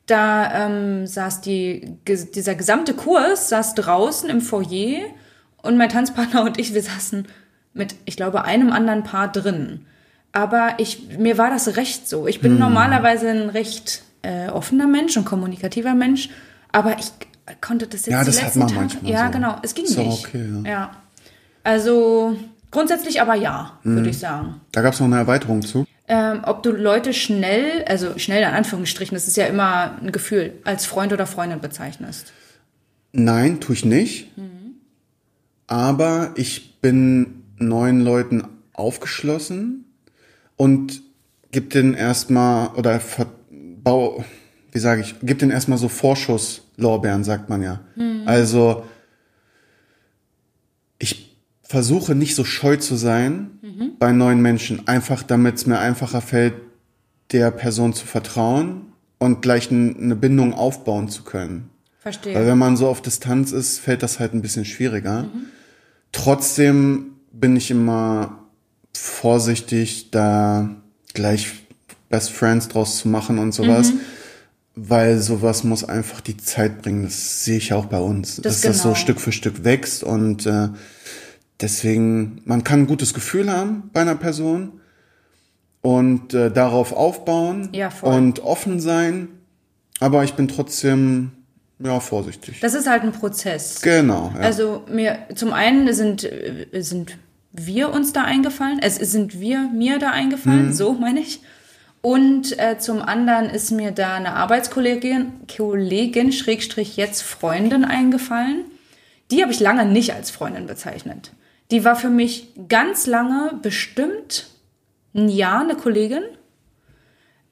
Da 0.04 0.66
ähm, 0.66 1.06
saß 1.06 1.40
die, 1.40 1.96
dieser 2.06 2.54
gesamte 2.54 2.92
Kurs 2.92 3.48
saß 3.48 3.74
draußen 3.74 4.28
im 4.28 4.42
Foyer 4.42 5.00
und 5.62 5.78
mein 5.78 5.88
Tanzpartner 5.88 6.42
und 6.44 6.60
ich, 6.60 6.74
wir 6.74 6.82
saßen 6.82 7.26
mit, 7.72 7.94
ich 8.04 8.16
glaube, 8.16 8.44
einem 8.44 8.70
anderen 8.70 9.02
Paar 9.02 9.32
drin. 9.32 9.86
Aber 10.32 10.74
ich, 10.76 11.16
mir 11.16 11.38
war 11.38 11.48
das 11.48 11.78
recht 11.78 12.06
so. 12.06 12.26
Ich 12.26 12.42
bin 12.42 12.58
normalerweise 12.58 13.30
ein 13.30 13.48
recht 13.48 14.02
äh, 14.22 14.48
offener 14.48 14.86
Mensch 14.86 15.16
und 15.16 15.24
kommunikativer 15.24 15.94
Mensch, 15.94 16.28
aber 16.72 16.96
ich 16.98 17.10
konnte 17.60 17.86
das 17.86 18.06
jetzt 18.06 18.12
Ja, 18.12 18.24
das 18.24 18.42
hat 18.42 18.56
man 18.56 18.68
Tage. 18.68 18.80
manchmal 18.80 19.10
Ja, 19.12 19.26
so. 19.26 19.32
genau. 19.32 19.56
Es 19.62 19.74
ging 19.74 19.84
auch 19.86 19.96
nicht. 20.04 20.26
okay, 20.26 20.44
ja. 20.64 20.70
ja. 20.70 20.90
Also 21.64 22.36
grundsätzlich 22.70 23.20
aber 23.20 23.34
ja, 23.34 23.78
Hm. 23.82 23.96
würde 23.96 24.10
ich 24.10 24.18
sagen. 24.18 24.60
Da 24.72 24.82
gab 24.82 24.94
es 24.94 25.00
noch 25.00 25.06
eine 25.06 25.16
Erweiterung 25.16 25.62
zu. 25.62 25.86
Ähm, 26.08 26.40
ob 26.44 26.62
du 26.62 26.72
Leute 26.72 27.12
schnell, 27.12 27.84
also 27.86 28.18
schnell 28.18 28.42
in 28.42 28.48
Anführungsstrichen, 28.54 29.14
das 29.14 29.28
ist 29.28 29.36
ja 29.36 29.46
immer 29.46 29.96
ein 30.02 30.10
Gefühl, 30.12 30.54
als 30.64 30.84
Freund 30.86 31.12
oder 31.12 31.26
Freundin 31.26 31.60
bezeichnest. 31.60 32.32
Nein, 33.12 33.60
tue 33.60 33.74
ich 33.74 33.84
nicht. 33.84 34.28
Aber 35.66 36.32
ich 36.34 36.80
bin 36.80 37.44
neuen 37.58 38.00
Leuten 38.00 38.44
aufgeschlossen 38.72 39.84
und 40.56 41.02
gib 41.52 41.70
denen 41.70 41.94
erstmal, 41.94 42.68
oder 42.74 42.98
verbau, 43.82 44.24
wie 44.72 44.78
sage 44.78 45.00
ich, 45.00 45.14
gib 45.22 45.38
denen 45.38 45.50
erstmal 45.50 45.78
so 45.78 45.88
Vorschusslorbeeren, 45.88 47.24
sagt 47.24 47.48
man 47.48 47.62
ja. 47.62 47.80
Also, 48.26 48.84
ich 50.98 51.36
versuche 51.62 52.14
nicht 52.14 52.34
so 52.34 52.44
scheu 52.44 52.76
zu 52.76 52.96
sein 52.96 53.50
bei 53.98 54.12
neuen 54.12 54.40
Menschen, 54.40 54.86
einfach 54.86 55.22
damit 55.22 55.56
es 55.56 55.66
mir 55.66 55.78
einfacher 55.78 56.20
fällt, 56.20 56.54
der 57.32 57.50
Person 57.50 57.92
zu 57.94 58.06
vertrauen 58.06 58.92
und 59.18 59.42
gleich 59.42 59.70
eine 59.70 60.16
Bindung 60.16 60.52
aufbauen 60.52 61.08
zu 61.08 61.22
können. 61.22 61.70
Verstehe. 61.98 62.34
Weil 62.34 62.46
wenn 62.46 62.58
man 62.58 62.76
so 62.76 62.88
auf 62.88 63.02
Distanz 63.02 63.52
ist, 63.52 63.78
fällt 63.78 64.02
das 64.02 64.20
halt 64.20 64.34
ein 64.34 64.42
bisschen 64.42 64.64
schwieriger. 64.64 65.28
Trotzdem 66.12 67.12
bin 67.32 67.56
ich 67.56 67.70
immer 67.70 68.48
vorsichtig, 68.94 70.10
da 70.10 70.76
gleich 71.14 71.59
Best 72.10 72.30
Friends 72.32 72.68
draus 72.68 72.98
zu 72.98 73.08
machen 73.08 73.38
und 73.38 73.52
sowas. 73.52 73.92
Weil 74.74 75.18
sowas 75.18 75.64
muss 75.64 75.82
einfach 75.84 76.20
die 76.20 76.36
Zeit 76.36 76.82
bringen. 76.82 77.04
Das 77.04 77.44
sehe 77.44 77.56
ich 77.56 77.72
auch 77.72 77.86
bei 77.86 77.98
uns. 77.98 78.36
dass 78.36 78.60
das 78.60 78.78
so 78.78 78.90
genau. 78.90 78.94
Stück 78.96 79.20
für 79.20 79.32
Stück 79.32 79.64
wächst 79.64 80.04
und 80.04 80.44
äh, 80.46 80.68
deswegen, 81.60 82.40
man 82.44 82.64
kann 82.64 82.80
ein 82.80 82.86
gutes 82.86 83.14
Gefühl 83.14 83.50
haben 83.50 83.90
bei 83.92 84.00
einer 84.02 84.14
Person 84.14 84.72
und 85.82 86.34
äh, 86.34 86.50
darauf 86.50 86.92
aufbauen 86.92 87.70
Ja, 87.72 87.90
und 88.02 88.40
offen 88.40 88.80
sein. 88.80 89.28
Aber 89.98 90.24
ich 90.24 90.34
bin 90.34 90.48
trotzdem 90.48 91.32
ja 91.78 91.98
vorsichtig. 92.00 92.60
Das 92.60 92.74
ist 92.74 92.88
halt 92.88 93.02
ein 93.02 93.12
Prozess. 93.12 93.80
Genau. 93.82 94.32
Ja. 94.34 94.40
Also 94.40 94.84
mir 94.90 95.18
zum 95.34 95.52
einen 95.52 95.92
sind 95.94 96.28
sind 96.72 97.16
wir 97.52 97.90
uns 97.90 98.12
da 98.12 98.22
eingefallen, 98.22 98.78
es 98.80 98.96
sind 98.96 99.40
wir 99.40 99.68
mir 99.74 99.98
da 99.98 100.10
eingefallen, 100.12 100.68
Mhm. 100.68 100.72
so 100.72 100.92
meine 100.92 101.20
ich. 101.20 101.40
Und 102.02 102.58
äh, 102.58 102.78
zum 102.78 103.02
anderen 103.02 103.46
ist 103.50 103.70
mir 103.70 103.90
da 103.92 104.14
eine 104.14 104.34
Arbeitskollegin, 104.34 105.32
Kollegin, 105.54 106.32
Schrägstrich 106.32 106.96
jetzt 106.96 107.22
Freundin 107.22 107.84
eingefallen. 107.84 108.64
Die 109.30 109.42
habe 109.42 109.52
ich 109.52 109.60
lange 109.60 109.84
nicht 109.84 110.14
als 110.14 110.30
Freundin 110.30 110.66
bezeichnet. 110.66 111.32
Die 111.70 111.84
war 111.84 111.96
für 111.96 112.08
mich 112.08 112.48
ganz 112.68 113.06
lange 113.06 113.52
bestimmt 113.60 114.48
ein 115.14 115.28
Jahr 115.28 115.60
eine 115.60 115.76
Kollegin. 115.76 116.22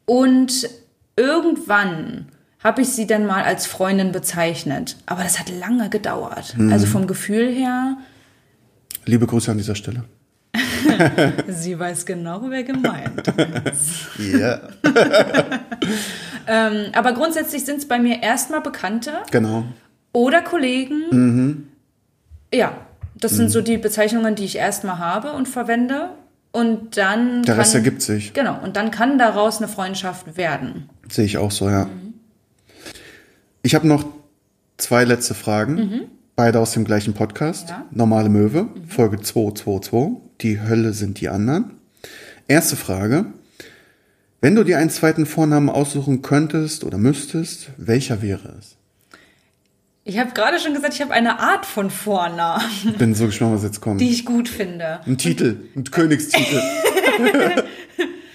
Und 0.07 0.69
irgendwann 1.17 2.29
habe 2.65 2.83
ich 2.83 2.89
sie 2.89 3.07
dann 3.07 3.27
mal 3.27 3.45
als 3.45 3.67
Freundin 3.67 4.13
bezeichnet. 4.13 4.97
Aber 5.07 5.23
das 5.23 5.39
hat 5.39 5.51
lange 5.51 5.91
gedauert. 5.91 6.57
Also 6.71 6.87
vom 6.87 7.07
Gefühl 7.07 7.49
her, 7.49 7.99
Liebe 9.09 9.27
Grüße 9.27 9.51
an 9.51 9.57
dieser 9.57 9.75
Stelle. 9.75 10.05
sie 11.49 11.79
weiß 11.79 12.07
genau, 12.07 12.43
wer 12.49 12.63
gemeint. 12.63 13.23
Ja. 14.19 14.61
ähm, 16.47 16.93
aber 16.93 17.13
grundsätzlich 17.13 17.65
sind 17.65 17.79
es 17.79 17.89
bei 17.89 17.99
mir 17.99 18.23
erstmal 18.23 18.61
Bekannte 18.61 19.13
genau. 19.31 19.65
oder 20.13 20.43
Kollegen. 20.43 21.03
Mhm. 21.11 21.69
Ja, 22.53 22.77
das 23.21 23.33
sind 23.33 23.51
so 23.51 23.61
die 23.61 23.79
Bezeichnungen, 23.79 24.35
die 24.35 24.45
ich 24.45 24.57
erstmal 24.57 24.99
habe 24.99 25.33
und 25.33 25.49
verwende. 25.49 26.11
Und 26.53 26.97
dann. 26.97 27.43
Der 27.43 27.59
Rest 27.59 27.73
kann, 27.73 27.85
ergibt 27.85 28.03
sich. 28.03 28.33
Genau, 28.33 28.59
und 28.63 28.77
dann 28.77 28.91
kann 28.91 29.19
daraus 29.19 29.59
eine 29.59 29.69
Freundschaft 29.69 30.37
werden. 30.37 30.89
Sehe 31.09 31.25
ich 31.25 31.39
auch 31.39 31.51
so, 31.51 31.69
ja. 31.69 31.89
Ich 33.63 33.75
habe 33.75 33.87
noch 33.87 34.05
zwei 34.79 35.05
letzte 35.05 35.35
Fragen. 35.35 36.09
Beide 36.37 36.61
aus 36.61 36.73
dem 36.73 36.85
gleichen 36.85 37.15
Podcast. 37.15 37.71
Ja. 37.71 37.85
Normale 37.91 38.29
Möwe, 38.29 38.69
Folge 38.87 39.21
222. 39.21 40.28
Die 40.41 40.61
Hölle 40.61 40.93
sind 40.93 41.21
die 41.21 41.29
anderen. 41.29 41.73
Erste 42.47 42.77
Frage. 42.77 43.27
Wenn 44.41 44.55
du 44.55 44.63
dir 44.65 44.79
einen 44.79 44.91
zweiten 44.91 45.27
Vornamen 45.27 45.69
aussuchen 45.69 46.23
könntest 46.23 46.85
oder 46.85 46.97
müsstest, 46.97 47.71
welcher 47.77 48.23
wäre 48.23 48.55
es? 48.59 48.77
Ich 50.05 50.19
habe 50.19 50.31
gerade 50.33 50.59
schon 50.59 50.73
gesagt, 50.75 50.95
ich 50.95 51.03
habe 51.03 51.13
eine 51.13 51.39
Art 51.41 51.67
von 51.67 51.91
Vornamen, 51.91 52.63
Bin 52.99 53.15
so 53.15 53.27
gespannt, 53.27 53.57
was 53.57 53.63
jetzt 53.65 53.81
kommt. 53.81 54.01
die 54.01 54.09
ich 54.11 54.25
gut 54.25 54.49
finde. 54.49 55.01
Ein 55.07 55.19
Titel, 55.19 55.57
ein 55.77 55.85
Königstitel. 55.85 56.63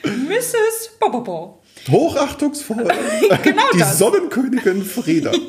Mrs. 0.04 0.92
Bobobo. 1.00 1.60
Hochachtungsvoll. 1.90 2.88
Genau 3.44 3.64
Die 3.74 3.80
das. 3.80 3.98
Sonnenkönigin 3.98 4.84
Frieda. 4.84 5.32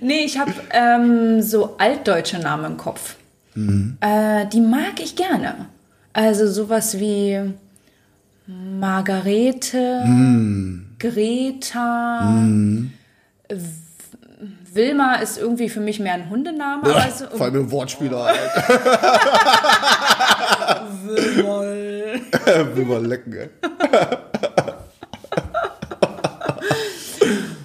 Nee, 0.00 0.24
ich 0.24 0.38
habe 0.38 0.52
ähm, 0.70 1.42
so 1.42 1.76
altdeutsche 1.76 2.38
Namen 2.38 2.64
im 2.66 2.76
Kopf. 2.76 3.16
Äh, 4.00 4.46
die 4.52 4.60
mag 4.60 5.00
ich 5.00 5.16
gerne. 5.16 5.66
Also 6.12 6.46
sowas 6.50 6.98
wie 6.98 7.40
Margarete, 8.46 10.02
Greta. 10.98 12.34
W- 13.48 13.58
Wilma 14.72 15.14
ist 15.16 15.38
irgendwie 15.38 15.68
für 15.68 15.80
mich 15.80 15.98
mehr 15.98 16.14
ein 16.14 16.30
Hundename. 16.30 16.82
aber 16.84 17.04
es- 17.08 17.24
Vor 17.36 17.46
allem 17.46 17.56
im 17.56 17.70
Wortspieler. 17.70 18.32
Will 21.04 22.84
mal 22.86 23.06
lecken, 23.06 23.32
ey. 23.34 23.48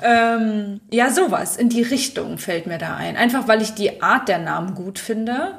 Ähm, 0.05 0.81
ja, 0.91 1.09
sowas 1.11 1.55
in 1.55 1.69
die 1.69 1.81
Richtung 1.81 2.37
fällt 2.37 2.67
mir 2.67 2.77
da 2.77 2.95
ein. 2.97 3.15
Einfach 3.15 3.47
weil 3.47 3.61
ich 3.61 3.73
die 3.73 4.01
Art 4.01 4.27
der 4.27 4.39
Namen 4.39 4.75
gut 4.75 4.99
finde 4.99 5.53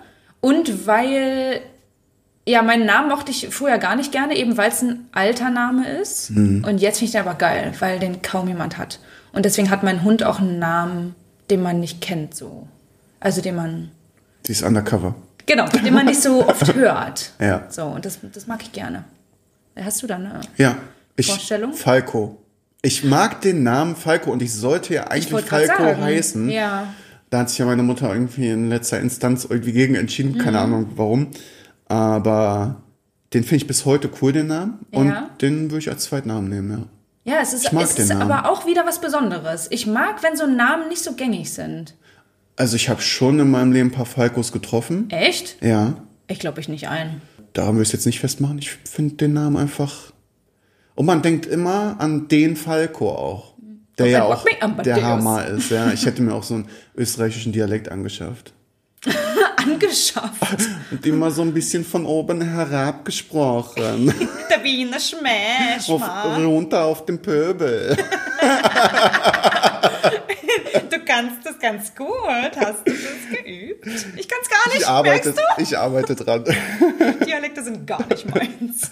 und 0.44 0.86
weil, 0.86 1.62
ja, 2.46 2.60
meinen 2.60 2.84
Namen 2.84 3.08
mochte 3.08 3.30
ich 3.30 3.48
früher 3.50 3.78
gar 3.78 3.96
nicht 3.96 4.12
gerne, 4.12 4.36
eben 4.36 4.58
weil 4.58 4.68
es 4.70 4.82
ein 4.82 5.08
alter 5.12 5.48
Name 5.48 5.88
ist. 5.88 6.30
Und 6.30 6.78
jetzt 6.78 6.98
finde 6.98 7.06
ich 7.06 7.12
den 7.12 7.20
aber 7.22 7.34
geil, 7.34 7.72
weil 7.78 7.98
den 7.98 8.20
kaum 8.20 8.46
jemand 8.48 8.76
hat. 8.76 9.00
Und 9.32 9.46
deswegen 9.46 9.70
hat 9.70 9.82
mein 9.82 10.04
Hund 10.04 10.22
auch 10.22 10.40
einen 10.40 10.58
Namen, 10.58 11.14
den 11.48 11.62
man 11.62 11.80
nicht 11.80 12.02
kennt, 12.02 12.34
so. 12.34 12.68
Also 13.20 13.40
den 13.40 13.56
man, 13.56 13.90
Die 14.46 14.52
ist 14.52 14.62
undercover. 14.62 15.14
genau, 15.46 15.66
den 15.66 15.94
man 15.94 16.04
nicht 16.04 16.20
so 16.20 16.46
oft 16.46 16.74
hört. 16.74 17.30
Ja. 17.40 17.64
So, 17.70 17.84
und 17.84 18.04
das, 18.04 18.18
das 18.34 18.46
mag 18.46 18.60
ich 18.60 18.72
gerne. 18.72 19.04
Hast 19.82 20.02
du 20.02 20.06
da 20.06 20.16
eine? 20.16 20.42
Ja. 20.58 20.76
Ich, 21.16 21.28
Vorstellung? 21.28 21.72
Falco. 21.72 22.36
Ich 22.82 23.02
mag 23.02 23.40
den 23.40 23.62
Namen 23.62 23.96
Falco 23.96 24.30
und 24.30 24.42
ich 24.42 24.52
sollte 24.52 24.92
ja 24.92 25.04
eigentlich 25.06 25.46
Falco 25.46 25.84
sagen. 25.84 26.02
heißen. 26.02 26.50
Ja. 26.50 26.92
Da 27.34 27.40
hat 27.40 27.50
sich 27.50 27.58
ja 27.58 27.66
meine 27.66 27.82
Mutter 27.82 28.12
irgendwie 28.14 28.48
in 28.48 28.68
letzter 28.68 29.00
Instanz 29.00 29.44
irgendwie 29.44 29.72
gegen 29.72 29.96
entschieden. 29.96 30.38
Keine 30.38 30.58
Mhm. 30.58 30.62
Ahnung 30.62 30.86
warum. 30.94 31.26
Aber 31.88 32.76
den 33.32 33.42
finde 33.42 33.56
ich 33.56 33.66
bis 33.66 33.84
heute 33.84 34.08
cool, 34.22 34.32
den 34.32 34.46
Namen. 34.46 34.78
Und 34.92 35.08
Ja. 35.08 35.30
den 35.40 35.68
würde 35.72 35.78
ich 35.80 35.90
als 35.90 36.04
Zweitnamen 36.04 36.48
nehmen, 36.48 36.70
ja. 37.24 37.32
Ja, 37.34 37.40
es 37.42 37.52
ist, 37.52 37.72
es 37.72 37.98
ist 37.98 38.12
aber 38.12 38.48
auch 38.48 38.66
wieder 38.68 38.86
was 38.86 39.00
Besonderes. 39.00 39.66
Ich 39.72 39.88
mag, 39.88 40.22
wenn 40.22 40.36
so 40.36 40.46
Namen 40.46 40.88
nicht 40.88 41.02
so 41.02 41.14
gängig 41.14 41.52
sind. 41.52 41.96
Also 42.54 42.76
ich 42.76 42.88
habe 42.88 43.02
schon 43.02 43.40
in 43.40 43.50
meinem 43.50 43.72
Leben 43.72 43.88
ein 43.88 43.92
paar 43.92 44.06
Falcos 44.06 44.52
getroffen. 44.52 45.10
Echt? 45.10 45.56
Ja. 45.60 45.94
Ich 46.28 46.38
glaube 46.38 46.60
ich 46.60 46.68
nicht 46.68 46.86
ein. 46.88 47.20
Daran 47.52 47.74
will 47.74 47.82
ich 47.82 47.88
es 47.88 47.92
jetzt 47.94 48.06
nicht 48.06 48.20
festmachen. 48.20 48.58
Ich 48.58 48.70
finde 48.70 49.16
den 49.16 49.32
Namen 49.32 49.56
einfach. 49.56 50.12
Und 50.94 51.06
man 51.06 51.20
denkt 51.22 51.46
immer 51.46 51.96
an 51.98 52.28
den 52.28 52.54
Falco 52.54 53.10
auch. 53.10 53.53
Der 53.98 54.06
ja 54.08 54.24
auch 54.24 54.44
der 54.84 55.02
Hammer 55.02 55.46
ist, 55.46 55.70
ja. 55.70 55.92
Ich 55.92 56.04
hätte 56.04 56.22
mir 56.22 56.34
auch 56.34 56.42
so 56.42 56.54
einen 56.54 56.68
österreichischen 56.96 57.52
Dialekt 57.52 57.88
angeschafft. 57.88 58.52
Angeschafft. 59.56 60.68
Und 60.90 61.06
immer 61.06 61.30
so 61.30 61.42
ein 61.42 61.54
bisschen 61.54 61.84
von 61.84 62.04
oben 62.04 62.40
herab 62.42 63.04
gesprochen. 63.04 64.12
Der 64.50 64.62
Wiener 64.64 65.00
Schmäh, 65.00 65.78
auf, 65.88 66.02
runter 66.36 66.84
auf 66.84 67.06
den 67.06 67.20
Pöbel. 67.20 67.96
Du 70.90 70.98
kannst 71.06 71.46
das 71.46 71.58
ganz 71.58 71.94
gut. 71.94 72.56
Hast 72.56 72.86
du 72.86 72.92
das 72.92 73.38
geübt? 73.42 73.86
Ich 74.16 74.28
kann 74.28 74.38
es 74.42 74.48
gar 74.50 74.68
nicht, 74.72 74.80
Ich 74.80 74.86
arbeite, 74.86 75.32
merkst 75.32 75.60
ich 75.60 75.78
arbeite 75.78 76.14
dran. 76.16 76.44
du? 76.44 77.24
Dialekte 77.24 77.62
sind 77.62 77.86
gar 77.86 78.06
nicht 78.08 78.26
meins. 78.34 78.90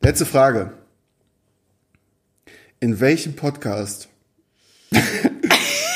Letzte 0.00 0.26
Frage. 0.26 0.72
In 2.80 3.00
welchem 3.00 3.34
Podcast 3.34 4.08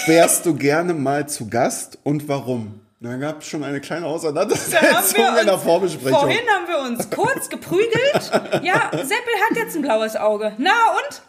wärst 0.06 0.44
du 0.46 0.56
gerne 0.56 0.94
mal 0.94 1.28
zu 1.28 1.48
Gast 1.48 1.96
und 2.02 2.26
warum? 2.26 2.80
Da 2.98 3.16
gab 3.18 3.42
es 3.42 3.46
schon 3.46 3.62
eine 3.62 3.80
kleine 3.80 4.06
Auseinandersetzung 4.06 5.18
wir 5.18 5.40
in 5.42 5.46
der 5.46 5.58
Vorbesprechung. 5.60 6.18
Vorhin 6.18 6.40
haben 6.50 6.66
wir 6.66 6.78
uns 6.80 7.08
kurz 7.08 7.48
geprügelt. 7.48 8.32
Ja, 8.64 8.90
Seppel 8.90 9.34
hat 9.48 9.56
jetzt 9.56 9.76
ein 9.76 9.82
blaues 9.82 10.16
Auge. 10.16 10.54
Na 10.58 10.72
und? 10.96 11.22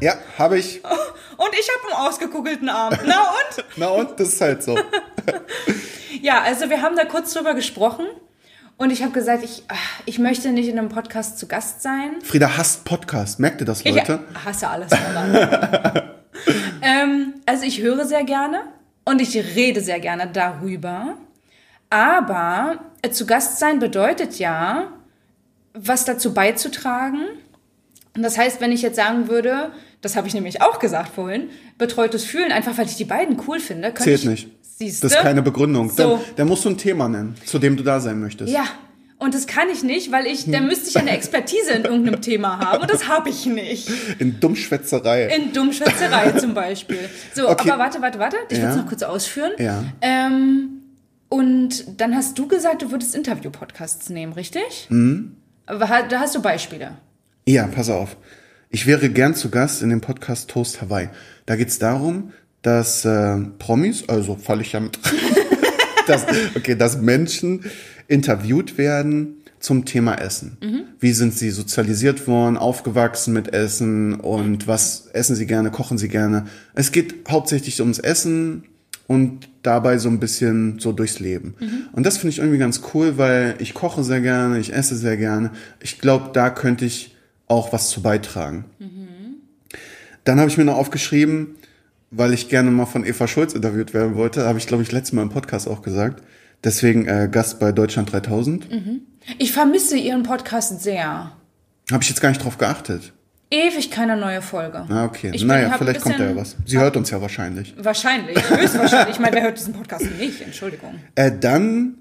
Ja, 0.00 0.14
habe 0.36 0.58
ich. 0.58 0.82
Und 0.84 1.52
ich 1.52 1.68
habe 1.68 1.94
einen 1.94 2.08
ausgekugelten 2.08 2.68
Arm. 2.68 2.98
Na 3.04 3.20
und? 3.20 3.64
Na 3.76 3.88
und? 3.90 4.18
Das 4.18 4.30
ist 4.30 4.40
halt 4.40 4.64
so. 4.64 4.76
Ja, 6.20 6.42
also 6.42 6.68
wir 6.70 6.82
haben 6.82 6.96
da 6.96 7.04
kurz 7.04 7.32
drüber 7.32 7.54
gesprochen. 7.54 8.08
Und 8.78 8.90
ich 8.90 9.02
habe 9.02 9.12
gesagt, 9.12 9.42
ich, 9.42 9.62
ich 10.04 10.18
möchte 10.18 10.50
nicht 10.52 10.68
in 10.68 10.78
einem 10.78 10.90
Podcast 10.90 11.38
zu 11.38 11.46
Gast 11.48 11.80
sein. 11.82 12.20
Frieda 12.22 12.58
hasst 12.58 12.84
Podcast. 12.84 13.40
Merkt 13.40 13.60
ihr 13.62 13.66
das, 13.66 13.80
Ich 13.84 13.94
Leute? 13.94 14.20
hasse 14.44 14.68
alles 14.68 14.92
ähm, 16.82 17.34
also 17.46 17.64
ich 17.64 17.80
höre 17.80 18.04
sehr 18.04 18.24
gerne 18.24 18.60
und 19.06 19.22
ich 19.22 19.34
rede 19.34 19.80
sehr 19.80 19.98
gerne 19.98 20.26
darüber. 20.30 21.16
Aber 21.88 22.80
äh, 23.00 23.10
zu 23.10 23.24
Gast 23.24 23.58
sein 23.58 23.78
bedeutet 23.78 24.38
ja, 24.38 24.92
was 25.72 26.04
dazu 26.04 26.34
beizutragen. 26.34 27.20
Und 28.14 28.22
das 28.22 28.36
heißt, 28.36 28.60
wenn 28.60 28.72
ich 28.72 28.82
jetzt 28.82 28.96
sagen 28.96 29.28
würde, 29.28 29.72
das 30.02 30.16
habe 30.16 30.28
ich 30.28 30.34
nämlich 30.34 30.60
auch 30.60 30.78
gesagt 30.78 31.14
vorhin, 31.14 31.48
betreutes 31.78 32.24
Fühlen, 32.24 32.52
einfach 32.52 32.76
weil 32.76 32.86
ich 32.86 32.96
die 32.96 33.04
beiden 33.04 33.40
cool 33.46 33.60
finde, 33.60 33.94
Zählt 33.94 34.20
ich, 34.20 34.26
nicht. 34.26 34.48
Siehst 34.78 35.02
Das 35.02 35.12
ist 35.12 35.18
keine 35.20 35.42
Begründung. 35.42 35.88
So. 35.90 35.96
Dann, 36.16 36.20
dann 36.36 36.48
musst 36.48 36.64
du 36.64 36.68
ein 36.70 36.76
Thema 36.78 37.08
nennen, 37.08 37.34
zu 37.46 37.58
dem 37.58 37.76
du 37.76 37.82
da 37.82 37.98
sein 38.00 38.20
möchtest. 38.20 38.52
Ja, 38.52 38.64
und 39.18 39.32
das 39.34 39.46
kann 39.46 39.68
ich 39.72 39.82
nicht, 39.82 40.12
weil 40.12 40.26
ich, 40.26 40.50
da 40.50 40.60
müsste 40.60 40.90
ich 40.90 40.98
eine 40.98 41.10
Expertise 41.12 41.72
in 41.72 41.84
irgendeinem 41.84 42.20
Thema 42.20 42.58
haben 42.58 42.82
und 42.82 42.90
das 42.90 43.08
habe 43.08 43.30
ich 43.30 43.46
nicht. 43.46 43.88
In 44.18 44.38
Dummschwätzerei. 44.40 45.34
In 45.34 45.54
Dummschwätzerei 45.54 46.32
zum 46.32 46.52
Beispiel. 46.52 46.98
So, 47.34 47.48
Okay. 47.48 47.70
aber 47.70 47.78
warte, 47.84 48.02
warte, 48.02 48.18
warte. 48.18 48.36
Ich 48.50 48.58
will 48.58 48.64
es 48.66 48.76
Ja. 48.76 48.82
noch 48.82 48.86
kurz 48.88 49.02
ausführen. 49.02 49.52
Ja. 49.58 49.82
Ähm, 50.02 50.68
und 51.30 51.98
dann 52.00 52.14
hast 52.14 52.38
du 52.38 52.46
gesagt, 52.46 52.82
du 52.82 52.90
würdest 52.90 53.14
Interview-Podcasts 53.14 54.10
nehmen, 54.10 54.34
richtig? 54.34 54.86
Mhm. 54.90 55.36
Aber 55.64 55.88
da 56.08 56.20
hast 56.20 56.34
du 56.34 56.42
Beispiele. 56.42 56.92
Ja, 57.46 57.66
pass 57.68 57.88
auf. 57.88 58.16
Ich 58.68 58.86
wäre 58.86 59.08
gern 59.08 59.34
zu 59.34 59.48
Gast 59.50 59.80
in 59.82 59.88
dem 59.88 60.02
Podcast 60.02 60.50
Toast 60.50 60.82
Hawaii. 60.82 61.08
Da 61.46 61.56
geht's 61.56 61.78
darum, 61.78 62.32
dass 62.66 63.04
äh, 63.04 63.36
Promis, 63.60 64.08
also 64.08 64.34
falle 64.34 64.62
ich 64.62 64.72
ja 64.72 64.80
mit, 64.80 64.98
dass, 66.08 66.26
okay, 66.56 66.74
dass 66.74 67.00
Menschen 67.00 67.64
interviewt 68.08 68.76
werden 68.76 69.36
zum 69.60 69.84
Thema 69.84 70.16
Essen. 70.16 70.58
Wie 70.98 71.12
sind 71.12 71.32
sie 71.32 71.50
sozialisiert 71.50 72.26
worden, 72.26 72.56
aufgewachsen 72.56 73.32
mit 73.32 73.54
Essen 73.54 74.14
und 74.14 74.66
was 74.66 75.06
essen 75.12 75.36
sie 75.36 75.46
gerne, 75.46 75.70
kochen 75.70 75.96
sie 75.96 76.08
gerne. 76.08 76.46
Es 76.74 76.90
geht 76.90 77.14
hauptsächlich 77.30 77.80
ums 77.80 78.00
Essen 78.00 78.64
und 79.06 79.48
dabei 79.62 79.98
so 79.98 80.08
ein 80.08 80.18
bisschen 80.18 80.80
so 80.80 80.90
durchs 80.90 81.20
Leben. 81.20 81.54
Und 81.92 82.04
das 82.04 82.18
finde 82.18 82.30
ich 82.32 82.38
irgendwie 82.38 82.58
ganz 82.58 82.80
cool, 82.92 83.16
weil 83.16 83.54
ich 83.60 83.74
koche 83.74 84.02
sehr 84.02 84.20
gerne, 84.20 84.58
ich 84.58 84.72
esse 84.74 84.96
sehr 84.96 85.16
gerne. 85.16 85.52
Ich 85.80 86.00
glaube, 86.00 86.30
da 86.32 86.50
könnte 86.50 86.84
ich 86.84 87.14
auch 87.46 87.72
was 87.72 87.90
zu 87.90 88.02
beitragen. 88.02 88.64
Dann 90.24 90.40
habe 90.40 90.50
ich 90.50 90.58
mir 90.58 90.64
noch 90.64 90.76
aufgeschrieben, 90.76 91.54
weil 92.10 92.32
ich 92.32 92.48
gerne 92.48 92.70
mal 92.70 92.86
von 92.86 93.04
Eva 93.04 93.26
Schulz 93.28 93.52
interviewt 93.54 93.94
werden 93.94 94.14
wollte, 94.14 94.44
habe 94.46 94.58
ich 94.58 94.66
glaube 94.66 94.82
ich 94.82 94.92
letztes 94.92 95.12
Mal 95.12 95.22
im 95.22 95.30
Podcast 95.30 95.68
auch 95.68 95.82
gesagt. 95.82 96.22
Deswegen 96.64 97.06
äh, 97.06 97.28
Gast 97.30 97.60
bei 97.60 97.72
Deutschland 97.72 98.10
3000. 98.12 98.66
Ich 99.38 99.52
vermisse 99.52 99.96
ihren 99.96 100.22
Podcast 100.22 100.80
sehr. 100.82 101.32
Habe 101.92 102.02
ich 102.02 102.08
jetzt 102.08 102.20
gar 102.20 102.30
nicht 102.30 102.42
drauf 102.42 102.58
geachtet. 102.58 103.12
Ewig 103.50 103.90
keine 103.92 104.16
neue 104.16 104.42
Folge. 104.42 104.86
Ah, 104.88 105.04
okay. 105.04 105.30
Ich 105.32 105.40
bin- 105.42 105.48
naja, 105.48 105.66
hab 105.66 105.74
ein 105.74 105.78
vielleicht 105.78 106.00
kommt 106.00 106.18
da 106.18 106.24
ja 106.30 106.34
was. 106.34 106.56
Sie 106.64 106.78
hört 106.78 106.96
uns 106.96 107.10
ja 107.10 107.20
wahrscheinlich. 107.20 107.74
Wahrscheinlich, 107.78 108.36
höchstwahrscheinlich. 108.50 109.14
Ich 109.16 109.20
meine, 109.20 109.36
wer 109.36 109.42
hört 109.44 109.58
diesen 109.58 109.72
Podcast 109.74 110.04
nicht? 110.18 110.40
Entschuldigung. 110.40 110.94
Äh, 111.14 111.30
dann, 111.38 111.94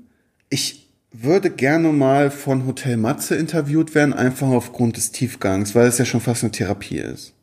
ich 0.50 0.90
würde 1.12 1.52
gerne 1.52 1.90
mal 1.90 2.32
von 2.32 2.66
Hotel 2.66 2.98
Matze 2.98 3.36
interviewt 3.36 3.94
werden, 3.94 4.14
einfach 4.14 4.48
aufgrund 4.48 4.98
des 4.98 5.12
Tiefgangs, 5.12 5.76
weil 5.76 5.88
es 5.88 5.98
ja 6.00 6.06
schon 6.06 6.20
fast 6.22 6.44
eine 6.44 6.52
Therapie 6.52 6.98
ist. 6.98 7.34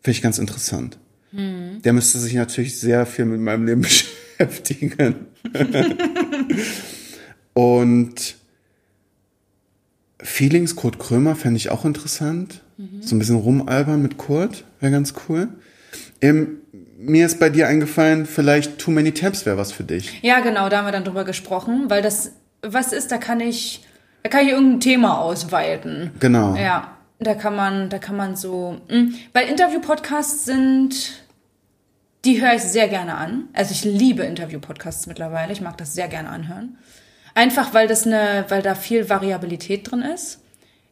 Finde 0.00 0.16
ich 0.16 0.22
ganz 0.22 0.38
interessant. 0.38 0.98
Der 1.32 1.92
müsste 1.92 2.18
sich 2.18 2.34
natürlich 2.34 2.78
sehr 2.78 3.06
viel 3.06 3.24
mit 3.24 3.40
meinem 3.40 3.66
Leben 3.66 3.80
beschäftigen. 4.38 5.26
Und 7.54 8.36
Feelings 10.20 10.76
Kurt 10.76 10.98
Krömer 10.98 11.34
fände 11.34 11.56
ich 11.56 11.70
auch 11.70 11.84
interessant. 11.84 12.60
So 13.00 13.14
ein 13.14 13.18
bisschen 13.18 13.36
rumalbern 13.36 14.02
mit 14.02 14.18
Kurt 14.18 14.64
wäre 14.80 14.92
ganz 14.92 15.14
cool. 15.28 15.48
Ähm, 16.20 16.58
mir 16.98 17.26
ist 17.26 17.38
bei 17.38 17.48
dir 17.48 17.68
eingefallen, 17.68 18.26
vielleicht 18.26 18.78
Too 18.78 18.90
Many 18.90 19.12
Tabs 19.12 19.46
wäre 19.46 19.56
was 19.56 19.72
für 19.72 19.84
dich. 19.84 20.20
Ja, 20.22 20.40
genau, 20.40 20.68
da 20.68 20.78
haben 20.78 20.86
wir 20.86 20.92
dann 20.92 21.04
drüber 21.04 21.24
gesprochen, 21.24 21.84
weil 21.88 22.02
das 22.02 22.32
was 22.62 22.92
ist, 22.92 23.10
da 23.12 23.18
kann 23.18 23.40
ich, 23.40 23.84
da 24.22 24.30
kann 24.30 24.44
ich 24.44 24.52
irgendein 24.52 24.80
Thema 24.80 25.20
ausweiten. 25.20 26.12
Genau. 26.20 26.56
Ja, 26.56 26.96
da 27.18 27.34
kann 27.34 27.56
man, 27.56 27.88
da 27.88 27.98
kann 27.98 28.16
man 28.16 28.36
so, 28.36 28.80
mh, 28.88 29.14
weil 29.32 29.48
Interview-Podcasts 29.48 30.44
sind, 30.44 31.21
die 32.24 32.40
höre 32.40 32.54
ich 32.54 32.62
sehr 32.62 32.88
gerne 32.88 33.16
an. 33.16 33.48
Also 33.52 33.72
ich 33.72 33.84
liebe 33.84 34.22
Interview-Podcasts 34.22 35.06
mittlerweile. 35.06 35.52
Ich 35.52 35.60
mag 35.60 35.76
das 35.76 35.94
sehr 35.94 36.08
gerne 36.08 36.28
anhören. 36.28 36.78
Einfach 37.34 37.74
weil 37.74 37.88
das 37.88 38.06
eine, 38.06 38.44
weil 38.48 38.62
da 38.62 38.74
viel 38.74 39.08
Variabilität 39.08 39.90
drin 39.90 40.02
ist. 40.02 40.40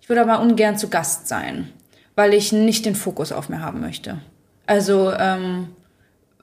Ich 0.00 0.08
würde 0.08 0.22
aber 0.22 0.40
ungern 0.40 0.76
zu 0.76 0.88
Gast 0.88 1.28
sein, 1.28 1.68
weil 2.16 2.34
ich 2.34 2.52
nicht 2.52 2.84
den 2.84 2.96
Fokus 2.96 3.30
auf 3.30 3.48
mir 3.48 3.60
haben 3.60 3.80
möchte. 3.80 4.18
Also 4.66 5.12
ähm, 5.12 5.68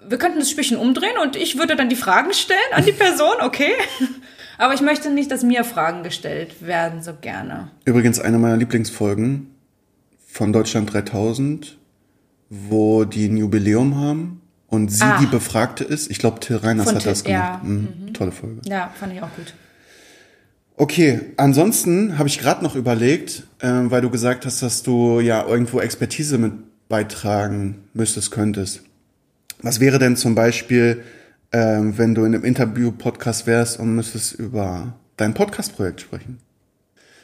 wir 0.08 0.18
könnten 0.18 0.40
das 0.40 0.50
Spielchen 0.50 0.78
umdrehen 0.78 1.18
und 1.22 1.36
ich 1.36 1.58
würde 1.58 1.76
dann 1.76 1.90
die 1.90 1.96
Fragen 1.96 2.34
stellen 2.34 2.60
an 2.72 2.86
die 2.86 2.92
Person, 2.94 3.36
okay? 3.42 3.74
Aber 4.58 4.74
ich 4.74 4.82
möchte 4.82 5.10
nicht, 5.10 5.30
dass 5.32 5.44
mir 5.44 5.64
Fragen 5.64 6.04
gestellt 6.04 6.66
werden, 6.66 7.04
so 7.04 7.14
gerne. 7.20 7.70
Übrigens 7.86 8.20
eine 8.20 8.40
meiner 8.40 8.58
Lieblingsfolgen 8.58 9.54
von 10.28 10.54
Deutschland 10.54 10.94
3000, 10.94 11.78
wo 12.50 13.04
die 13.04 13.28
ein 13.28 13.38
Jubiläum 13.38 13.98
haben 13.98 14.42
und 14.68 14.90
sie 14.92 15.04
Ah. 15.04 15.20
die 15.20 15.26
Befragte 15.28 15.84
ist. 15.84 16.10
Ich 16.12 16.20
glaube, 16.20 16.40
Till 16.40 16.58
Reiners 16.58 16.88
hat 16.88 17.00
Till, 17.00 17.10
das 17.12 17.24
gemacht. 17.24 17.60
ja. 17.64 17.70
Mhm. 17.70 18.14
Tolle 18.14 18.32
Folge. 18.32 18.62
Ja, 18.66 18.92
fand 19.00 19.14
ich 19.14 19.22
auch 19.22 19.34
gut. 19.36 19.54
Okay, 20.76 21.22
ansonsten 21.38 22.18
habe 22.20 22.30
ich 22.30 22.38
gerade 22.40 22.64
noch 22.64 22.76
überlegt, 22.76 23.44
äh, 23.60 23.68
weil 23.86 24.02
du 24.02 24.10
gesagt 24.12 24.46
hast, 24.46 24.62
dass 24.62 24.84
du 24.84 25.20
ja 25.20 25.44
irgendwo 25.46 25.80
Expertise 25.80 26.38
mit 26.38 26.54
beitragen 26.88 27.84
müsstest, 27.94 28.30
könntest. 28.32 28.82
Was 29.62 29.80
wäre 29.80 29.98
denn 29.98 30.16
zum 30.16 30.36
Beispiel, 30.36 31.04
ähm, 31.52 31.98
wenn 31.98 32.14
du 32.14 32.26
in 32.26 32.36
einem 32.36 32.44
Interview-Podcast 32.44 33.48
wärst 33.48 33.80
und 33.80 33.96
müsstest 33.96 34.34
über 34.34 34.94
dein 35.18 35.34
Podcast-Projekt 35.34 36.02
sprechen? 36.02 36.38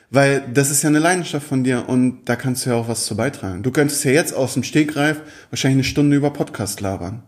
Weil 0.10 0.44
das 0.54 0.70
ist 0.72 0.82
ja 0.84 0.90
eine 0.90 1.00
Leidenschaft 1.00 1.48
von 1.48 1.64
dir 1.64 1.88
und 1.88 2.26
da 2.26 2.36
kannst 2.36 2.66
du 2.66 2.72
ja 2.72 2.76
auch 2.76 2.88
was 2.88 3.06
zu 3.06 3.16
beitragen. 3.16 3.62
Du 3.64 3.72
könntest 3.72 4.04
ja 4.04 4.12
jetzt 4.12 4.34
aus 4.34 4.54
dem 4.54 4.64
Stegreif 4.64 5.22
wahrscheinlich 5.52 5.78
eine 5.78 5.84
Stunde 5.84 6.18
über 6.18 6.32
Podcast 6.34 6.82
labern. 6.82 7.24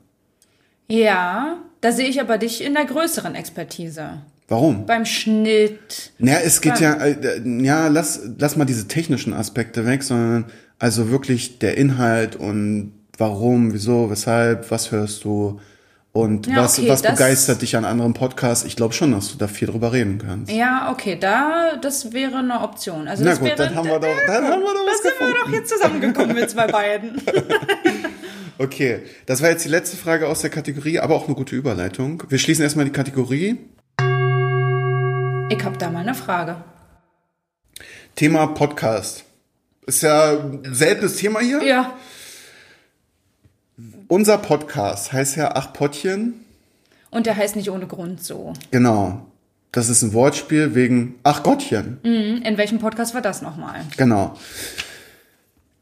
Ja, 0.88 1.58
da 1.82 1.92
sehe 1.92 2.08
ich 2.08 2.22
aber 2.22 2.38
dich 2.38 2.64
in 2.64 2.74
der 2.74 2.86
größeren 2.86 3.36
Expertise. 3.36 4.22
Warum? 4.48 4.86
Beim 4.86 5.06
Schnitt. 5.06 6.12
Ja, 6.20 6.38
es 6.44 6.62
geht 6.62 6.80
ja, 6.80 6.94
äh, 6.94 7.42
ja, 7.64 7.88
lass, 7.88 8.22
lass 8.38 8.56
mal 8.56 8.66
diese 8.66 8.88
technischen 8.88 9.34
Aspekte 9.34 9.86
weg, 9.88 10.04
sondern 10.04 10.46
also 10.78 11.10
wirklich 11.10 11.58
der 11.58 11.78
Inhalt 11.78 12.36
und 12.36 12.94
warum, 13.18 13.74
wieso, 13.74 14.10
weshalb, 14.12 14.70
was 14.70 14.92
hörst 14.92 15.24
du 15.24 15.60
und 16.12 16.48
Ja, 16.48 16.58
was, 16.58 16.80
okay, 16.80 16.90
was 16.90 17.02
begeistert 17.02 17.62
dich 17.62 17.76
an 17.76 17.84
anderen 17.86 18.14
Podcasts. 18.14 18.66
Ich 18.66 18.76
glaube 18.76 18.94
schon, 18.94 19.12
dass 19.12 19.32
du 19.32 19.38
da 19.38 19.48
viel 19.48 19.68
drüber 19.68 19.92
reden 19.92 20.18
kannst. 20.18 20.52
Ja, 20.52 20.90
okay, 20.92 21.18
da, 21.20 21.76
das 21.82 22.14
wäre 22.14 22.38
eine 22.38 22.62
Option. 22.62 23.08
Also 23.08 23.24
Na 23.24 23.32
das 23.32 23.40
gut, 23.40 23.50
wäre, 23.50 23.58
dann 23.58 23.76
haben 23.76 23.90
wir 23.90 24.00
doch, 24.00 24.08
dann 24.28 24.44
haben 24.46 24.62
wir 24.62 24.74
doch 24.74 24.86
was 24.86 25.02
sind 25.02 25.14
wir 25.20 25.28
gefunden. 25.28 25.36
doch 25.44 25.52
jetzt 25.52 25.70
zusammengekommen, 25.72 26.36
wir 26.36 26.48
zwei 26.48 26.68
beiden. 26.68 27.22
Okay, 28.58 29.02
das 29.26 29.42
war 29.42 29.50
jetzt 29.50 29.66
die 29.66 29.70
letzte 29.70 29.98
Frage 29.98 30.28
aus 30.28 30.42
der 30.42 30.50
Kategorie, 30.50 31.00
aber 31.00 31.16
auch 31.16 31.26
eine 31.26 31.36
gute 31.36 31.56
Überleitung. 31.56 32.24
Wir 32.30 32.38
schließen 32.38 32.64
erstmal 32.64 32.86
die 32.86 32.92
Kategorie. 32.92 33.58
Ich 35.50 35.64
habe 35.64 35.78
da 35.78 35.90
mal 35.90 36.00
eine 36.00 36.16
Frage. 36.16 36.56
Thema 38.16 38.48
Podcast. 38.48 39.26
Ist 39.86 40.04
ja 40.04 40.32
ein 40.40 40.74
seltenes 40.74 41.18
Thema 41.18 41.42
hier. 41.42 41.62
Ja, 41.64 41.94
Unser 44.08 44.38
Podcast 44.38 45.12
heißt 45.12 45.36
ja 45.36 45.52
Ach 45.54 45.74
Pottchen. 45.74 46.36
Und 47.12 47.26
der 47.26 47.36
heißt 47.36 47.56
nicht 47.56 47.70
ohne 47.70 47.88
Grund 47.88 48.24
so. 48.24 48.54
Genau. 48.72 49.26
Das 49.74 49.90
ist 49.90 50.02
ein 50.02 50.14
Wortspiel 50.14 50.74
wegen 50.76 51.16
Ach 51.24 51.44
Gottchen. 51.44 52.00
Mhm. 52.04 52.42
In 52.44 52.58
welchem 52.58 52.80
Podcast 52.80 53.14
war 53.14 53.22
das 53.22 53.42
nochmal? 53.42 53.82
Genau. 53.98 54.38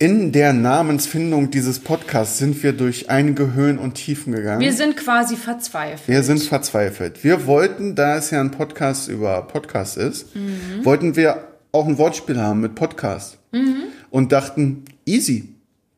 In 0.03 0.33
der 0.33 0.51
Namensfindung 0.51 1.49
dieses 1.49 1.79
Podcasts 1.79 2.37
sind 2.37 2.61
wir 2.61 2.73
durch 2.73 3.09
einige 3.09 3.53
Höhen 3.53 3.77
und 3.77 3.93
Tiefen 3.93 4.33
gegangen. 4.33 4.59
Wir 4.59 4.73
sind 4.73 4.97
quasi 4.97 5.37
verzweifelt. 5.37 6.09
Wir 6.09 6.23
sind 6.23 6.43
verzweifelt. 6.43 7.23
Wir 7.23 7.45
wollten, 7.47 7.95
da 7.95 8.17
es 8.17 8.29
ja 8.29 8.41
ein 8.41 8.51
Podcast 8.51 9.07
über 9.07 9.43
Podcast 9.43 9.95
ist, 9.95 10.35
Mhm. 10.35 10.83
wollten 10.83 11.15
wir 11.15 11.47
auch 11.71 11.87
ein 11.87 11.97
Wortspiel 11.97 12.37
haben 12.37 12.59
mit 12.59 12.75
Podcast. 12.75 13.37
Mhm. 13.53 13.83
Und 14.09 14.33
dachten, 14.33 14.83
easy. 15.05 15.47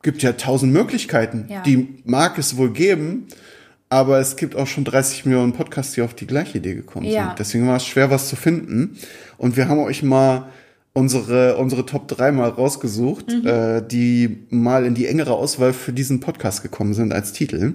Gibt 0.02 0.22
ja 0.22 0.34
tausend 0.34 0.72
Möglichkeiten. 0.72 1.46
Ja. 1.48 1.64
Die 1.64 2.00
mag 2.04 2.38
es 2.38 2.56
wohl 2.56 2.72
geben. 2.72 3.26
Aber 3.88 4.20
es 4.20 4.36
gibt 4.36 4.54
auch 4.54 4.68
schon 4.68 4.84
30 4.84 5.26
Millionen 5.26 5.52
Podcasts, 5.52 5.94
die 5.94 6.02
auf 6.02 6.14
die 6.14 6.28
gleiche 6.28 6.58
Idee 6.58 6.74
gekommen 6.76 7.06
Ja. 7.06 7.26
sind. 7.30 7.40
Deswegen 7.40 7.66
war 7.66 7.78
es 7.78 7.86
schwer, 7.86 8.08
was 8.08 8.28
zu 8.28 8.36
finden. 8.36 8.98
Und 9.36 9.56
wir 9.56 9.66
haben 9.66 9.80
euch 9.80 10.04
mal 10.04 10.46
unsere, 10.96 11.56
unsere 11.58 11.84
Top 11.84 12.08
3 12.08 12.32
mal 12.32 12.48
rausgesucht, 12.48 13.26
Mhm. 13.30 13.46
äh, 13.46 13.82
die 13.86 14.46
mal 14.50 14.86
in 14.86 14.94
die 14.94 15.06
engere 15.06 15.34
Auswahl 15.34 15.72
für 15.74 15.92
diesen 15.92 16.20
Podcast 16.20 16.62
gekommen 16.62 16.94
sind 16.94 17.12
als 17.12 17.32
Titel. 17.32 17.74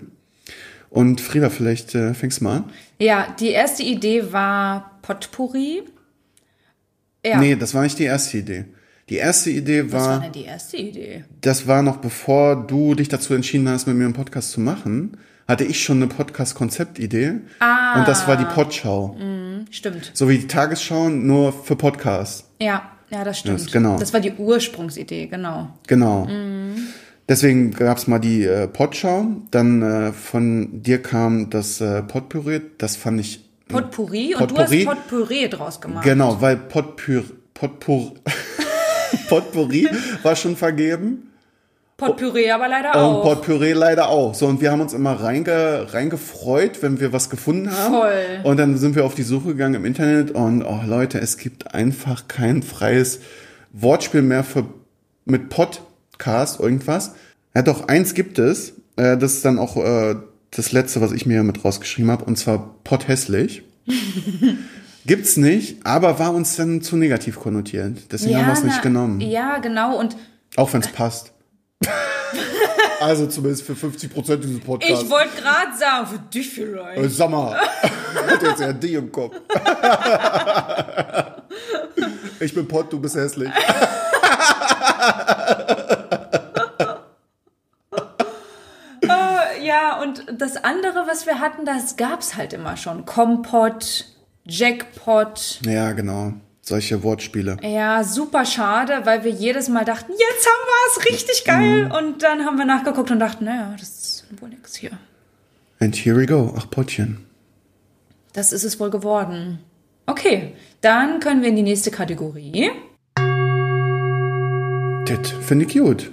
Und 0.89 1.21
Frieda, 1.21 1.49
vielleicht 1.49 1.93
äh, 1.95 2.13
fängst 2.13 2.39
du 2.41 2.45
mal 2.45 2.57
an. 2.57 2.63
Ja, 2.99 3.27
die 3.39 3.49
erste 3.49 3.83
Idee 3.83 4.33
war 4.33 4.99
Potpourri. 5.03 5.83
Ja. 7.25 7.39
Nee, 7.39 7.55
das 7.55 7.73
war 7.73 7.83
nicht 7.83 7.99
die 7.99 8.03
erste 8.05 8.39
Idee. 8.39 8.65
Die 9.09 9.17
erste 9.17 9.49
Idee 9.51 9.83
Was 9.85 9.93
war 9.93 10.09
war, 10.09 10.19
denn 10.21 10.31
die 10.31 10.45
erste 10.45 10.77
Idee? 10.77 11.23
das 11.41 11.67
war 11.67 11.81
noch 11.83 11.97
bevor 11.97 12.55
du 12.65 12.95
dich 12.95 13.09
dazu 13.09 13.33
entschieden 13.33 13.69
hast, 13.69 13.85
mit 13.87 13.95
mir 13.97 14.05
einen 14.05 14.13
Podcast 14.13 14.51
zu 14.51 14.61
machen, 14.61 15.17
hatte 15.47 15.63
ich 15.65 15.83
schon 15.83 15.97
eine 15.97 16.07
Podcast-Konzeptidee. 16.07 17.33
Ah. 17.59 17.99
Und 17.99 18.07
das 18.07 18.27
war 18.27 18.37
die 18.37 18.45
Podschau. 18.45 19.15
Stimmt. 19.69 20.11
So 20.13 20.27
wie 20.29 20.37
die 20.39 20.47
Tagesschau, 20.47 21.09
nur 21.09 21.51
für 21.51 21.75
Podcasts. 21.75 22.45
Ja, 22.59 22.89
ja, 23.11 23.23
das 23.23 23.39
stimmt. 23.39 23.59
Das- 23.59 23.71
genau. 23.71 23.97
Das 23.99 24.13
war 24.13 24.19
die 24.19 24.31
Ursprungsidee, 24.33 25.27
genau. 25.27 25.69
Genau. 25.87 26.27
Deswegen 27.29 27.71
gab's 27.71 28.07
mal 28.07 28.19
die 28.19 28.43
äh, 28.43 28.67
Podschau. 28.67 29.25
Dann 29.51 29.81
äh, 29.81 30.11
von 30.11 30.81
dir 30.81 31.01
kam 31.01 31.49
das 31.49 31.79
äh, 31.79 32.01
Potpüree. 32.03 32.61
Das 32.77 32.95
fand 32.95 33.19
ich 33.21 33.45
Potpourri 33.69 34.33
und 34.35 34.39
Potpourri. 34.47 34.83
du 34.83 34.89
hast 34.89 34.97
Potpüree 34.97 35.47
draus 35.47 35.79
gemacht. 35.79 36.03
genau, 36.03 36.41
weil 36.41 36.57
Potpür, 36.57 37.23
Potpur, 37.53 38.13
Potpourri 39.29 39.87
war 40.23 40.35
schon 40.35 40.55
vergeben. 40.57 41.30
Potpüree 42.07 42.51
aber 42.51 42.67
leider 42.67 42.95
Und 42.95 43.01
auch. 43.01 43.23
Potpüree 43.23 43.73
leider 43.73 44.09
auch. 44.09 44.33
So, 44.33 44.47
und 44.47 44.61
wir 44.61 44.71
haben 44.71 44.81
uns 44.81 44.93
immer 44.93 45.13
reinge, 45.13 45.87
reingefreut, 45.93 46.81
wenn 46.81 46.99
wir 46.99 47.13
was 47.13 47.29
gefunden 47.29 47.71
haben. 47.71 47.93
Voll. 47.93 48.39
Und 48.43 48.57
dann 48.57 48.77
sind 48.77 48.95
wir 48.95 49.05
auf 49.05 49.15
die 49.15 49.23
Suche 49.23 49.49
gegangen 49.49 49.75
im 49.75 49.85
Internet 49.85 50.31
und, 50.31 50.63
oh 50.63 50.79
Leute, 50.85 51.19
es 51.19 51.37
gibt 51.37 51.73
einfach 51.73 52.27
kein 52.27 52.63
freies 52.63 53.19
Wortspiel 53.71 54.21
mehr 54.21 54.43
für, 54.43 54.65
mit 55.25 55.49
Podcast, 55.49 56.59
irgendwas. 56.59 57.13
Ja, 57.55 57.61
doch, 57.61 57.87
eins 57.87 58.13
gibt 58.13 58.39
es. 58.39 58.73
Äh, 58.95 59.17
das 59.17 59.33
ist 59.33 59.45
dann 59.45 59.59
auch 59.59 59.77
äh, 59.77 60.15
das 60.51 60.71
letzte, 60.71 61.01
was 61.01 61.11
ich 61.11 61.25
mir 61.25 61.43
mit 61.43 61.63
rausgeschrieben 61.63 62.11
habe, 62.11 62.25
und 62.25 62.37
zwar 62.37 62.75
Pott 62.83 63.07
hässlich. 63.07 63.63
Gibt's 65.05 65.35
nicht, 65.35 65.85
aber 65.85 66.19
war 66.19 66.33
uns 66.33 66.55
dann 66.55 66.81
zu 66.81 66.95
negativ 66.95 67.39
konnotiert. 67.39 68.11
Deswegen 68.11 68.37
haben 68.37 68.45
wir 68.47 68.53
es 68.53 68.63
nicht 68.63 68.81
genommen. 68.83 69.19
Ja, 69.19 69.57
genau. 69.57 69.97
Und 69.97 70.15
Auch 70.57 70.71
wenn 70.73 70.81
es 70.81 70.89
passt. 70.89 71.30
also 72.99 73.27
zumindest 73.27 73.65
für 73.65 73.75
50 73.75 74.13
Prozent 74.13 74.43
dieses 74.43 74.59
Podcasts. 74.61 75.03
ich 75.03 75.09
wollte 75.09 75.41
gerade 75.41 75.77
sagen, 75.77 76.07
für 76.07 76.19
dich 76.19 76.49
vielleicht. 76.49 77.01
Äh, 77.01 77.09
Sag 77.09 77.29
mal, 77.29 77.57
hat 77.57 78.43
jetzt 78.43 78.61
ja 78.61 78.73
die 78.73 78.93
im 78.93 79.11
Kopf. 79.11 79.35
ich 82.39 82.53
bin 82.53 82.67
Pott, 82.67 82.93
du 82.93 82.99
bist 82.99 83.15
hässlich. 83.15 83.49
Ja, 89.71 90.01
und 90.01 90.25
das 90.37 90.57
andere, 90.57 91.07
was 91.07 91.25
wir 91.25 91.39
hatten, 91.39 91.65
das 91.65 91.95
gab's 91.95 92.35
halt 92.35 92.51
immer 92.51 92.75
schon. 92.75 93.05
Kompott, 93.05 94.05
Jackpot. 94.43 95.61
Ja, 95.63 95.93
genau. 95.93 96.33
Solche 96.71 97.03
Wortspiele. 97.03 97.57
Ja, 97.63 98.01
super 98.01 98.45
schade, 98.45 99.01
weil 99.03 99.25
wir 99.25 99.31
jedes 99.31 99.67
Mal 99.67 99.83
dachten, 99.83 100.13
jetzt 100.13 100.47
haben 100.47 100.65
wir 100.65 100.87
es 100.89 101.05
richtig 101.11 101.43
geil. 101.43 101.85
Mhm. 101.87 101.91
Und 101.91 102.23
dann 102.23 102.45
haben 102.45 102.57
wir 102.57 102.63
nachgeguckt 102.63 103.11
und 103.11 103.19
dachten, 103.19 103.43
naja, 103.43 103.75
das 103.77 103.89
ist 103.89 104.25
wohl 104.39 104.47
nix 104.47 104.75
hier. 104.75 104.91
And 105.81 105.93
here 105.93 106.15
we 106.15 106.25
go. 106.25 106.55
Ach, 106.57 106.69
Pottchen. 106.69 107.25
Das 108.31 108.53
ist 108.53 108.63
es 108.63 108.79
wohl 108.79 108.89
geworden. 108.89 109.59
Okay, 110.05 110.53
dann 110.79 111.19
können 111.19 111.41
wir 111.41 111.49
in 111.49 111.57
die 111.57 111.61
nächste 111.61 111.91
Kategorie. 111.91 112.71
Das 115.05 115.31
finde 115.41 115.65
ich 115.65 115.77
gut. 115.77 116.09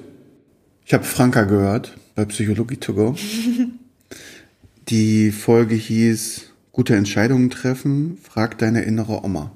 Ich 0.85 0.93
habe 0.93 1.05
Franka 1.05 1.45
gehört 1.45 1.97
bei 2.17 2.25
Psychologie 2.25 2.79
to 2.79 2.95
go. 2.95 3.15
Die 4.89 5.31
Folge 5.31 5.77
hieß 5.77 6.49
Gute 6.79 6.95
Entscheidungen 6.95 7.51
treffen, 7.51 8.19
frag 8.23 8.57
deine 8.59 8.83
innere 8.83 9.25
Oma. 9.25 9.51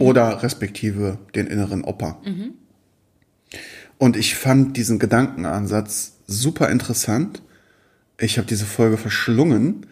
Oder 0.00 0.42
respektive 0.42 1.18
den 1.34 1.46
inneren 1.46 1.84
Opa. 1.84 2.18
Und 3.98 4.16
ich 4.16 4.34
fand 4.34 4.76
diesen 4.76 4.98
Gedankenansatz 4.98 6.16
super 6.26 6.70
interessant. 6.70 7.42
Ich 8.18 8.38
habe 8.38 8.48
diese 8.48 8.66
Folge 8.66 8.96
verschlungen. 8.96 9.86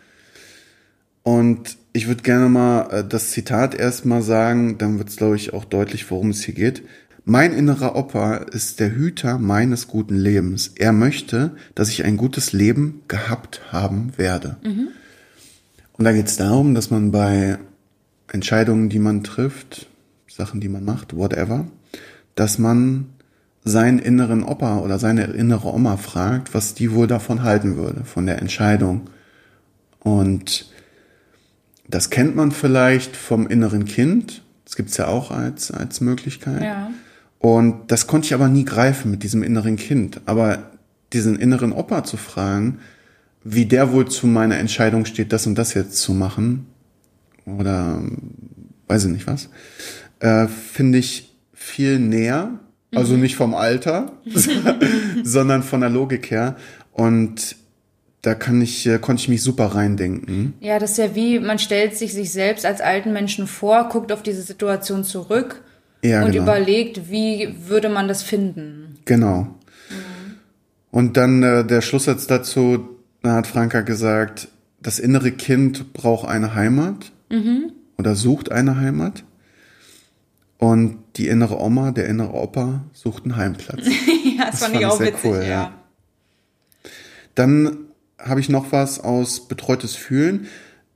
Und 1.23 1.79
ich 1.93 2.07
würde 2.07 2.23
gerne 2.23 2.49
mal 2.49 2.91
äh, 2.91 3.05
das 3.09 3.31
Zitat 3.31 3.75
erstmal 3.75 4.21
sagen, 4.21 4.77
dann 4.79 4.99
wird 4.99 5.09
es, 5.09 5.17
glaube 5.17 5.37
ich, 5.37 5.55
auch 5.55 5.65
deutlich, 5.65 6.11
worum 6.11 6.31
es 6.31 6.43
hier 6.43 6.55
geht. 6.55 6.83
Mein 7.25 7.55
innerer 7.55 7.97
Opa 7.97 8.37
ist 8.37 8.81
der 8.81 8.95
Hüter 8.95 9.39
meines 9.39 9.89
guten 9.89 10.17
Lebens. 10.17 10.73
Er 10.77 10.93
möchte, 10.93 11.57
dass 11.75 11.89
ich 11.89 12.05
ein 12.05 12.19
gutes 12.19 12.53
Leben 12.53 13.01
gehabt 13.09 13.63
haben 13.73 14.13
werde. 14.19 14.57
Und 15.97 16.05
da 16.05 16.13
geht 16.13 16.27
es 16.27 16.37
darum, 16.37 16.75
dass 16.75 16.91
man 16.91 17.13
bei 17.13 17.59
Entscheidungen, 18.35 18.89
die 18.89 18.99
man 18.99 19.23
trifft, 19.23 19.87
Sachen, 20.29 20.61
die 20.61 20.69
man 20.69 20.85
macht, 20.85 21.17
whatever, 21.17 21.67
dass 22.35 22.59
man 22.59 23.07
seinen 23.63 23.99
inneren 23.99 24.43
Opa 24.43 24.79
oder 24.79 24.99
seine 24.99 25.25
innere 25.25 25.73
Oma 25.73 25.97
fragt, 25.97 26.53
was 26.53 26.75
die 26.75 26.93
wohl 26.93 27.07
davon 27.07 27.45
halten 27.45 27.77
würde, 27.77 28.05
von 28.05 28.27
der 28.27 28.41
Entscheidung. 28.43 29.09
Und 30.01 30.71
das 31.89 32.11
kennt 32.11 32.35
man 32.35 32.51
vielleicht 32.51 33.17
vom 33.17 33.47
inneren 33.47 33.85
Kind. 33.85 34.43
Das 34.65 34.77
gibt's 34.77 34.97
ja 34.97 35.07
auch 35.07 35.31
als, 35.31 35.71
als 35.71 36.01
Möglichkeit. 36.01 36.63
Ja. 36.63 36.91
Und 37.39 37.91
das 37.93 38.07
konnte 38.07 38.27
ich 38.27 38.35
aber 38.35 38.49
nie 38.49 38.65
greifen 38.65 39.11
mit 39.11 39.23
diesem 39.23 39.43
inneren 39.43 39.77
Kind. 39.77 40.21
Aber 40.27 40.71
diesen 41.13 41.37
inneren 41.37 41.73
Opa 41.73 42.03
zu 42.03 42.17
fragen, 42.17 42.81
wie 43.45 43.67
der 43.67 43.93
wohl 43.93 44.09
zu 44.09 44.27
meiner 44.27 44.59
Entscheidung 44.59 45.05
steht, 45.05 45.33
das 45.33 45.47
und 45.47 45.55
das 45.55 45.75
jetzt 45.75 45.97
zu 45.99 46.13
machen, 46.13 46.67
oder 47.47 48.03
weiß 48.89 49.05
ich 49.07 49.13
nicht 49.13 49.27
was, 49.27 49.49
äh, 50.21 50.47
finde 50.47 50.99
ich 50.99 51.35
viel 51.53 51.99
näher. 51.99 52.59
Also 52.95 53.17
nicht 53.17 53.35
vom 53.35 53.55
Alter, 53.55 54.13
sondern 55.25 55.65
von 55.65 55.81
der 55.81 55.91
Logik 55.91 56.31
her. 56.31 56.55
Und 56.93 57.57
da 58.23 58.35
kann 58.35 58.63
ich, 58.63 58.87
äh, 58.87 58.99
konnte 58.99 59.21
ich 59.21 59.29
mich 59.29 59.43
super 59.43 59.67
reindenken. 59.67 60.55
Ja, 60.61 60.79
das 60.79 60.93
ist 60.93 60.99
ja 60.99 61.15
wie, 61.15 61.41
man 61.41 61.59
stellt 61.59 61.97
sich 61.97 62.15
sich 62.15 62.33
selbst 62.33 62.65
als 62.65 62.81
alten 62.81 63.13
Menschen 63.13 63.47
vor, 63.47 63.89
guckt 63.89 64.13
auf 64.13 64.23
diese 64.23 64.43
Situation 64.43 65.03
zurück 65.05 65.63
Ja, 66.03 66.25
und 66.25 66.33
genau. 66.33 66.45
überlegt, 66.45 67.11
wie 67.11 67.55
würde 67.67 67.89
man 67.89 68.07
das 68.07 68.23
finden. 68.23 68.97
Genau. 69.05 69.49
Und 70.91 71.17
dann 71.17 71.43
äh, 71.43 71.67
der 71.67 71.81
Schlusssatz 71.81 72.27
dazu, 72.29 72.89
da 73.23 73.33
hat 73.33 73.49
Franka 73.49 73.81
gesagt, 73.81 74.49
das 74.81 75.01
innere 75.01 75.33
Kind 75.33 75.93
braucht 75.93 76.29
eine 76.29 76.55
Heimat 76.55 77.11
oder 77.97 78.15
sucht 78.15 78.51
eine 78.53 78.77
Heimat. 78.77 79.25
Und 80.59 80.99
die 81.17 81.29
innere 81.29 81.61
Oma, 81.61 81.91
der 81.91 82.07
innere 82.07 82.33
Opa 82.33 82.85
sucht 82.93 83.25
einen 83.25 83.37
Heimplatz. 83.37 83.87
ja, 84.39 84.51
das, 84.51 84.61
fand 84.61 84.77
ich 84.77 84.87
auch 84.87 84.97
sehr 84.97 85.09
witzig, 85.09 85.25
cool, 85.25 85.39
ja. 85.43 85.49
ja. 85.49 85.75
Dann 87.35 87.79
habe 88.19 88.41
ich 88.41 88.49
noch 88.49 88.73
was 88.73 89.01
aus 89.01 89.49
Betreutes 89.49 89.95
Fühlen. 89.95 90.47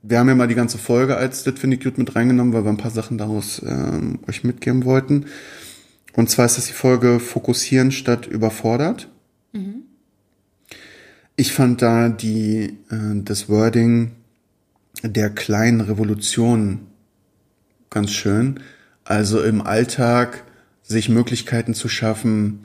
Wir 0.01 0.19
haben 0.19 0.29
ja 0.29 0.35
mal 0.35 0.47
die 0.47 0.55
ganze 0.55 0.77
Folge 0.77 1.17
als 1.17 1.43
Das 1.43 1.59
finde 1.59 1.75
ich 1.75 1.83
gut 1.83 1.97
mit 1.97 2.15
reingenommen, 2.15 2.53
weil 2.53 2.63
wir 2.63 2.69
ein 2.69 2.77
paar 2.77 2.91
Sachen 2.91 3.17
daraus 3.17 3.61
ähm, 3.65 4.19
euch 4.27 4.43
mitgeben 4.43 4.85
wollten. 4.85 5.25
Und 6.15 6.29
zwar 6.29 6.45
ist 6.45 6.57
das 6.57 6.65
die 6.65 6.73
Folge 6.73 7.19
Fokussieren 7.19 7.91
statt 7.91 8.25
überfordert. 8.25 9.09
Ich 11.35 11.53
fand 11.53 11.81
da 11.81 12.09
die, 12.09 12.77
äh, 12.89 13.23
das 13.23 13.49
Wording 13.49 14.11
der 15.03 15.29
kleinen 15.29 15.81
Revolution 15.81 16.87
ganz 17.89 18.11
schön. 18.11 18.59
Also 19.03 19.41
im 19.41 19.61
Alltag 19.61 20.43
sich 20.83 21.09
Möglichkeiten 21.09 21.73
zu 21.73 21.89
schaffen, 21.89 22.61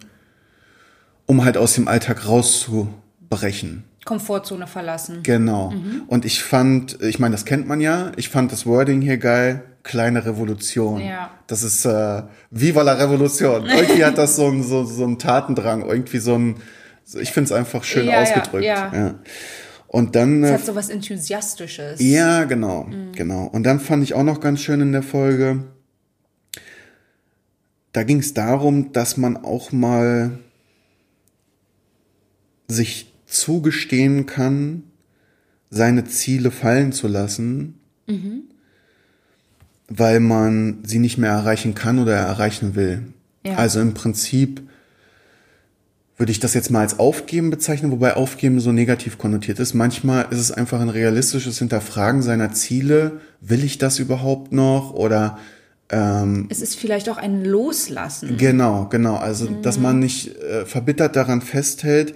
um 1.26 1.44
halt 1.44 1.56
aus 1.56 1.74
dem 1.74 1.88
Alltag 1.88 2.26
rauszubrechen. 2.28 3.84
Komfortzone 4.04 4.66
verlassen. 4.66 5.20
Genau. 5.22 5.72
Und 6.08 6.26
ich 6.26 6.42
fand, 6.42 7.00
ich 7.00 7.18
meine, 7.18 7.32
das 7.34 7.46
kennt 7.46 7.66
man 7.66 7.80
ja, 7.80 8.12
ich 8.16 8.28
fand 8.28 8.52
das 8.52 8.66
Wording 8.66 9.00
hier 9.00 9.16
geil, 9.16 9.62
kleine 9.82 10.26
Revolution. 10.26 11.00
Ja. 11.00 11.30
Das 11.46 11.62
ist 11.62 11.86
äh, 11.86 12.22
Viva 12.50 12.82
la 12.82 12.92
Revolution. 12.94 13.64
Irgendwie 13.74 14.04
hat 14.04 14.18
das 14.18 14.36
so 14.36 14.46
ein, 14.48 14.62
so, 14.62 14.84
so 14.84 15.06
ein 15.06 15.18
Tatendrang, 15.18 15.82
irgendwie 15.88 16.18
so 16.18 16.34
ein, 16.34 16.56
ich 17.18 17.32
finde 17.32 17.46
es 17.48 17.52
einfach 17.52 17.84
schön 17.84 18.06
Ja, 18.06 18.12
ja, 18.12 18.22
ausgedrückt. 18.22 18.64
ja. 18.64 19.14
Und 19.94 20.16
dann 20.16 20.42
Es 20.42 20.50
äh, 20.50 20.54
hat 20.54 20.66
so 20.66 20.74
was 20.74 20.88
Enthusiastisches. 20.88 22.00
Ja, 22.00 22.46
genau, 22.46 22.88
genau. 23.12 23.44
Und 23.44 23.62
dann 23.62 23.78
fand 23.78 24.02
ich 24.02 24.14
auch 24.14 24.24
noch 24.24 24.40
ganz 24.40 24.60
schön 24.60 24.80
in 24.80 24.90
der 24.90 25.04
Folge, 25.04 25.62
da 27.92 28.02
ging 28.02 28.18
es 28.18 28.34
darum, 28.34 28.90
dass 28.90 29.16
man 29.16 29.36
auch 29.36 29.70
mal 29.70 30.40
sich 32.66 33.14
zugestehen 33.26 34.26
kann, 34.26 34.82
seine 35.70 36.04
Ziele 36.06 36.50
fallen 36.50 36.90
zu 36.90 37.06
lassen, 37.06 37.78
weil 39.86 40.18
man 40.18 40.78
sie 40.82 40.98
nicht 40.98 41.18
mehr 41.18 41.30
erreichen 41.30 41.76
kann 41.76 42.00
oder 42.00 42.16
erreichen 42.16 42.74
will. 42.74 43.12
Ja. 43.46 43.54
Also 43.54 43.80
im 43.80 43.94
Prinzip 43.94 44.60
würde 46.16 46.30
ich 46.30 46.38
das 46.38 46.54
jetzt 46.54 46.70
mal 46.70 46.80
als 46.80 46.98
Aufgeben 46.98 47.50
bezeichnen, 47.50 47.90
wobei 47.90 48.14
Aufgeben 48.14 48.60
so 48.60 48.70
negativ 48.70 49.18
konnotiert 49.18 49.58
ist. 49.58 49.74
Manchmal 49.74 50.26
ist 50.30 50.38
es 50.38 50.52
einfach 50.52 50.80
ein 50.80 50.88
realistisches 50.88 51.58
Hinterfragen 51.58 52.22
seiner 52.22 52.52
Ziele. 52.52 53.20
Will 53.40 53.64
ich 53.64 53.78
das 53.78 53.98
überhaupt 53.98 54.52
noch? 54.52 54.94
Oder 54.94 55.38
Es 56.50 56.60
ist 56.60 56.76
vielleicht 56.76 57.08
auch 57.08 57.16
ein 57.16 57.44
Loslassen. 57.44 58.36
genau, 58.36 58.86
genau. 58.88 59.16
Also, 59.16 59.46
dass 59.46 59.78
man 59.78 59.98
nicht 59.98 60.36
äh, 60.36 60.64
verbittert 60.66 61.16
daran 61.16 61.42
festhält, 61.42 62.14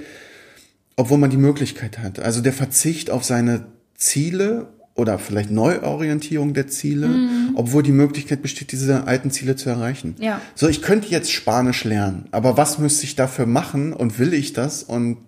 obwohl 0.97 1.19
man 1.19 1.31
die 1.31 1.37
Möglichkeit 1.37 1.99
hat. 1.99 2.21
Also 2.21 2.41
der 2.41 2.53
Verzicht 2.53 3.11
auf 3.11 3.25
seine 3.25 3.67
Ziele 3.97 4.69
oder 4.99 5.19
vielleicht 5.19 5.51
Neuorientierung 5.51 6.55
der 6.55 6.67
Ziele, 6.69 7.09
obwohl 7.55 7.83
die 7.83 7.93
Möglichkeit 7.93 8.43
besteht, 8.43 8.73
diese 8.73 9.07
alten 9.07 9.31
Ziele 9.31 9.57
zu 9.57 9.71
erreichen. 9.71 10.17
Ja. 10.19 10.41
So, 10.55 10.69
ich 10.69 10.83
könnte 10.83 11.09
jetzt 11.09 11.31
Spanisch 11.33 11.85
lernen, 11.85 12.27
aber 12.33 12.57
was 12.57 12.79
müsste 12.79 13.05
ich 13.05 13.15
dafür 13.15 13.47
machen 13.47 13.93
und 13.93 14.19
will 14.19 14.35
ich 14.35 14.53
das? 14.53 14.83
Und 14.83 15.19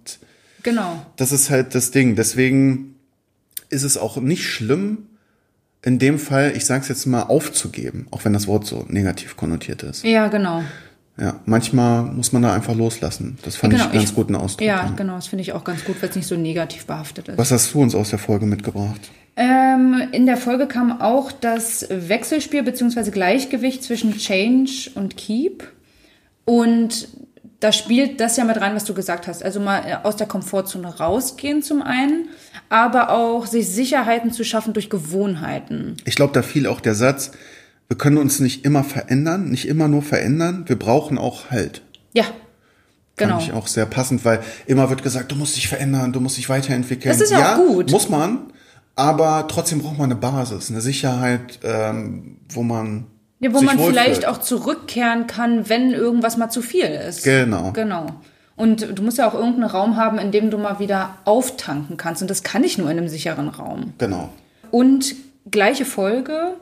Genau. 0.62 1.06
das 1.16 1.32
ist 1.32 1.50
halt 1.50 1.74
das 1.74 1.90
Ding. 1.90 2.16
Deswegen 2.16 2.96
ist 3.70 3.84
es 3.84 3.96
auch 3.96 4.16
nicht 4.16 4.46
schlimm, 4.46 5.06
in 5.82 5.98
dem 5.98 6.18
Fall, 6.18 6.52
ich 6.54 6.66
sage 6.66 6.82
es 6.82 6.88
jetzt 6.88 7.06
mal, 7.06 7.22
aufzugeben, 7.22 8.06
auch 8.10 8.24
wenn 8.24 8.32
das 8.32 8.46
Wort 8.46 8.66
so 8.66 8.84
negativ 8.88 9.36
konnotiert 9.36 9.82
ist. 9.82 10.04
Ja, 10.04 10.28
genau. 10.28 10.62
Ja, 11.18 11.38
manchmal 11.44 12.02
muss 12.04 12.32
man 12.32 12.42
da 12.42 12.54
einfach 12.54 12.74
loslassen. 12.74 13.38
Das 13.42 13.56
fand 13.56 13.74
ich 13.74 13.78
genau. 13.78 13.90
einen 13.90 14.00
ganz 14.00 14.14
guten 14.14 14.34
Ausdruck. 14.34 14.66
Ja, 14.66 14.90
genau. 14.96 15.16
Das 15.16 15.26
finde 15.26 15.42
ich 15.42 15.52
auch 15.52 15.64
ganz 15.64 15.84
gut, 15.84 16.00
weil 16.02 16.08
es 16.08 16.16
nicht 16.16 16.26
so 16.26 16.36
negativ 16.36 16.86
behaftet 16.86 17.28
ist. 17.28 17.38
Was 17.38 17.50
hast 17.50 17.74
du 17.74 17.82
uns 17.82 17.94
aus 17.94 18.10
der 18.10 18.18
Folge 18.18 18.46
mitgebracht? 18.46 19.10
Ähm, 19.36 20.08
in 20.12 20.26
der 20.26 20.36
Folge 20.36 20.66
kam 20.66 21.00
auch 21.00 21.32
das 21.32 21.86
Wechselspiel 21.88 22.62
bzw. 22.62 23.10
Gleichgewicht 23.10 23.82
zwischen 23.82 24.16
Change 24.16 24.90
und 24.94 25.16
Keep. 25.16 25.64
Und 26.44 27.08
da 27.60 27.72
spielt 27.72 28.20
das 28.20 28.36
ja 28.36 28.44
mit 28.44 28.60
rein, 28.60 28.74
was 28.74 28.84
du 28.84 28.94
gesagt 28.94 29.26
hast. 29.26 29.42
Also 29.44 29.60
mal 29.60 29.82
äh, 29.86 29.96
aus 30.02 30.16
der 30.16 30.26
Komfortzone 30.26 30.98
rausgehen 30.98 31.62
zum 31.62 31.82
einen, 31.82 32.28
aber 32.68 33.10
auch 33.10 33.46
sich 33.46 33.68
Sicherheiten 33.68 34.32
zu 34.32 34.44
schaffen 34.44 34.72
durch 34.72 34.90
Gewohnheiten. 34.90 35.96
Ich 36.06 36.16
glaube, 36.16 36.32
da 36.32 36.42
fiel 36.42 36.66
auch 36.66 36.80
der 36.80 36.94
Satz, 36.94 37.32
wir 37.88 37.98
können 37.98 38.18
uns 38.18 38.40
nicht 38.40 38.64
immer 38.64 38.82
verändern, 38.82 39.50
nicht 39.50 39.68
immer 39.68 39.88
nur 39.88 40.02
verändern, 40.02 40.64
wir 40.66 40.78
brauchen 40.78 41.18
auch 41.18 41.50
Halt. 41.50 41.82
Ja, 42.12 42.24
genau. 43.16 43.38
Fand 43.38 43.42
ich 43.42 43.52
auch 43.52 43.66
sehr 43.66 43.86
passend, 43.86 44.24
weil 44.24 44.40
immer 44.66 44.88
wird 44.88 45.02
gesagt, 45.02 45.30
du 45.30 45.36
musst 45.36 45.56
dich 45.56 45.68
verändern, 45.68 46.12
du 46.12 46.20
musst 46.20 46.38
dich 46.38 46.48
weiterentwickeln. 46.48 47.12
Das 47.12 47.20
ist 47.20 47.30
ja 47.30 47.54
auch 47.54 47.58
gut. 47.58 47.90
muss 47.90 48.08
man, 48.08 48.52
aber 48.96 49.46
trotzdem 49.48 49.80
braucht 49.82 49.98
man 49.98 50.10
eine 50.10 50.20
Basis, 50.20 50.70
eine 50.70 50.80
Sicherheit, 50.80 51.60
ähm, 51.62 52.38
wo 52.50 52.62
man 52.62 53.06
Ja, 53.38 53.52
wo 53.54 53.62
man 53.62 53.78
vielleicht 53.78 54.08
wohlfühlt. 54.22 54.26
auch 54.26 54.38
zurückkehren 54.38 55.26
kann, 55.26 55.68
wenn 55.68 55.92
irgendwas 55.92 56.36
mal 56.36 56.50
zu 56.50 56.60
viel 56.62 56.84
ist. 56.84 57.22
Genau. 57.24 57.72
Genau. 57.72 58.06
Und 58.56 58.98
du 58.98 59.02
musst 59.02 59.16
ja 59.16 59.26
auch 59.26 59.32
irgendeinen 59.32 59.70
Raum 59.70 59.96
haben, 59.96 60.18
in 60.18 60.32
dem 60.32 60.50
du 60.50 60.58
mal 60.58 60.78
wieder 60.80 61.14
auftanken 61.24 61.96
kannst. 61.96 62.20
Und 62.20 62.28
das 62.30 62.42
kann 62.42 62.62
ich 62.62 62.76
nur 62.76 62.90
in 62.90 62.98
einem 62.98 63.08
sicheren 63.08 63.48
Raum. 63.48 63.94
Genau. 63.96 64.28
Und 64.70 65.14
gleiche 65.50 65.86
Folge. 65.86 66.56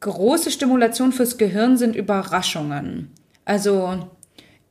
Große 0.00 0.50
Stimulation 0.50 1.12
fürs 1.12 1.38
Gehirn 1.38 1.76
sind 1.76 1.94
Überraschungen. 1.94 3.10
Also, 3.44 4.08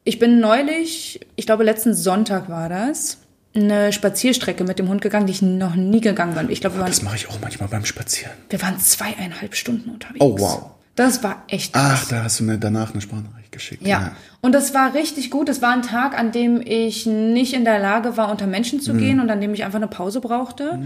ich 0.04 0.20
bin 0.20 0.40
neulich, 0.40 1.22
ich 1.36 1.46
glaube 1.46 1.64
letzten 1.64 1.94
Sonntag 1.94 2.50
war 2.50 2.68
das, 2.68 3.20
eine 3.54 3.92
Spazierstrecke 3.92 4.64
mit 4.64 4.80
dem 4.80 4.88
Hund 4.88 5.02
gegangen, 5.02 5.26
die 5.28 5.32
ich 5.34 5.42
noch 5.42 5.76
nie 5.76 6.02
gegangen 6.02 6.36
bin. 6.36 6.50
Ich 6.50 6.62
glaube, 6.62 6.78
wir 6.78 6.82
waren, 6.82 6.88
Das 6.90 7.02
mache 7.02 7.16
ich 7.18 7.30
auch 7.30 7.40
manchmal 7.42 7.68
beim 7.70 7.86
Spazieren. 7.86 8.34
wir 8.50 8.62
waren 8.62 8.80
zweieinhalb 8.80 9.56
Stunden 9.56 9.90
unterwegs. 9.90 10.20
Oh, 10.22 10.38
wow. 10.40 10.72
Das 10.96 11.24
war 11.24 11.44
echt 11.48 11.72
Ach, 11.76 11.98
krass. 12.00 12.08
da 12.10 12.24
hast 12.24 12.40
du 12.40 12.44
mir 12.44 12.58
danach 12.58 12.92
eine 12.94 13.02
Sprachnachricht 13.02 13.52
geschickt. 13.52 13.86
Ja. 13.88 14.12
Und 14.42 14.54
das 14.54 14.74
war 14.74 14.94
richtig 14.94 15.32
gut. 15.32 15.48
Es 15.50 15.62
war 15.62 15.72
ein 15.74 15.82
Tag, 15.82 16.18
an 16.18 16.32
dem 16.32 16.62
ich 16.64 17.06
nicht 17.06 17.54
in 17.54 17.64
der 17.66 17.80
Lage 17.80 18.18
war, 18.18 18.30
unter 18.30 18.46
Menschen 18.48 18.80
Mhm. 18.80 18.84
zu 18.84 18.94
gehen 18.94 19.20
und 19.20 19.30
an 19.30 19.40
dem 19.42 19.54
ich 19.54 19.64
einfach 19.64 19.78
eine 19.80 19.88
Pause 19.88 20.20
brauchte. 20.22 20.80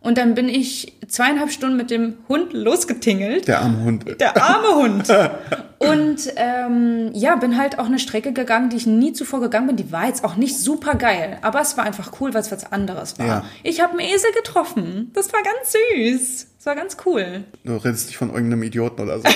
Und 0.00 0.16
dann 0.16 0.34
bin 0.34 0.48
ich 0.48 0.94
zweieinhalb 1.08 1.50
Stunden 1.50 1.76
mit 1.76 1.90
dem 1.90 2.18
Hund 2.28 2.52
losgetingelt. 2.52 3.48
Der 3.48 3.60
arme 3.60 3.82
Hund. 3.84 4.20
Der 4.20 4.40
arme 4.40 4.76
Hund. 4.76 5.08
Und 5.78 6.32
ähm, 6.36 7.10
ja, 7.14 7.36
bin 7.36 7.56
halt 7.58 7.78
auch 7.78 7.86
eine 7.86 7.98
Strecke 7.98 8.32
gegangen, 8.32 8.68
die 8.70 8.76
ich 8.76 8.86
nie 8.86 9.12
zuvor 9.12 9.40
gegangen 9.40 9.66
bin. 9.68 9.76
Die 9.76 9.92
war 9.92 10.06
jetzt 10.06 10.24
auch 10.24 10.36
nicht 10.36 10.58
super 10.58 10.94
geil, 10.94 11.38
aber 11.42 11.60
es 11.60 11.76
war 11.76 11.84
einfach 11.84 12.20
cool, 12.20 12.34
weil 12.34 12.40
es 12.40 12.50
was 12.52 12.72
anderes 12.72 13.18
war. 13.18 13.26
Ja. 13.26 13.44
Ich 13.62 13.80
habe 13.80 13.92
einen 13.92 14.00
Esel 14.00 14.32
getroffen. 14.32 15.10
Das 15.14 15.32
war 15.32 15.40
ganz 15.42 15.72
süß. 15.72 16.46
Das 16.56 16.66
war 16.66 16.74
ganz 16.74 16.96
cool. 17.06 17.44
Du 17.64 17.76
redest 17.76 18.06
nicht 18.08 18.16
von 18.16 18.30
irgendeinem 18.30 18.64
Idioten 18.64 19.02
oder 19.02 19.18
so. 19.18 19.24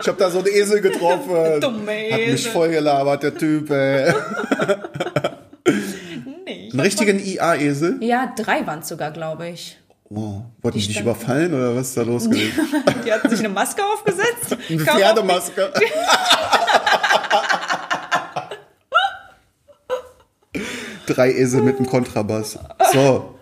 ich 0.00 0.08
habe 0.08 0.18
da 0.18 0.30
so 0.30 0.38
einen 0.38 0.48
Esel 0.48 0.80
getroffen. 0.80 1.60
Dumme 1.60 2.10
Hat 2.10 2.20
mich 2.20 2.28
Esel. 2.28 2.52
voll 2.52 2.70
gelabert, 2.70 3.22
der 3.22 3.36
Typ, 3.36 3.70
ey. 3.70 4.14
Einen 6.74 6.80
richtigen 6.80 7.20
IA-Esel? 7.24 8.02
Ja, 8.02 8.34
drei 8.36 8.66
waren 8.66 8.80
es 8.80 8.88
sogar, 8.88 9.12
glaube 9.12 9.48
ich. 9.48 9.78
Oh, 10.10 10.42
wollten 10.60 10.78
die 10.80 10.88
dich 10.88 11.00
überfallen 11.00 11.54
oder 11.54 11.76
was 11.76 11.90
ist 11.90 11.96
da 11.96 12.02
los 12.02 12.24
gewesen? 12.28 12.66
Die 13.06 13.12
hatten 13.12 13.30
sich 13.30 13.38
eine 13.38 13.48
Maske 13.48 13.80
aufgesetzt. 13.84 14.56
Eine 14.68 14.80
Pferdemaske. 14.80 15.72
Drei 21.06 21.32
Esel 21.32 21.62
mit 21.62 21.76
einem 21.76 21.86
Kontrabass. 21.86 22.58
So. 22.92 23.38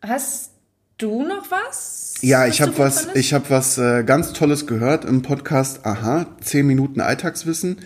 Hast 0.00 0.52
du 0.96 1.22
noch 1.22 1.50
was? 1.50 2.14
Ja, 2.22 2.46
ich 2.46 2.62
habe 2.62 2.78
was, 2.78 3.08
ich 3.14 3.34
habe 3.34 3.50
was 3.50 3.76
äh, 3.76 4.04
ganz 4.04 4.32
Tolles 4.32 4.66
gehört 4.66 5.04
im 5.04 5.20
Podcast. 5.20 5.84
Aha, 5.84 6.26
10 6.40 6.66
Minuten 6.66 7.00
Alltagswissen. 7.02 7.78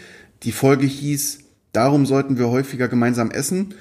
Die 0.45 0.53
Folge 0.53 0.87
hieß, 0.87 1.39
darum 1.72 2.07
sollten 2.07 2.39
wir 2.39 2.49
häufiger 2.49 2.87
gemeinsam 2.87 3.31
essen. 3.33 3.74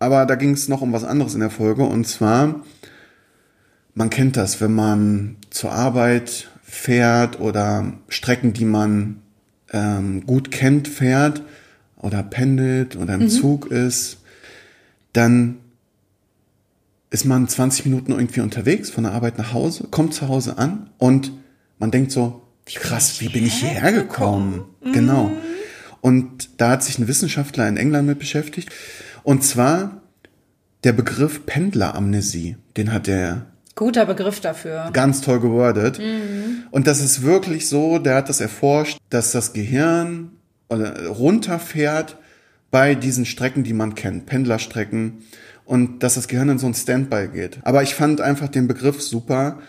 Aber 0.00 0.24
da 0.26 0.34
ging 0.34 0.54
es 0.54 0.66
noch 0.66 0.80
um 0.80 0.92
was 0.92 1.04
anderes 1.04 1.34
in 1.34 1.40
der 1.40 1.50
Folge. 1.50 1.84
Und 1.84 2.08
zwar, 2.08 2.64
man 3.94 4.10
kennt 4.10 4.36
das, 4.36 4.60
wenn 4.60 4.74
man 4.74 5.36
zur 5.50 5.72
Arbeit 5.72 6.48
fährt 6.62 7.38
oder 7.38 7.92
Strecken, 8.08 8.52
die 8.54 8.64
man 8.64 9.20
ähm, 9.72 10.26
gut 10.26 10.50
kennt, 10.50 10.88
fährt 10.88 11.42
oder 11.96 12.22
pendelt 12.22 12.96
oder 12.96 13.14
im 13.14 13.28
Zug 13.28 13.70
ist, 13.70 14.18
dann 15.12 15.58
ist 17.10 17.26
man 17.26 17.46
20 17.46 17.84
Minuten 17.84 18.12
irgendwie 18.12 18.40
unterwegs 18.40 18.88
von 18.88 19.04
der 19.04 19.12
Arbeit 19.12 19.36
nach 19.36 19.52
Hause, 19.52 19.88
kommt 19.90 20.14
zu 20.14 20.28
Hause 20.28 20.56
an 20.58 20.88
und 20.96 21.32
man 21.78 21.90
denkt 21.90 22.12
so, 22.12 22.42
krass, 22.64 23.20
wie 23.20 23.28
bin 23.28 23.44
ich 23.44 23.54
hierher 23.54 23.92
gekommen? 23.92 24.64
Genau. 24.92 25.30
Und 26.00 26.48
da 26.58 26.70
hat 26.70 26.84
sich 26.84 26.98
ein 26.98 27.08
Wissenschaftler 27.08 27.68
in 27.68 27.76
England 27.76 28.06
mit 28.06 28.18
beschäftigt. 28.18 28.70
Und 29.22 29.44
zwar 29.44 30.00
der 30.84 30.92
Begriff 30.92 31.44
Pendleramnesie, 31.46 32.56
den 32.76 32.92
hat 32.92 33.08
er 33.08 33.46
Guter 33.74 34.04
Begriff 34.06 34.40
dafür. 34.40 34.90
ganz 34.92 35.20
toll 35.20 35.40
gewordet. 35.40 36.00
Und 36.70 36.86
das 36.86 37.00
ist 37.00 37.22
wirklich 37.22 37.68
so, 37.68 37.98
der 37.98 38.16
hat 38.16 38.28
das 38.28 38.40
erforscht, 38.40 38.98
dass 39.08 39.32
das 39.32 39.52
Gehirn 39.52 40.32
oder 40.68 41.06
runterfährt 41.06 42.16
bei 42.70 42.94
diesen 42.94 43.26
Strecken, 43.26 43.64
die 43.64 43.72
man 43.72 43.94
kennt, 43.94 44.26
Pendlerstrecken, 44.26 45.22
und 45.64 46.02
dass 46.02 46.14
das 46.14 46.28
Gehirn 46.28 46.48
in 46.48 46.58
so 46.58 46.66
ein 46.66 46.74
Standby 46.74 47.28
geht. 47.32 47.58
Aber 47.62 47.82
ich 47.82 47.94
fand 47.94 48.20
einfach 48.20 48.48
den 48.48 48.66
Begriff 48.66 49.00
super. 49.00 49.60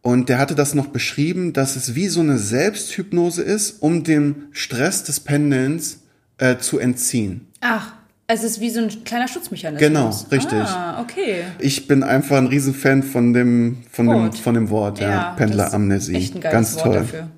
Und 0.00 0.28
der 0.28 0.38
hatte 0.38 0.54
das 0.54 0.74
noch 0.74 0.88
beschrieben, 0.88 1.52
dass 1.52 1.76
es 1.76 1.94
wie 1.94 2.08
so 2.08 2.20
eine 2.20 2.38
Selbsthypnose 2.38 3.42
ist, 3.42 3.82
um 3.82 4.04
dem 4.04 4.48
Stress 4.52 5.04
des 5.04 5.20
Pendelns 5.20 6.00
äh, 6.38 6.58
zu 6.58 6.78
entziehen. 6.78 7.46
Ach, 7.60 7.92
es 8.34 8.44
ist 8.44 8.60
wie 8.60 8.70
so 8.70 8.80
ein 8.80 9.04
kleiner 9.04 9.28
Schutzmechanismus. 9.28 9.80
Genau, 9.88 10.10
richtig. 10.30 10.60
Ah, 10.60 11.00
okay. 11.00 11.44
Ich 11.58 11.86
bin 11.86 12.02
einfach 12.02 12.36
ein 12.36 12.46
Riesenfan 12.46 13.02
von 13.02 13.32
dem, 13.32 13.84
von 13.90 14.06
dem, 14.06 14.22
Wort. 14.22 14.38
von 14.38 14.54
dem 14.54 14.70
Wort, 14.70 15.00
ja. 15.00 15.30
ist 15.30 15.36
Pendleramnesie. 15.36 16.14
Echt 16.14 16.34
ein 16.34 16.40
geiles 16.40 16.54
Ganz 16.54 16.74
Wort 16.76 16.84
toll. 16.84 16.94
dafür. 16.94 17.28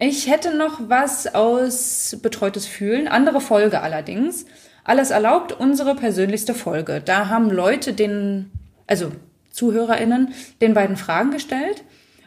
Ich 0.00 0.30
hätte 0.30 0.56
noch 0.56 0.80
was 0.88 1.34
aus 1.34 2.16
Betreutes 2.22 2.66
Fühlen, 2.66 3.08
andere 3.08 3.40
Folge 3.40 3.80
allerdings. 3.80 4.46
Alles 4.84 5.10
erlaubt, 5.10 5.52
unsere 5.52 5.96
persönlichste 5.96 6.54
Folge. 6.54 7.02
Da 7.04 7.28
haben 7.28 7.50
Leute 7.50 7.92
den, 7.92 8.50
also 8.86 9.12
ZuhörerInnen, 9.50 10.34
den 10.60 10.74
beiden 10.74 10.96
Fragen 10.96 11.30
gestellt. 11.30 11.82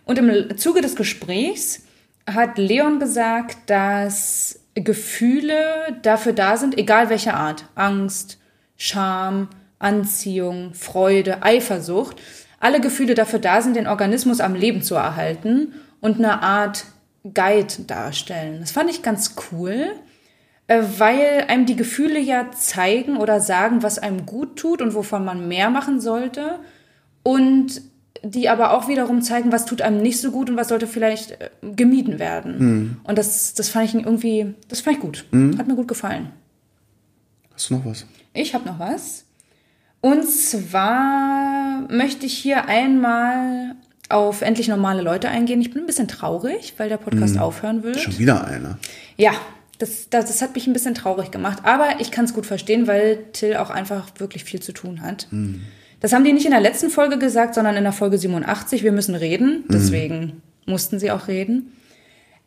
Und 0.06 0.20
im 0.20 0.58
Zuge 0.58 0.82
des 0.82 0.96
Gesprächs 0.96 1.84
hat 2.28 2.58
Leon 2.58 3.00
gesagt, 3.00 3.58
dass 3.68 4.61
Gefühle 4.76 5.98
dafür 6.02 6.34
da 6.34 6.58
sind, 6.58 6.78
egal 6.78 7.10
welcher 7.10 7.36
Art. 7.36 7.66
Angst, 7.76 8.40
Scham, 8.78 9.50
Anziehung, 9.80 10.74
Freude, 10.74 11.44
Eifersucht. 11.44 12.22
Alle 12.60 12.80
Gefühle 12.80 13.16
dafür 13.16 13.40
da 13.40 13.62
sind, 13.62 13.76
den 13.76 13.88
Organismus 13.88 14.40
am 14.40 14.56
Leben 14.56 14.82
zu 14.82 14.96
erhalten 14.96 15.74
und 16.00 16.18
eine 16.18 16.42
Art 16.42 16.86
Guide 17.24 17.84
darstellen. 17.86 18.60
Das 18.62 18.72
fand 18.72 18.90
ich 18.90 19.02
ganz 19.02 19.36
cool, 19.52 19.92
äh, 20.68 20.82
weil 20.98 21.46
einem 21.48 21.66
die 21.66 21.76
Gefühle 21.76 22.20
ja 22.20 22.52
zeigen 22.52 23.18
oder 23.18 23.40
sagen, 23.40 23.84
was 23.84 24.00
einem 24.00 24.26
gut 24.26 24.58
tut 24.58 24.82
und 24.82 24.94
wovon 24.96 25.26
man 25.26 25.48
mehr 25.48 25.70
machen 25.70 26.00
sollte. 26.00 26.60
Und 27.24 27.82
die 28.24 28.50
aber 28.50 28.74
auch 28.74 28.88
wiederum 28.88 29.22
zeigen, 29.22 29.52
was 29.52 29.66
tut 29.66 29.82
einem 29.82 30.02
nicht 30.02 30.20
so 30.20 30.32
gut 30.32 30.50
und 30.50 30.58
was 30.58 30.68
sollte 30.68 30.88
vielleicht 30.88 31.32
äh, 31.32 31.50
gemieden 31.62 32.20
werden. 32.20 32.58
Mhm. 32.60 32.98
Und 33.04 33.18
das, 33.18 33.54
das 33.54 33.70
fand 33.70 33.88
ich 33.88 33.96
irgendwie, 33.96 34.54
das 34.68 34.82
fand 34.82 34.98
ich 34.98 35.02
gut. 35.02 35.26
Mhm. 35.32 35.58
Hat 35.58 35.68
mir 35.68 35.76
gut 35.76 35.88
gefallen. 35.88 36.30
Hast 37.54 37.70
du 37.70 37.76
noch 37.76 37.86
was? 37.86 38.06
Ich 38.34 38.54
habe 38.54 38.66
noch 38.66 38.80
was. 38.80 39.26
Und 40.02 40.28
zwar 40.28 41.88
möchte 41.90 42.26
ich 42.26 42.38
hier 42.38 42.68
einmal 42.68 43.76
auf 44.10 44.42
endlich 44.42 44.68
normale 44.68 45.02
Leute 45.02 45.30
eingehen. 45.30 45.62
Ich 45.62 45.72
bin 45.72 45.84
ein 45.84 45.88
bisschen 45.88 46.08
traurig, 46.08 46.74
weil 46.78 46.90
der 46.90 46.98
Podcast 46.98 47.36
mhm. 47.36 47.42
aufhören 47.42 47.84
will. 47.84 47.98
Schon 47.98 48.18
wieder 48.18 48.46
einer. 48.46 48.78
Ja, 49.18 49.34
das, 49.78 50.10
das, 50.10 50.26
das, 50.26 50.42
hat 50.42 50.54
mich 50.54 50.68
ein 50.68 50.74
bisschen 50.74 50.94
traurig 50.94 51.32
gemacht. 51.32 51.60
Aber 51.64 52.00
ich 52.00 52.12
kann 52.12 52.26
es 52.26 52.34
gut 52.34 52.46
verstehen, 52.46 52.88
weil 52.88 53.26
Till 53.32 53.56
auch 53.56 53.70
einfach 53.70 54.10
wirklich 54.18 54.44
viel 54.44 54.62
zu 54.62 54.74
tun 54.74 55.02
hat. 55.02 55.28
Mhm. 55.32 55.62
Das 56.02 56.14
haben 56.14 56.24
die 56.24 56.34
nicht 56.34 56.46
in 56.46 56.52
der 56.52 56.60
letzten 56.60 56.90
Folge 56.90 57.18
gesagt, 57.18 57.56
sondern 57.56 57.78
in 57.78 57.84
der 57.84 57.94
Folge 57.94 58.18
87. 58.18 58.84
Wir 58.84 58.92
müssen 58.92 59.16
reden. 59.16 59.64
Deswegen 59.70 60.20
mhm. 60.20 60.42
mussten 60.66 61.00
sie 61.00 61.12
auch 61.12 61.28
reden. 61.28 61.72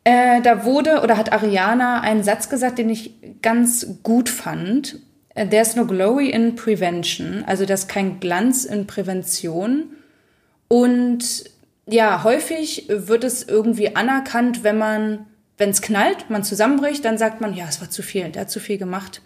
Äh, 0.03 0.41
da 0.41 0.65
wurde 0.65 1.01
oder 1.01 1.17
hat 1.17 1.33
Ariana 1.33 2.01
einen 2.01 2.23
Satz 2.23 2.49
gesagt, 2.49 2.77
den 2.77 2.89
ich 2.89 3.13
ganz 3.41 3.87
gut 4.03 4.29
fand. 4.29 4.99
Äh, 5.33 5.47
there's 5.47 5.75
no 5.75 5.85
glory 5.85 6.29
in 6.29 6.55
prevention. 6.55 7.43
Also, 7.47 7.65
das 7.65 7.81
ist 7.81 7.89
kein 7.89 8.19
Glanz 8.19 8.65
in 8.65 8.87
Prävention. 8.87 9.85
Und 10.67 11.45
ja, 11.87 12.23
häufig 12.23 12.87
wird 12.89 13.23
es 13.23 13.43
irgendwie 13.43 13.95
anerkannt, 13.95 14.63
wenn 14.63 14.77
man, 14.77 15.27
wenn 15.57 15.69
es 15.69 15.81
knallt, 15.81 16.29
man 16.29 16.43
zusammenbricht, 16.43 17.05
dann 17.05 17.17
sagt 17.17 17.39
man, 17.39 17.53
ja, 17.53 17.65
es 17.69 17.79
war 17.79 17.89
zu 17.89 18.03
viel, 18.03 18.29
der 18.29 18.41
hat 18.41 18.51
zu 18.51 18.59
viel 18.59 18.77
gemacht. 18.77 19.21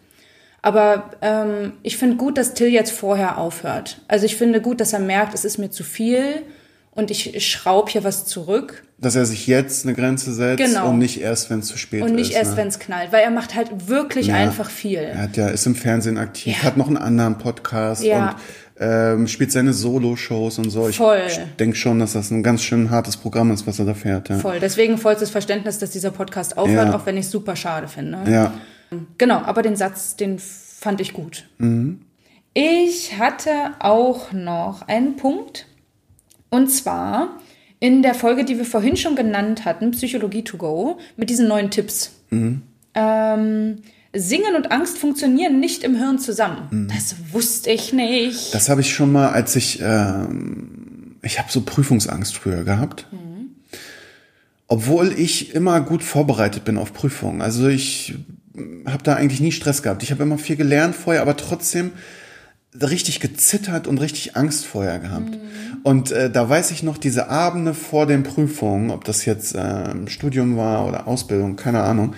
Aber 0.61 1.11
ähm, 1.21 1.73
ich 1.83 1.97
finde 1.97 2.17
gut, 2.17 2.37
dass 2.37 2.53
Till 2.53 2.67
jetzt 2.67 2.91
vorher 2.91 3.37
aufhört. 3.37 4.01
Also 4.07 4.25
ich 4.25 4.35
finde 4.35 4.61
gut, 4.61 4.81
dass 4.81 4.93
er 4.93 4.99
merkt, 4.99 5.33
es 5.33 5.45
ist 5.45 5.57
mir 5.57 5.69
zu 5.69 5.83
viel 5.83 6.43
und 6.91 7.11
ich 7.11 7.47
schraube 7.47 7.91
hier 7.91 8.03
was 8.03 8.25
zurück. 8.25 8.83
Dass 8.97 9.15
er 9.15 9.25
sich 9.25 9.47
jetzt 9.47 9.85
eine 9.85 9.95
Grenze 9.95 10.33
setzt 10.33 10.57
genau. 10.57 10.89
und 10.89 10.97
nicht 10.99 11.21
erst, 11.21 11.49
wenn 11.49 11.59
es 11.59 11.67
zu 11.67 11.77
spät 11.77 12.01
ist. 12.01 12.09
Und 12.09 12.15
nicht 12.15 12.31
ist, 12.31 12.37
erst, 12.37 12.51
ne? 12.51 12.57
wenn 12.57 12.67
es 12.67 12.79
knallt, 12.79 13.13
weil 13.13 13.23
er 13.23 13.31
macht 13.31 13.55
halt 13.55 13.87
wirklich 13.87 14.27
ja. 14.27 14.35
einfach 14.35 14.69
viel. 14.69 14.99
Er 14.99 15.21
hat 15.23 15.37
ja, 15.37 15.47
ist 15.47 15.65
im 15.65 15.75
Fernsehen 15.75 16.17
aktiv, 16.17 16.57
ja. 16.57 16.63
hat 16.63 16.75
noch 16.75 16.87
einen 16.87 16.97
anderen 16.97 17.37
Podcast 17.37 18.03
ja. 18.03 18.31
und 18.31 18.35
ähm, 18.81 19.27
spielt 19.27 19.51
seine 19.51 19.73
Solo-Shows 19.73 20.57
und 20.57 20.69
so. 20.69 20.89
Voll. 20.91 21.21
Ich 21.27 21.39
denke 21.57 21.77
schon, 21.77 21.99
dass 21.99 22.13
das 22.13 22.31
ein 22.31 22.43
ganz 22.43 22.61
schön 22.63 22.89
hartes 22.89 23.15
Programm 23.17 23.51
ist, 23.51 23.67
was 23.67 23.79
er 23.79 23.85
da 23.85 23.93
fährt. 23.93 24.27
Ja. 24.29 24.39
Voll. 24.39 24.59
Deswegen 24.59 24.97
vollstes 24.97 25.29
Verständnis, 25.29 25.79
dass 25.79 25.91
dieser 25.91 26.11
Podcast 26.11 26.57
aufhört, 26.57 26.93
auch 26.93 27.05
wenn 27.05 27.15
ich 27.15 27.25
es 27.25 27.31
super 27.31 27.55
schade 27.55 27.87
finde. 27.87 28.19
Ja. 28.29 28.53
Genau, 29.17 29.37
aber 29.37 29.61
den 29.61 29.75
Satz, 29.75 30.15
den 30.15 30.39
fand 30.39 31.01
ich 31.01 31.13
gut. 31.13 31.47
Mhm. 31.57 32.01
Ich 32.53 33.17
hatte 33.17 33.51
auch 33.79 34.31
noch 34.31 34.87
einen 34.87 35.15
Punkt. 35.15 35.67
Und 36.49 36.69
zwar 36.69 37.37
in 37.79 38.01
der 38.01 38.13
Folge, 38.15 38.43
die 38.43 38.57
wir 38.57 38.65
vorhin 38.65 38.97
schon 38.97 39.15
genannt 39.15 39.65
hatten, 39.65 39.91
Psychologie 39.91 40.43
to 40.43 40.57
go, 40.57 40.97
mit 41.15 41.29
diesen 41.29 41.47
neuen 41.47 41.71
Tipps. 41.71 42.11
Mhm. 42.29 42.61
Ähm, 42.95 43.77
Singen 44.13 44.55
und 44.55 44.71
Angst 44.71 44.97
funktionieren 44.97 45.59
nicht 45.59 45.83
im 45.83 45.95
Hirn 45.95 46.17
zusammen. 46.17 46.67
Mhm. 46.71 46.87
Das 46.87 47.15
wusste 47.31 47.69
ich 47.69 47.93
nicht. 47.93 48.53
Das 48.53 48.67
habe 48.67 48.81
ich 48.81 48.93
schon 48.93 49.11
mal, 49.11 49.29
als 49.29 49.55
ich, 49.55 49.79
ähm, 49.81 51.15
ich 51.21 51.39
habe 51.39 51.51
so 51.51 51.61
Prüfungsangst 51.61 52.35
früher 52.35 52.63
gehabt. 52.63 53.07
Mhm. 53.11 53.51
Obwohl 54.67 55.13
ich 55.13 55.53
immer 55.53 55.81
gut 55.81 56.03
vorbereitet 56.03 56.65
bin 56.65 56.77
auf 56.77 56.93
Prüfungen. 56.93 57.41
Also 57.41 57.67
ich 57.67 58.15
habe 58.85 59.03
da 59.03 59.15
eigentlich 59.15 59.41
nie 59.41 59.51
Stress 59.51 59.83
gehabt. 59.83 60.03
Ich 60.03 60.11
habe 60.11 60.23
immer 60.23 60.37
viel 60.37 60.55
gelernt 60.55 60.95
vorher, 60.95 61.21
aber 61.21 61.37
trotzdem 61.37 61.91
richtig 62.79 63.19
gezittert 63.19 63.87
und 63.87 63.99
richtig 63.99 64.35
Angst 64.35 64.65
vorher 64.65 64.99
gehabt. 64.99 65.31
Mhm. 65.31 65.39
Und 65.83 66.11
äh, 66.11 66.29
da 66.29 66.47
weiß 66.47 66.71
ich 66.71 66.83
noch 66.83 66.97
diese 66.97 67.29
Abende 67.29 67.73
vor 67.73 68.05
den 68.05 68.23
Prüfungen, 68.23 68.91
ob 68.91 69.03
das 69.03 69.25
jetzt 69.25 69.55
äh, 69.55 70.07
Studium 70.07 70.55
war 70.57 70.87
oder 70.87 71.07
Ausbildung, 71.07 71.55
keine 71.55 71.81
Ahnung 71.81 72.13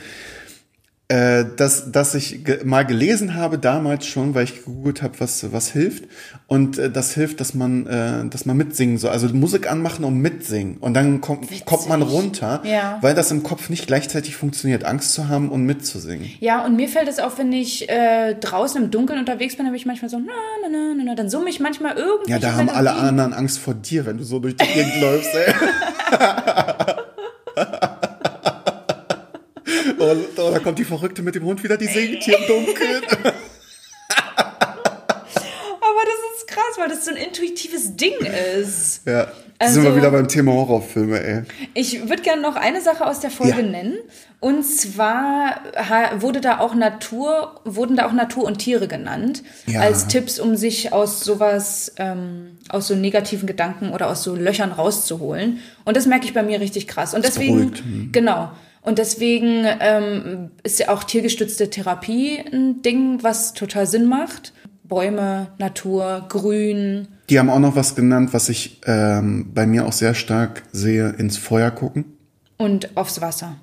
äh, 1.12 1.46
dass, 1.58 1.92
dass 1.92 2.16
ich 2.16 2.46
ge 2.46 2.64
mal 2.64 2.86
gelesen 2.86 3.36
habe 3.36 3.58
damals 3.60 4.06
schon, 4.06 4.34
weil 4.34 4.46
ich 4.46 4.64
gegoogelt 4.64 5.02
habe, 5.02 5.20
was, 5.20 5.52
was 5.52 5.70
hilft. 5.70 6.06
Und 6.48 6.78
äh, 6.78 6.90
das 6.90 7.14
hilft, 7.14 7.42
dass 7.42 7.54
man, 7.54 7.86
äh, 7.86 8.30
dass 8.30 8.46
man 8.46 8.56
mitsingen 8.56 8.98
soll. 8.98 9.12
Also 9.12 9.28
Musik 9.28 9.70
anmachen 9.70 10.06
und 10.06 10.20
mitsingen. 10.20 10.78
Und 10.78 10.94
dann 10.94 11.20
kommt, 11.20 11.50
kommt 11.66 11.90
man 11.90 12.02
runter, 12.02 12.62
ja. 12.64 12.98
weil 13.02 13.14
das 13.14 13.30
im 13.30 13.44
Kopf 13.44 13.70
nicht 13.70 13.88
gleichzeitig 13.88 14.38
funktioniert, 14.38 14.86
Angst 14.86 15.14
zu 15.14 15.28
haben 15.28 15.50
und 15.50 15.66
mitzusingen. 15.66 16.30
Ja, 16.40 16.64
und 16.64 16.78
mir 16.78 16.88
fällt 16.88 17.10
es 17.10 17.20
auf, 17.20 17.38
wenn 17.38 17.52
ich 17.52 17.90
äh, 17.90 18.36
draußen 18.36 18.82
im 18.82 18.90
Dunkeln 18.90 19.20
unterwegs 19.20 19.58
bin, 19.58 19.66
habe 19.66 19.76
ich 19.76 19.86
manchmal 19.86 20.10
so, 20.10 20.18
na, 20.18 20.32
na, 20.64 20.70
na, 20.70 20.94
na, 20.96 21.04
na, 21.04 21.16
dann 21.16 21.30
summe 21.30 21.50
ich 21.50 21.60
manchmal 21.60 21.98
irgendwie. 21.98 22.32
Ja, 22.32 22.40
da 22.40 22.54
haben 22.54 22.70
alle 22.70 22.94
anderen 22.94 23.34
Angst 23.34 23.60
vor 23.60 23.74
dir, 23.74 24.06
wenn 24.06 24.18
du 24.18 24.24
so 24.24 24.40
durch 24.40 24.56
die 24.56 24.66
Gegend 24.66 25.02
läufst, 25.02 25.32
ey. 25.36 25.54
Oh, 30.38 30.52
da 30.52 30.60
kommt 30.60 30.80
die 30.80 30.86
Verrückte 30.86 31.22
mit 31.22 31.36
dem 31.36 31.44
Hund 31.46 31.64
wieder, 31.64 31.78
die 31.78 31.88
singt 31.88 32.24
hier 32.24 32.38
im 32.38 32.48
Dunkeln. 32.48 33.04
Aber 35.82 36.02
das 36.04 36.38
ist 36.38 36.48
krass, 36.48 36.78
weil 36.78 36.90
das 36.90 37.06
so 37.06 37.12
ein 37.12 37.18
intuitives 37.18 37.96
Ding 37.96 38.16
ist. 38.60 39.02
Ja. 39.06 39.28
Also, 39.62 39.76
sind 39.76 39.84
wir 39.84 39.96
wieder 39.96 40.10
beim 40.10 40.28
Thema 40.28 40.54
Horrorfilme, 40.54 41.24
ey. 41.24 41.44
Ich 41.76 42.10
würde 42.10 42.24
gerne 42.24 42.42
noch 42.42 42.56
eine 42.56 42.82
Sache 42.82 43.06
aus 43.06 43.20
der 43.20 43.30
Folge 43.30 43.62
ja. 43.62 43.68
nennen. 43.68 44.00
Und 44.40 44.64
zwar 44.64 45.62
wurde 46.16 46.42
da 46.42 46.60
auch 46.60 46.74
Natur, 46.74 47.62
wurden 47.64 47.96
da 47.96 48.08
auch 48.08 48.12
Natur 48.12 48.46
und 48.46 48.58
Tiere 48.58 48.88
genannt. 48.88 49.44
Ja. 49.68 49.82
Als 49.82 50.08
Tipps, 50.08 50.40
um 50.40 50.56
sich 50.56 50.94
aus 50.94 51.20
sowas, 51.20 51.94
ähm, 51.98 52.58
aus 52.70 52.88
so 52.88 52.96
negativen 52.96 53.46
Gedanken 53.46 53.92
oder 53.92 54.10
aus 54.10 54.24
so 54.24 54.36
Löchern 54.36 54.72
rauszuholen. 54.72 55.60
Und 55.86 55.96
das 55.96 56.08
merke 56.08 56.26
ich 56.26 56.34
bei 56.34 56.42
mir 56.42 56.60
richtig 56.60 56.88
krass. 56.88 57.14
Und 57.14 57.24
deswegen, 57.24 57.74
mhm. 57.86 58.10
genau. 58.12 58.52
Und 58.82 58.98
deswegen 58.98 59.66
ähm, 59.80 60.52
ist 60.64 60.80
ja 60.80 60.90
auch 60.90 61.04
tiergestützte 61.04 61.70
Therapie 61.70 62.40
ein 62.52 62.82
Ding, 62.82 63.20
was 63.22 63.54
total 63.54 63.86
Sinn 63.86 64.06
macht. 64.06 64.54
Bäume, 64.84 65.48
Natur, 65.60 66.26
Grün. 66.28 67.08
Die 67.30 67.40
haben 67.40 67.50
auch 67.50 67.60
noch 67.60 67.76
was 67.76 67.96
genannt, 67.96 68.34
was 68.34 68.50
ich 68.50 68.82
ähm, 68.86 69.52
bei 69.54 69.66
mir 69.66 69.86
auch 69.86 69.94
sehr 69.94 70.14
stark 70.14 70.64
sehe, 70.72 71.10
ins 71.12 71.38
Feuer 71.38 71.72
gucken. 71.72 72.18
Und 72.58 72.98
aufs 72.98 73.22
Wasser. 73.22 73.56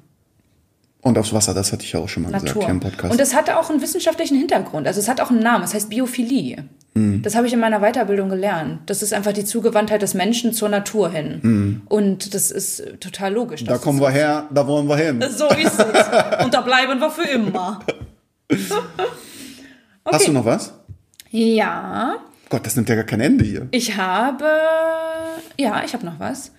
Und 1.00 1.16
aufs 1.16 1.32
Wasser, 1.32 1.54
das 1.54 1.72
hatte 1.72 1.84
ich 1.84 1.92
ja 1.92 2.00
auch 2.00 2.08
schon 2.08 2.24
mal 2.24 2.30
Natur. 2.30 2.46
gesagt 2.46 2.64
hier 2.64 2.70
im 2.70 2.80
Podcast. 2.80 3.12
Und 3.12 3.20
es 3.20 3.34
hat 3.34 3.50
auch 3.50 3.70
einen 3.70 3.80
wissenschaftlichen 3.80 4.36
Hintergrund. 4.36 4.86
Also 4.86 5.00
es 5.00 5.08
hat 5.08 5.20
auch 5.20 5.30
einen 5.30 5.40
Namen, 5.40 5.62
es 5.64 5.72
heißt 5.72 5.88
Biophilie. 5.88 6.64
Mhm. 6.94 7.22
Das 7.22 7.36
habe 7.36 7.46
ich 7.46 7.52
in 7.52 7.60
meiner 7.60 7.80
Weiterbildung 7.80 8.28
gelernt. 8.28 8.80
Das 8.86 9.02
ist 9.02 9.12
einfach 9.14 9.32
die 9.32 9.44
Zugewandtheit 9.44 10.02
des 10.02 10.14
Menschen 10.14 10.52
zur 10.52 10.68
Natur 10.68 11.10
hin. 11.10 11.38
Mhm. 11.42 11.82
Und 11.88 12.34
das 12.34 12.50
ist 12.50 12.82
total 13.00 13.32
logisch. 13.32 13.62
Da 13.62 13.78
kommen 13.78 14.00
wir 14.00 14.10
her, 14.10 14.48
da 14.52 14.66
wollen 14.66 14.88
wir 14.88 14.96
hin. 14.96 15.24
So 15.30 15.46
ist 15.48 15.78
es. 15.78 16.44
Und 16.44 16.52
da 16.52 16.62
bleiben 16.62 16.98
wir 16.98 17.10
für 17.10 17.28
immer. 17.28 17.80
Okay. 20.04 20.16
Hast 20.16 20.28
du 20.28 20.32
noch 20.32 20.46
was? 20.46 20.72
Ja. 21.30 22.16
Gott, 22.48 22.64
das 22.64 22.76
nimmt 22.76 22.88
ja 22.88 22.94
gar 22.94 23.04
kein 23.04 23.20
Ende 23.20 23.44
hier. 23.44 23.68
Ich 23.72 23.98
habe, 23.98 24.46
ja, 25.58 25.82
ich 25.84 25.92
habe 25.92 26.06
noch 26.06 26.18
was. 26.18 26.52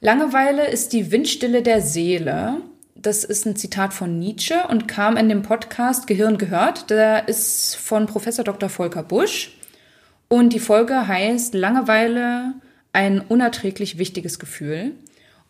Langeweile 0.00 0.66
ist 0.68 0.94
die 0.94 1.12
Windstille 1.12 1.62
der 1.62 1.82
Seele. 1.82 2.62
Das 3.04 3.22
ist 3.22 3.44
ein 3.44 3.54
Zitat 3.54 3.92
von 3.92 4.18
Nietzsche 4.18 4.54
und 4.70 4.88
kam 4.88 5.18
in 5.18 5.28
dem 5.28 5.42
Podcast 5.42 6.06
Gehirn 6.06 6.38
gehört. 6.38 6.88
Der 6.88 7.28
ist 7.28 7.76
von 7.76 8.06
Professor 8.06 8.46
Dr. 8.46 8.70
Volker 8.70 9.02
Busch. 9.02 9.58
Und 10.28 10.54
die 10.54 10.58
Folge 10.58 11.06
heißt 11.06 11.52
Langeweile, 11.52 12.54
ein 12.94 13.20
unerträglich 13.20 13.98
wichtiges 13.98 14.38
Gefühl. 14.38 14.92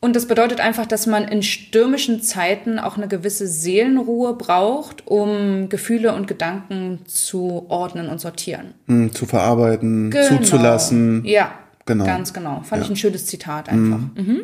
Und 0.00 0.16
das 0.16 0.26
bedeutet 0.26 0.58
einfach, 0.58 0.84
dass 0.84 1.06
man 1.06 1.28
in 1.28 1.44
stürmischen 1.44 2.22
Zeiten 2.22 2.80
auch 2.80 2.96
eine 2.96 3.06
gewisse 3.06 3.46
Seelenruhe 3.46 4.34
braucht, 4.34 5.06
um 5.06 5.68
Gefühle 5.68 6.12
und 6.12 6.26
Gedanken 6.26 7.06
zu 7.06 7.66
ordnen 7.68 8.08
und 8.08 8.20
sortieren. 8.20 8.74
Hm, 8.88 9.14
zu 9.14 9.26
verarbeiten, 9.26 10.10
genau. 10.10 10.38
zuzulassen. 10.38 11.24
Ja, 11.24 11.52
genau. 11.86 12.04
ganz 12.04 12.32
genau. 12.32 12.62
Fand 12.64 12.80
ja. 12.80 12.86
ich 12.86 12.90
ein 12.90 12.96
schönes 12.96 13.26
Zitat 13.26 13.68
einfach. 13.68 13.98
Mhm. 13.98 14.12
Mhm. 14.16 14.40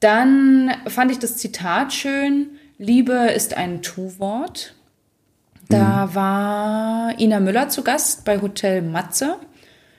Dann 0.00 0.72
fand 0.86 1.10
ich 1.10 1.18
das 1.18 1.36
Zitat 1.36 1.92
schön. 1.92 2.50
Liebe 2.78 3.12
ist 3.34 3.56
ein 3.56 3.82
Tu-Wort. 3.82 4.74
Da 5.68 6.10
war 6.14 7.18
Ina 7.18 7.40
Müller 7.40 7.68
zu 7.68 7.82
Gast 7.82 8.24
bei 8.24 8.40
Hotel 8.40 8.82
Matze. 8.82 9.36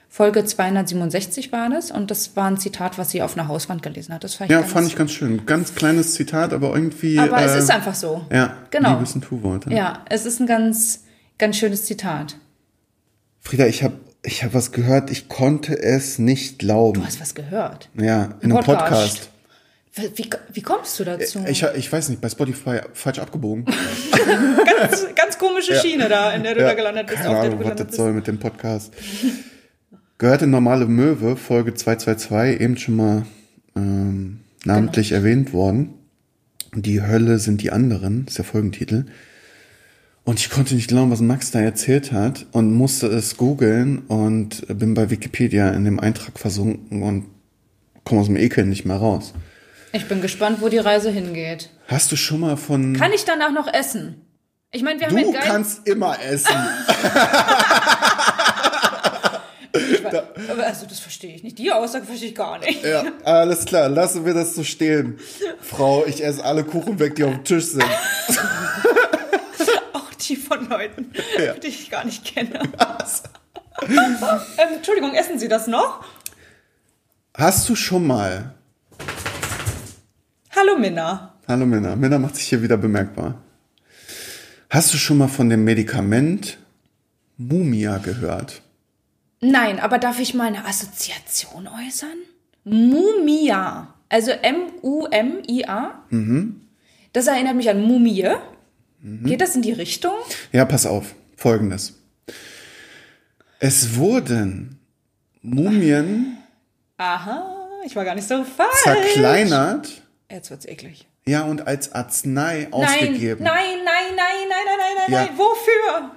Folge 0.08 0.44
267 0.44 1.52
war 1.52 1.68
das. 1.68 1.90
Und 1.90 2.10
das 2.10 2.34
war 2.36 2.46
ein 2.50 2.56
Zitat, 2.56 2.96
was 2.96 3.10
sie 3.10 3.22
auf 3.22 3.36
einer 3.36 3.48
Hauswand 3.48 3.82
gelesen 3.82 4.14
hat. 4.14 4.24
Das 4.24 4.36
fand 4.36 4.50
ich 4.50 4.54
Ja, 4.54 4.60
ganz, 4.60 4.72
fand 4.72 4.86
ich 4.86 4.96
ganz 4.96 5.12
schön. 5.12 5.44
Ganz 5.44 5.74
kleines 5.74 6.14
Zitat, 6.14 6.52
aber 6.52 6.74
irgendwie. 6.74 7.18
Aber 7.18 7.42
es 7.42 7.54
äh, 7.54 7.58
ist 7.58 7.70
einfach 7.70 7.94
so. 7.94 8.24
Ja, 8.32 8.56
Genau. 8.70 8.92
Liebe 8.92 9.02
ist 9.02 9.14
ein 9.16 9.20
Tu-Wort. 9.20 9.66
Ja. 9.66 9.76
Ja, 9.76 10.04
es 10.08 10.24
ist 10.24 10.40
ein 10.40 10.46
ganz, 10.46 11.04
ganz 11.36 11.56
schönes 11.56 11.84
Zitat. 11.84 12.36
Frieda, 13.40 13.66
ich 13.66 13.82
habe 13.82 13.94
ich 14.22 14.42
hab 14.42 14.54
was 14.54 14.72
gehört, 14.72 15.10
ich 15.10 15.28
konnte 15.28 15.80
es 15.80 16.18
nicht 16.18 16.58
glauben. 16.58 17.00
Du 17.00 17.06
hast 17.06 17.20
was 17.20 17.34
gehört. 17.34 17.88
Ja, 17.94 18.30
in 18.40 18.52
einem 18.52 18.64
Podcast. 18.64 18.78
Podcast. 18.88 19.30
Wie, 20.14 20.28
wie 20.52 20.62
kommst 20.62 20.98
du 21.00 21.04
dazu? 21.04 21.44
Ich, 21.48 21.62
ich 21.62 21.92
weiß 21.92 22.08
nicht, 22.10 22.20
bei 22.20 22.28
Spotify 22.28 22.80
falsch 22.92 23.18
abgebogen. 23.18 23.64
ganz, 24.80 25.06
ganz 25.14 25.38
komische 25.38 25.74
Schiene 25.80 26.08
da, 26.08 26.32
in 26.32 26.42
der 26.42 26.54
du 26.54 26.60
da 26.60 26.74
gelandet 26.74 27.06
bist. 27.06 27.22
Keine 27.22 27.36
Ahnung, 27.38 27.60
was 27.64 27.76
das 27.76 27.96
soll 27.96 28.12
mit 28.12 28.26
dem 28.26 28.38
Podcast. 28.38 28.92
Gehörte 30.18 30.46
normale 30.46 30.86
Möwe, 30.86 31.36
Folge 31.36 31.74
222, 31.74 32.60
eben 32.60 32.76
schon 32.76 32.96
mal 32.96 33.22
ähm, 33.76 34.40
namentlich 34.64 35.10
Genau. 35.10 35.20
erwähnt 35.20 35.52
worden. 35.52 35.94
Die 36.74 37.00
Hölle 37.02 37.38
sind 37.38 37.62
die 37.62 37.70
anderen, 37.72 38.26
ist 38.26 38.38
der 38.38 38.44
Folgentitel. 38.44 39.06
Und 40.24 40.38
ich 40.40 40.50
konnte 40.50 40.74
nicht 40.74 40.88
glauben, 40.88 41.10
was 41.10 41.20
Max 41.20 41.50
da 41.52 41.60
erzählt 41.60 42.12
hat 42.12 42.46
und 42.52 42.74
musste 42.74 43.06
es 43.06 43.36
googeln 43.38 43.98
und 44.08 44.66
bin 44.78 44.92
bei 44.92 45.08
Wikipedia 45.08 45.70
in 45.70 45.84
dem 45.86 45.98
Eintrag 45.98 46.38
versunken 46.38 47.02
und 47.02 47.24
komme 48.04 48.20
aus 48.20 48.26
dem 48.26 48.36
Ekel 48.36 48.66
nicht 48.66 48.84
mehr 48.84 48.96
raus. 48.96 49.32
Ich 49.92 50.06
bin 50.06 50.20
gespannt, 50.20 50.60
wo 50.60 50.68
die 50.68 50.78
Reise 50.78 51.10
hingeht. 51.10 51.70
Hast 51.86 52.12
du 52.12 52.16
schon 52.16 52.40
mal 52.40 52.56
von... 52.56 52.94
Kann 52.96 53.12
ich 53.12 53.24
danach 53.24 53.50
noch 53.52 53.72
essen? 53.72 54.24
Ich 54.70 54.82
meine, 54.82 55.00
wir 55.00 55.06
haben 55.08 55.16
du 55.16 55.32
kannst 55.32 55.86
immer 55.88 56.20
essen. 56.22 56.54
Aber 60.50 60.64
Also 60.64 60.86
das 60.86 60.98
verstehe 60.98 61.34
ich 61.34 61.42
nicht. 61.42 61.58
Die 61.58 61.72
Aussage 61.72 62.04
verstehe 62.06 62.28
ich 62.30 62.34
gar 62.34 62.58
nicht. 62.58 62.82
Ja, 62.84 63.04
alles 63.24 63.64
klar, 63.64 63.88
lassen 63.88 64.24
wir 64.26 64.34
das 64.34 64.54
so 64.54 64.64
stehen. 64.64 65.18
Frau, 65.60 66.04
ich 66.06 66.24
esse 66.24 66.44
alle 66.44 66.64
Kuchen 66.64 66.98
weg, 66.98 67.14
die 67.16 67.24
auf 67.24 67.32
dem 67.32 67.44
Tisch 67.44 67.66
sind. 67.66 67.84
Auch 69.92 70.12
die 70.14 70.36
von 70.36 70.68
Leuten, 70.68 71.12
Ja. 71.38 71.54
die 71.54 71.68
ich 71.68 71.90
gar 71.90 72.04
nicht 72.04 72.24
kenne. 72.24 72.60
ähm, 73.88 74.18
Entschuldigung, 74.76 75.14
essen 75.14 75.38
Sie 75.38 75.48
das 75.48 75.66
noch? 75.66 76.04
Hast 77.34 77.68
du 77.68 77.76
schon 77.76 78.06
mal, 78.06 78.54
Hallo 80.60 80.76
Minna. 80.76 81.34
hallo 81.46 81.66
Minna, 81.66 81.94
Minna 81.94 82.18
macht 82.18 82.34
sich 82.34 82.48
hier 82.48 82.60
wieder 82.62 82.76
bemerkbar. 82.76 83.40
Hast 84.70 84.92
du 84.92 84.98
schon 84.98 85.18
mal 85.18 85.28
von 85.28 85.48
dem 85.48 85.62
Medikament 85.62 86.58
Mumia 87.36 87.98
gehört? 87.98 88.62
Nein, 89.40 89.78
aber 89.78 89.98
darf 89.98 90.18
ich 90.18 90.34
mal 90.34 90.48
eine 90.48 90.64
Assoziation 90.66 91.68
äußern? 91.68 92.16
Mumia. 92.64 93.94
Also 94.08 94.32
M-U-M-I-A. 94.32 96.02
Das 97.12 97.26
erinnert 97.28 97.54
mich 97.54 97.70
an 97.70 97.80
Mumie. 97.80 98.28
Geht 99.02 99.40
das 99.40 99.54
in 99.54 99.62
die 99.62 99.72
Richtung? 99.72 100.14
Ja, 100.50 100.64
pass 100.64 100.86
auf, 100.86 101.14
folgendes. 101.36 102.00
Es 103.60 103.94
wurden 103.94 104.80
Mumien 105.42 106.38
Aha, 106.96 107.46
ich 107.86 107.94
war 107.94 108.04
gar 108.04 108.16
nicht 108.16 108.26
so 108.26 108.42
falsch. 108.42 108.82
zerkleinert, 108.82 110.02
Jetzt 110.30 110.50
wird's 110.50 110.66
eklig. 110.66 111.06
ja, 111.26 111.42
und 111.42 111.66
als 111.66 111.92
Arznei 111.92 112.68
ausgegeben. 112.70 113.44
nein, 113.44 113.78
nein, 113.84 114.14
nein, 114.16 114.16
nein, 114.16 114.66
nein, 114.66 114.78
nein, 114.78 114.96
nein, 115.08 115.12
Ja. 115.12 115.24
nein. 115.26 115.38
Wofür? 115.38 116.12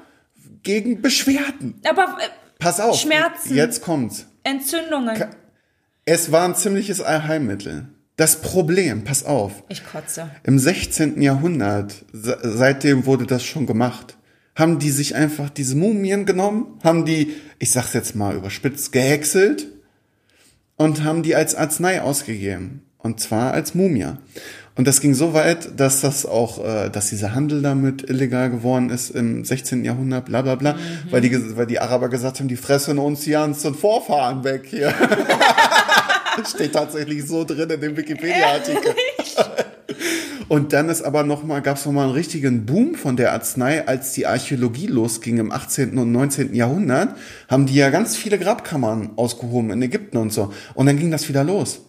Gegen 0.63 1.01
Beschwerden. 1.01 1.79
Aber 1.87 2.17
äh, 2.19 2.27
Pass 2.59 2.79
auf. 2.79 2.99
Schmerzen. 2.99 3.55
Jetzt 3.55 3.81
kommt's. 3.81 4.27
Entzündungen. 4.43 5.23
Es 6.05 6.31
war 6.31 6.45
ein 6.47 6.55
ziemliches 6.55 7.01
Allheilmittel. 7.01 7.87
Das 8.17 8.41
Problem, 8.41 9.03
pass 9.03 9.23
auf, 9.23 9.63
ich 9.69 9.83
kotze. 9.85 10.29
im 10.43 10.59
16. 10.59 11.21
Jahrhundert, 11.21 12.05
se- 12.11 12.37
seitdem 12.43 13.05
wurde 13.07 13.25
das 13.25 13.43
schon 13.43 13.65
gemacht, 13.65 14.17
haben 14.55 14.77
die 14.77 14.91
sich 14.91 15.15
einfach 15.15 15.49
diese 15.49 15.75
Mumien 15.75 16.25
genommen, 16.27 16.77
haben 16.83 17.05
die, 17.05 17.33
ich 17.57 17.71
sag's 17.71 17.93
jetzt 17.93 18.15
mal 18.15 18.35
überspitzt, 18.35 18.91
gehäckselt 18.91 19.67
und 20.75 21.03
haben 21.03 21.23
die 21.23 21.35
als 21.35 21.55
Arznei 21.55 22.01
ausgegeben. 22.01 22.85
Und 23.03 23.19
zwar 23.19 23.53
als 23.53 23.73
Mumia. 23.73 24.17
Und 24.75 24.87
das 24.87 25.01
ging 25.01 25.13
so 25.13 25.33
weit, 25.33 25.79
dass 25.79 26.01
das 26.01 26.25
auch, 26.25 26.63
äh, 26.63 26.89
dass 26.89 27.09
dieser 27.09 27.35
Handel 27.35 27.61
damit 27.61 28.09
illegal 28.09 28.49
geworden 28.49 28.89
ist 28.89 29.09
im 29.09 29.43
16. 29.43 29.83
Jahrhundert, 29.83 30.25
bla 30.25 30.41
bla 30.41 30.55
bla, 30.55 30.75
weil, 31.09 31.21
die, 31.21 31.57
weil 31.57 31.65
die 31.65 31.79
Araber 31.79 32.09
gesagt 32.09 32.39
haben, 32.39 32.47
die 32.47 32.55
fressen 32.55 32.97
uns 32.97 33.21
die 33.21 33.31
ganzen 33.31 33.75
Vorfahren 33.75 34.43
weg 34.43 34.65
hier. 34.67 34.93
Steht 36.55 36.73
tatsächlich 36.73 37.27
so 37.27 37.43
drin 37.43 37.69
in 37.69 37.81
dem 37.81 37.97
Wikipedia-Artikel. 37.97 38.95
Und 40.47 40.73
dann 40.73 40.89
ist 40.89 41.01
aber 41.01 41.23
noch 41.23 41.43
mal, 41.43 41.61
gab 41.61 41.77
es 41.77 41.85
nochmal 41.85 42.05
einen 42.05 42.13
richtigen 42.13 42.65
Boom 42.65 42.95
von 42.95 43.15
der 43.17 43.33
Arznei, 43.33 43.87
als 43.87 44.13
die 44.13 44.25
Archäologie 44.25 44.87
losging 44.87 45.37
im 45.37 45.51
18. 45.51 45.97
und 45.97 46.11
19. 46.11 46.53
Jahrhundert, 46.53 47.15
haben 47.49 47.65
die 47.65 47.75
ja 47.75 47.89
ganz 47.89 48.15
viele 48.15 48.39
Grabkammern 48.39 49.11
ausgehoben 49.15 49.71
in 49.71 49.81
Ägypten 49.81 50.17
und 50.17 50.33
so. 50.33 50.53
Und 50.73 50.85
dann 50.87 50.97
ging 50.97 51.11
das 51.11 51.27
wieder 51.29 51.43
los. 51.43 51.81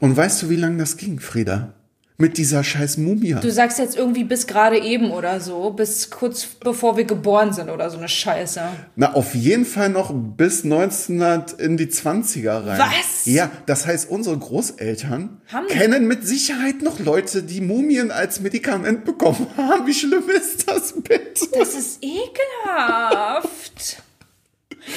Und 0.00 0.16
weißt 0.16 0.42
du, 0.42 0.48
wie 0.50 0.56
lange 0.56 0.78
das 0.78 0.96
ging, 0.96 1.20
Frieda? 1.20 1.72
Mit 2.18 2.38
dieser 2.38 2.64
scheiß 2.64 2.96
Mumie. 2.96 3.36
Du 3.42 3.52
sagst 3.52 3.78
jetzt 3.78 3.94
irgendwie 3.94 4.24
bis 4.24 4.46
gerade 4.46 4.78
eben 4.78 5.10
oder 5.10 5.38
so, 5.38 5.68
bis 5.72 6.08
kurz 6.08 6.46
bevor 6.46 6.96
wir 6.96 7.04
geboren 7.04 7.52
sind 7.52 7.68
oder 7.68 7.90
so 7.90 7.98
eine 7.98 8.08
Scheiße. 8.08 8.62
Na, 8.96 9.12
auf 9.12 9.34
jeden 9.34 9.66
Fall 9.66 9.90
noch 9.90 10.14
bis 10.14 10.64
1900 10.64 11.52
in 11.60 11.76
die 11.76 11.88
20er 11.88 12.66
rein. 12.66 12.78
Was? 12.78 13.26
Ja, 13.26 13.50
das 13.66 13.86
heißt, 13.86 14.08
unsere 14.08 14.38
Großeltern 14.38 15.42
Haben- 15.52 15.66
kennen 15.68 16.08
mit 16.08 16.26
Sicherheit 16.26 16.80
noch 16.80 16.98
Leute, 17.00 17.42
die 17.42 17.60
Mumien 17.60 18.10
als 18.10 18.40
Medikament 18.40 19.04
bekommen 19.04 19.46
haben. 19.58 19.86
Wie 19.86 19.92
schlimm 19.92 20.24
ist 20.34 20.66
das 20.70 20.94
bitte? 20.94 21.46
Das 21.52 21.74
ist 21.74 21.98
ekelhaft. 22.02 23.98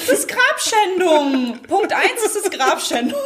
Das 0.06 0.20
ist 0.20 0.28
Grabschändung. 0.28 1.58
Punkt 1.68 1.92
eins 1.92 2.24
ist 2.24 2.46
es 2.46 2.50
Grabschändung. 2.50 3.18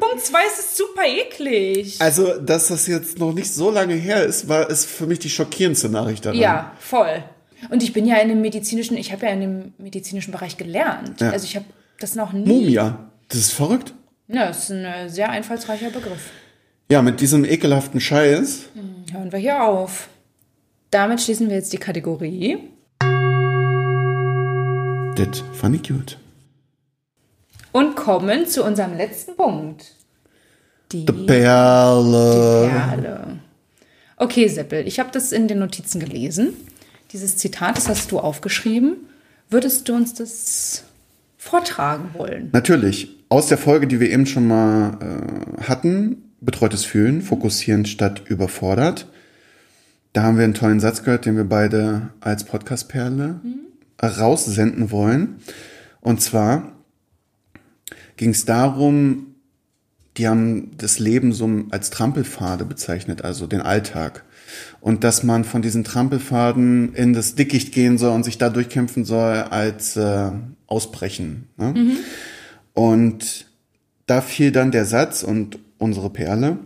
Punkt 0.00 0.24
zwei 0.24 0.44
ist 0.46 0.58
es 0.58 0.76
super 0.76 1.02
eklig. 1.04 2.00
Also, 2.00 2.38
dass 2.38 2.68
das 2.68 2.86
jetzt 2.86 3.18
noch 3.18 3.32
nicht 3.32 3.52
so 3.52 3.70
lange 3.70 3.94
her 3.94 4.24
ist, 4.24 4.48
war 4.48 4.68
ist 4.68 4.86
für 4.86 5.06
mich 5.06 5.18
die 5.18 5.30
schockierendste 5.30 5.88
Nachricht 5.88 6.24
daran. 6.24 6.38
Ja, 6.38 6.72
voll. 6.78 7.22
Und 7.70 7.82
ich 7.82 7.92
bin 7.92 8.06
ja 8.06 8.16
in 8.16 8.28
dem 8.28 8.40
medizinischen, 8.40 8.96
ich 8.96 9.12
habe 9.12 9.26
ja 9.26 9.32
in 9.32 9.40
dem 9.40 9.72
medizinischen 9.78 10.32
Bereich 10.32 10.56
gelernt. 10.56 11.20
Ja. 11.20 11.30
Also 11.30 11.44
ich 11.44 11.56
habe 11.56 11.66
das 11.98 12.14
noch 12.14 12.32
nie. 12.32 12.46
Mumia. 12.46 13.10
Das 13.28 13.38
ist 13.38 13.52
verrückt. 13.52 13.94
Ja, 14.28 14.46
das 14.46 14.64
ist 14.64 14.70
ein 14.70 14.84
äh, 14.84 15.08
sehr 15.08 15.30
einfallsreicher 15.30 15.90
Begriff. 15.90 16.30
Ja, 16.90 17.02
mit 17.02 17.20
diesem 17.20 17.44
ekelhaften 17.44 18.00
Scheiß. 18.00 18.66
Hören 19.12 19.32
wir 19.32 19.38
hier 19.38 19.62
auf. 19.62 20.08
Damit 20.90 21.20
schließen 21.20 21.48
wir 21.48 21.56
jetzt 21.56 21.72
die 21.72 21.78
Kategorie. 21.78 22.58
Das 25.16 25.42
fand 25.52 25.76
ich 25.76 25.88
gut. 25.88 26.18
Und 27.78 27.94
kommen 27.94 28.44
zu 28.48 28.64
unserem 28.64 28.96
letzten 28.96 29.36
Punkt. 29.36 29.94
Die 30.90 31.06
Die 31.06 31.12
Perle. 31.12 32.68
Perle. 32.68 33.38
Okay, 34.16 34.48
Seppel, 34.48 34.84
ich 34.88 34.98
habe 34.98 35.10
das 35.12 35.30
in 35.30 35.46
den 35.46 35.60
Notizen 35.60 36.00
gelesen. 36.00 36.54
Dieses 37.12 37.36
Zitat, 37.36 37.76
das 37.76 37.88
hast 37.88 38.10
du 38.10 38.18
aufgeschrieben. 38.18 38.96
Würdest 39.48 39.88
du 39.88 39.94
uns 39.94 40.12
das 40.12 40.82
vortragen 41.36 42.10
wollen? 42.14 42.48
Natürlich. 42.52 43.14
Aus 43.28 43.46
der 43.46 43.58
Folge, 43.58 43.86
die 43.86 44.00
wir 44.00 44.10
eben 44.10 44.26
schon 44.26 44.48
mal 44.48 44.98
äh, 45.00 45.62
hatten, 45.62 46.32
betreutes 46.40 46.84
Fühlen, 46.84 47.22
fokussieren 47.22 47.86
statt 47.86 48.22
überfordert. 48.26 49.06
Da 50.14 50.24
haben 50.24 50.36
wir 50.36 50.42
einen 50.42 50.54
tollen 50.54 50.80
Satz 50.80 51.04
gehört, 51.04 51.26
den 51.26 51.36
wir 51.36 51.44
beide 51.44 52.08
als 52.18 52.42
Podcast-Perle 52.42 53.40
raussenden 54.02 54.90
wollen. 54.90 55.36
Und 56.00 56.20
zwar 56.20 56.72
ging 58.18 58.30
es 58.30 58.44
darum, 58.44 59.34
die 60.18 60.28
haben 60.28 60.72
das 60.76 60.98
Leben 60.98 61.32
so 61.32 61.48
als 61.70 61.90
Trampelpfade 61.90 62.64
bezeichnet, 62.66 63.22
also 63.22 63.46
den 63.46 63.62
Alltag. 63.62 64.24
Und 64.80 65.04
dass 65.04 65.22
man 65.22 65.44
von 65.44 65.62
diesen 65.62 65.84
Trampelpfaden 65.84 66.94
in 66.94 67.12
das 67.12 67.34
Dickicht 67.36 67.72
gehen 67.72 67.96
soll 67.96 68.12
und 68.12 68.24
sich 68.24 68.36
da 68.36 68.50
durchkämpfen 68.50 69.04
soll 69.04 69.36
als 69.36 69.96
äh, 69.96 70.30
Ausbrechen. 70.66 71.48
Ne? 71.56 71.96
Und 72.74 73.46
da 74.06 74.20
fiel 74.20 74.52
dann 74.52 74.72
der 74.72 74.84
Satz 74.84 75.22
und 75.22 75.58
unsere 75.78 76.10
Perle, 76.10 76.58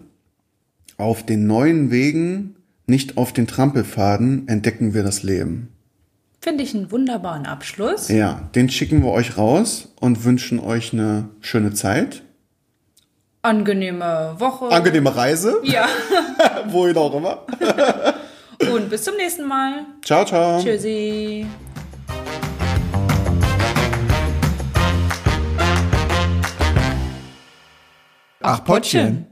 auf 0.96 1.24
den 1.26 1.46
neuen 1.46 1.90
Wegen, 1.90 2.56
nicht 2.86 3.16
auf 3.16 3.32
den 3.32 3.46
Trampelpfaden, 3.46 4.48
entdecken 4.48 4.94
wir 4.94 5.02
das 5.02 5.22
Leben. 5.22 5.68
Finde 6.42 6.64
ich 6.64 6.74
einen 6.74 6.90
wunderbaren 6.90 7.46
Abschluss. 7.46 8.08
Ja, 8.08 8.48
den 8.56 8.68
schicken 8.68 9.04
wir 9.04 9.12
euch 9.12 9.38
raus 9.38 9.94
und 10.00 10.24
wünschen 10.24 10.58
euch 10.58 10.92
eine 10.92 11.28
schöne 11.40 11.72
Zeit. 11.72 12.22
angenehme 13.42 14.34
Woche. 14.38 14.66
Angenehme 14.72 15.14
Reise, 15.14 15.60
ja. 15.62 15.86
wohin 16.66 16.96
auch 16.96 17.14
immer. 17.14 17.46
Und 18.72 18.90
bis 18.90 19.02
zum 19.02 19.16
nächsten 19.16 19.44
Mal. 19.46 19.86
Ciao, 20.04 20.24
ciao. 20.24 20.62
Tschüssi. 20.62 21.46
Ach, 28.40 28.64
Pottchen. 28.64 29.31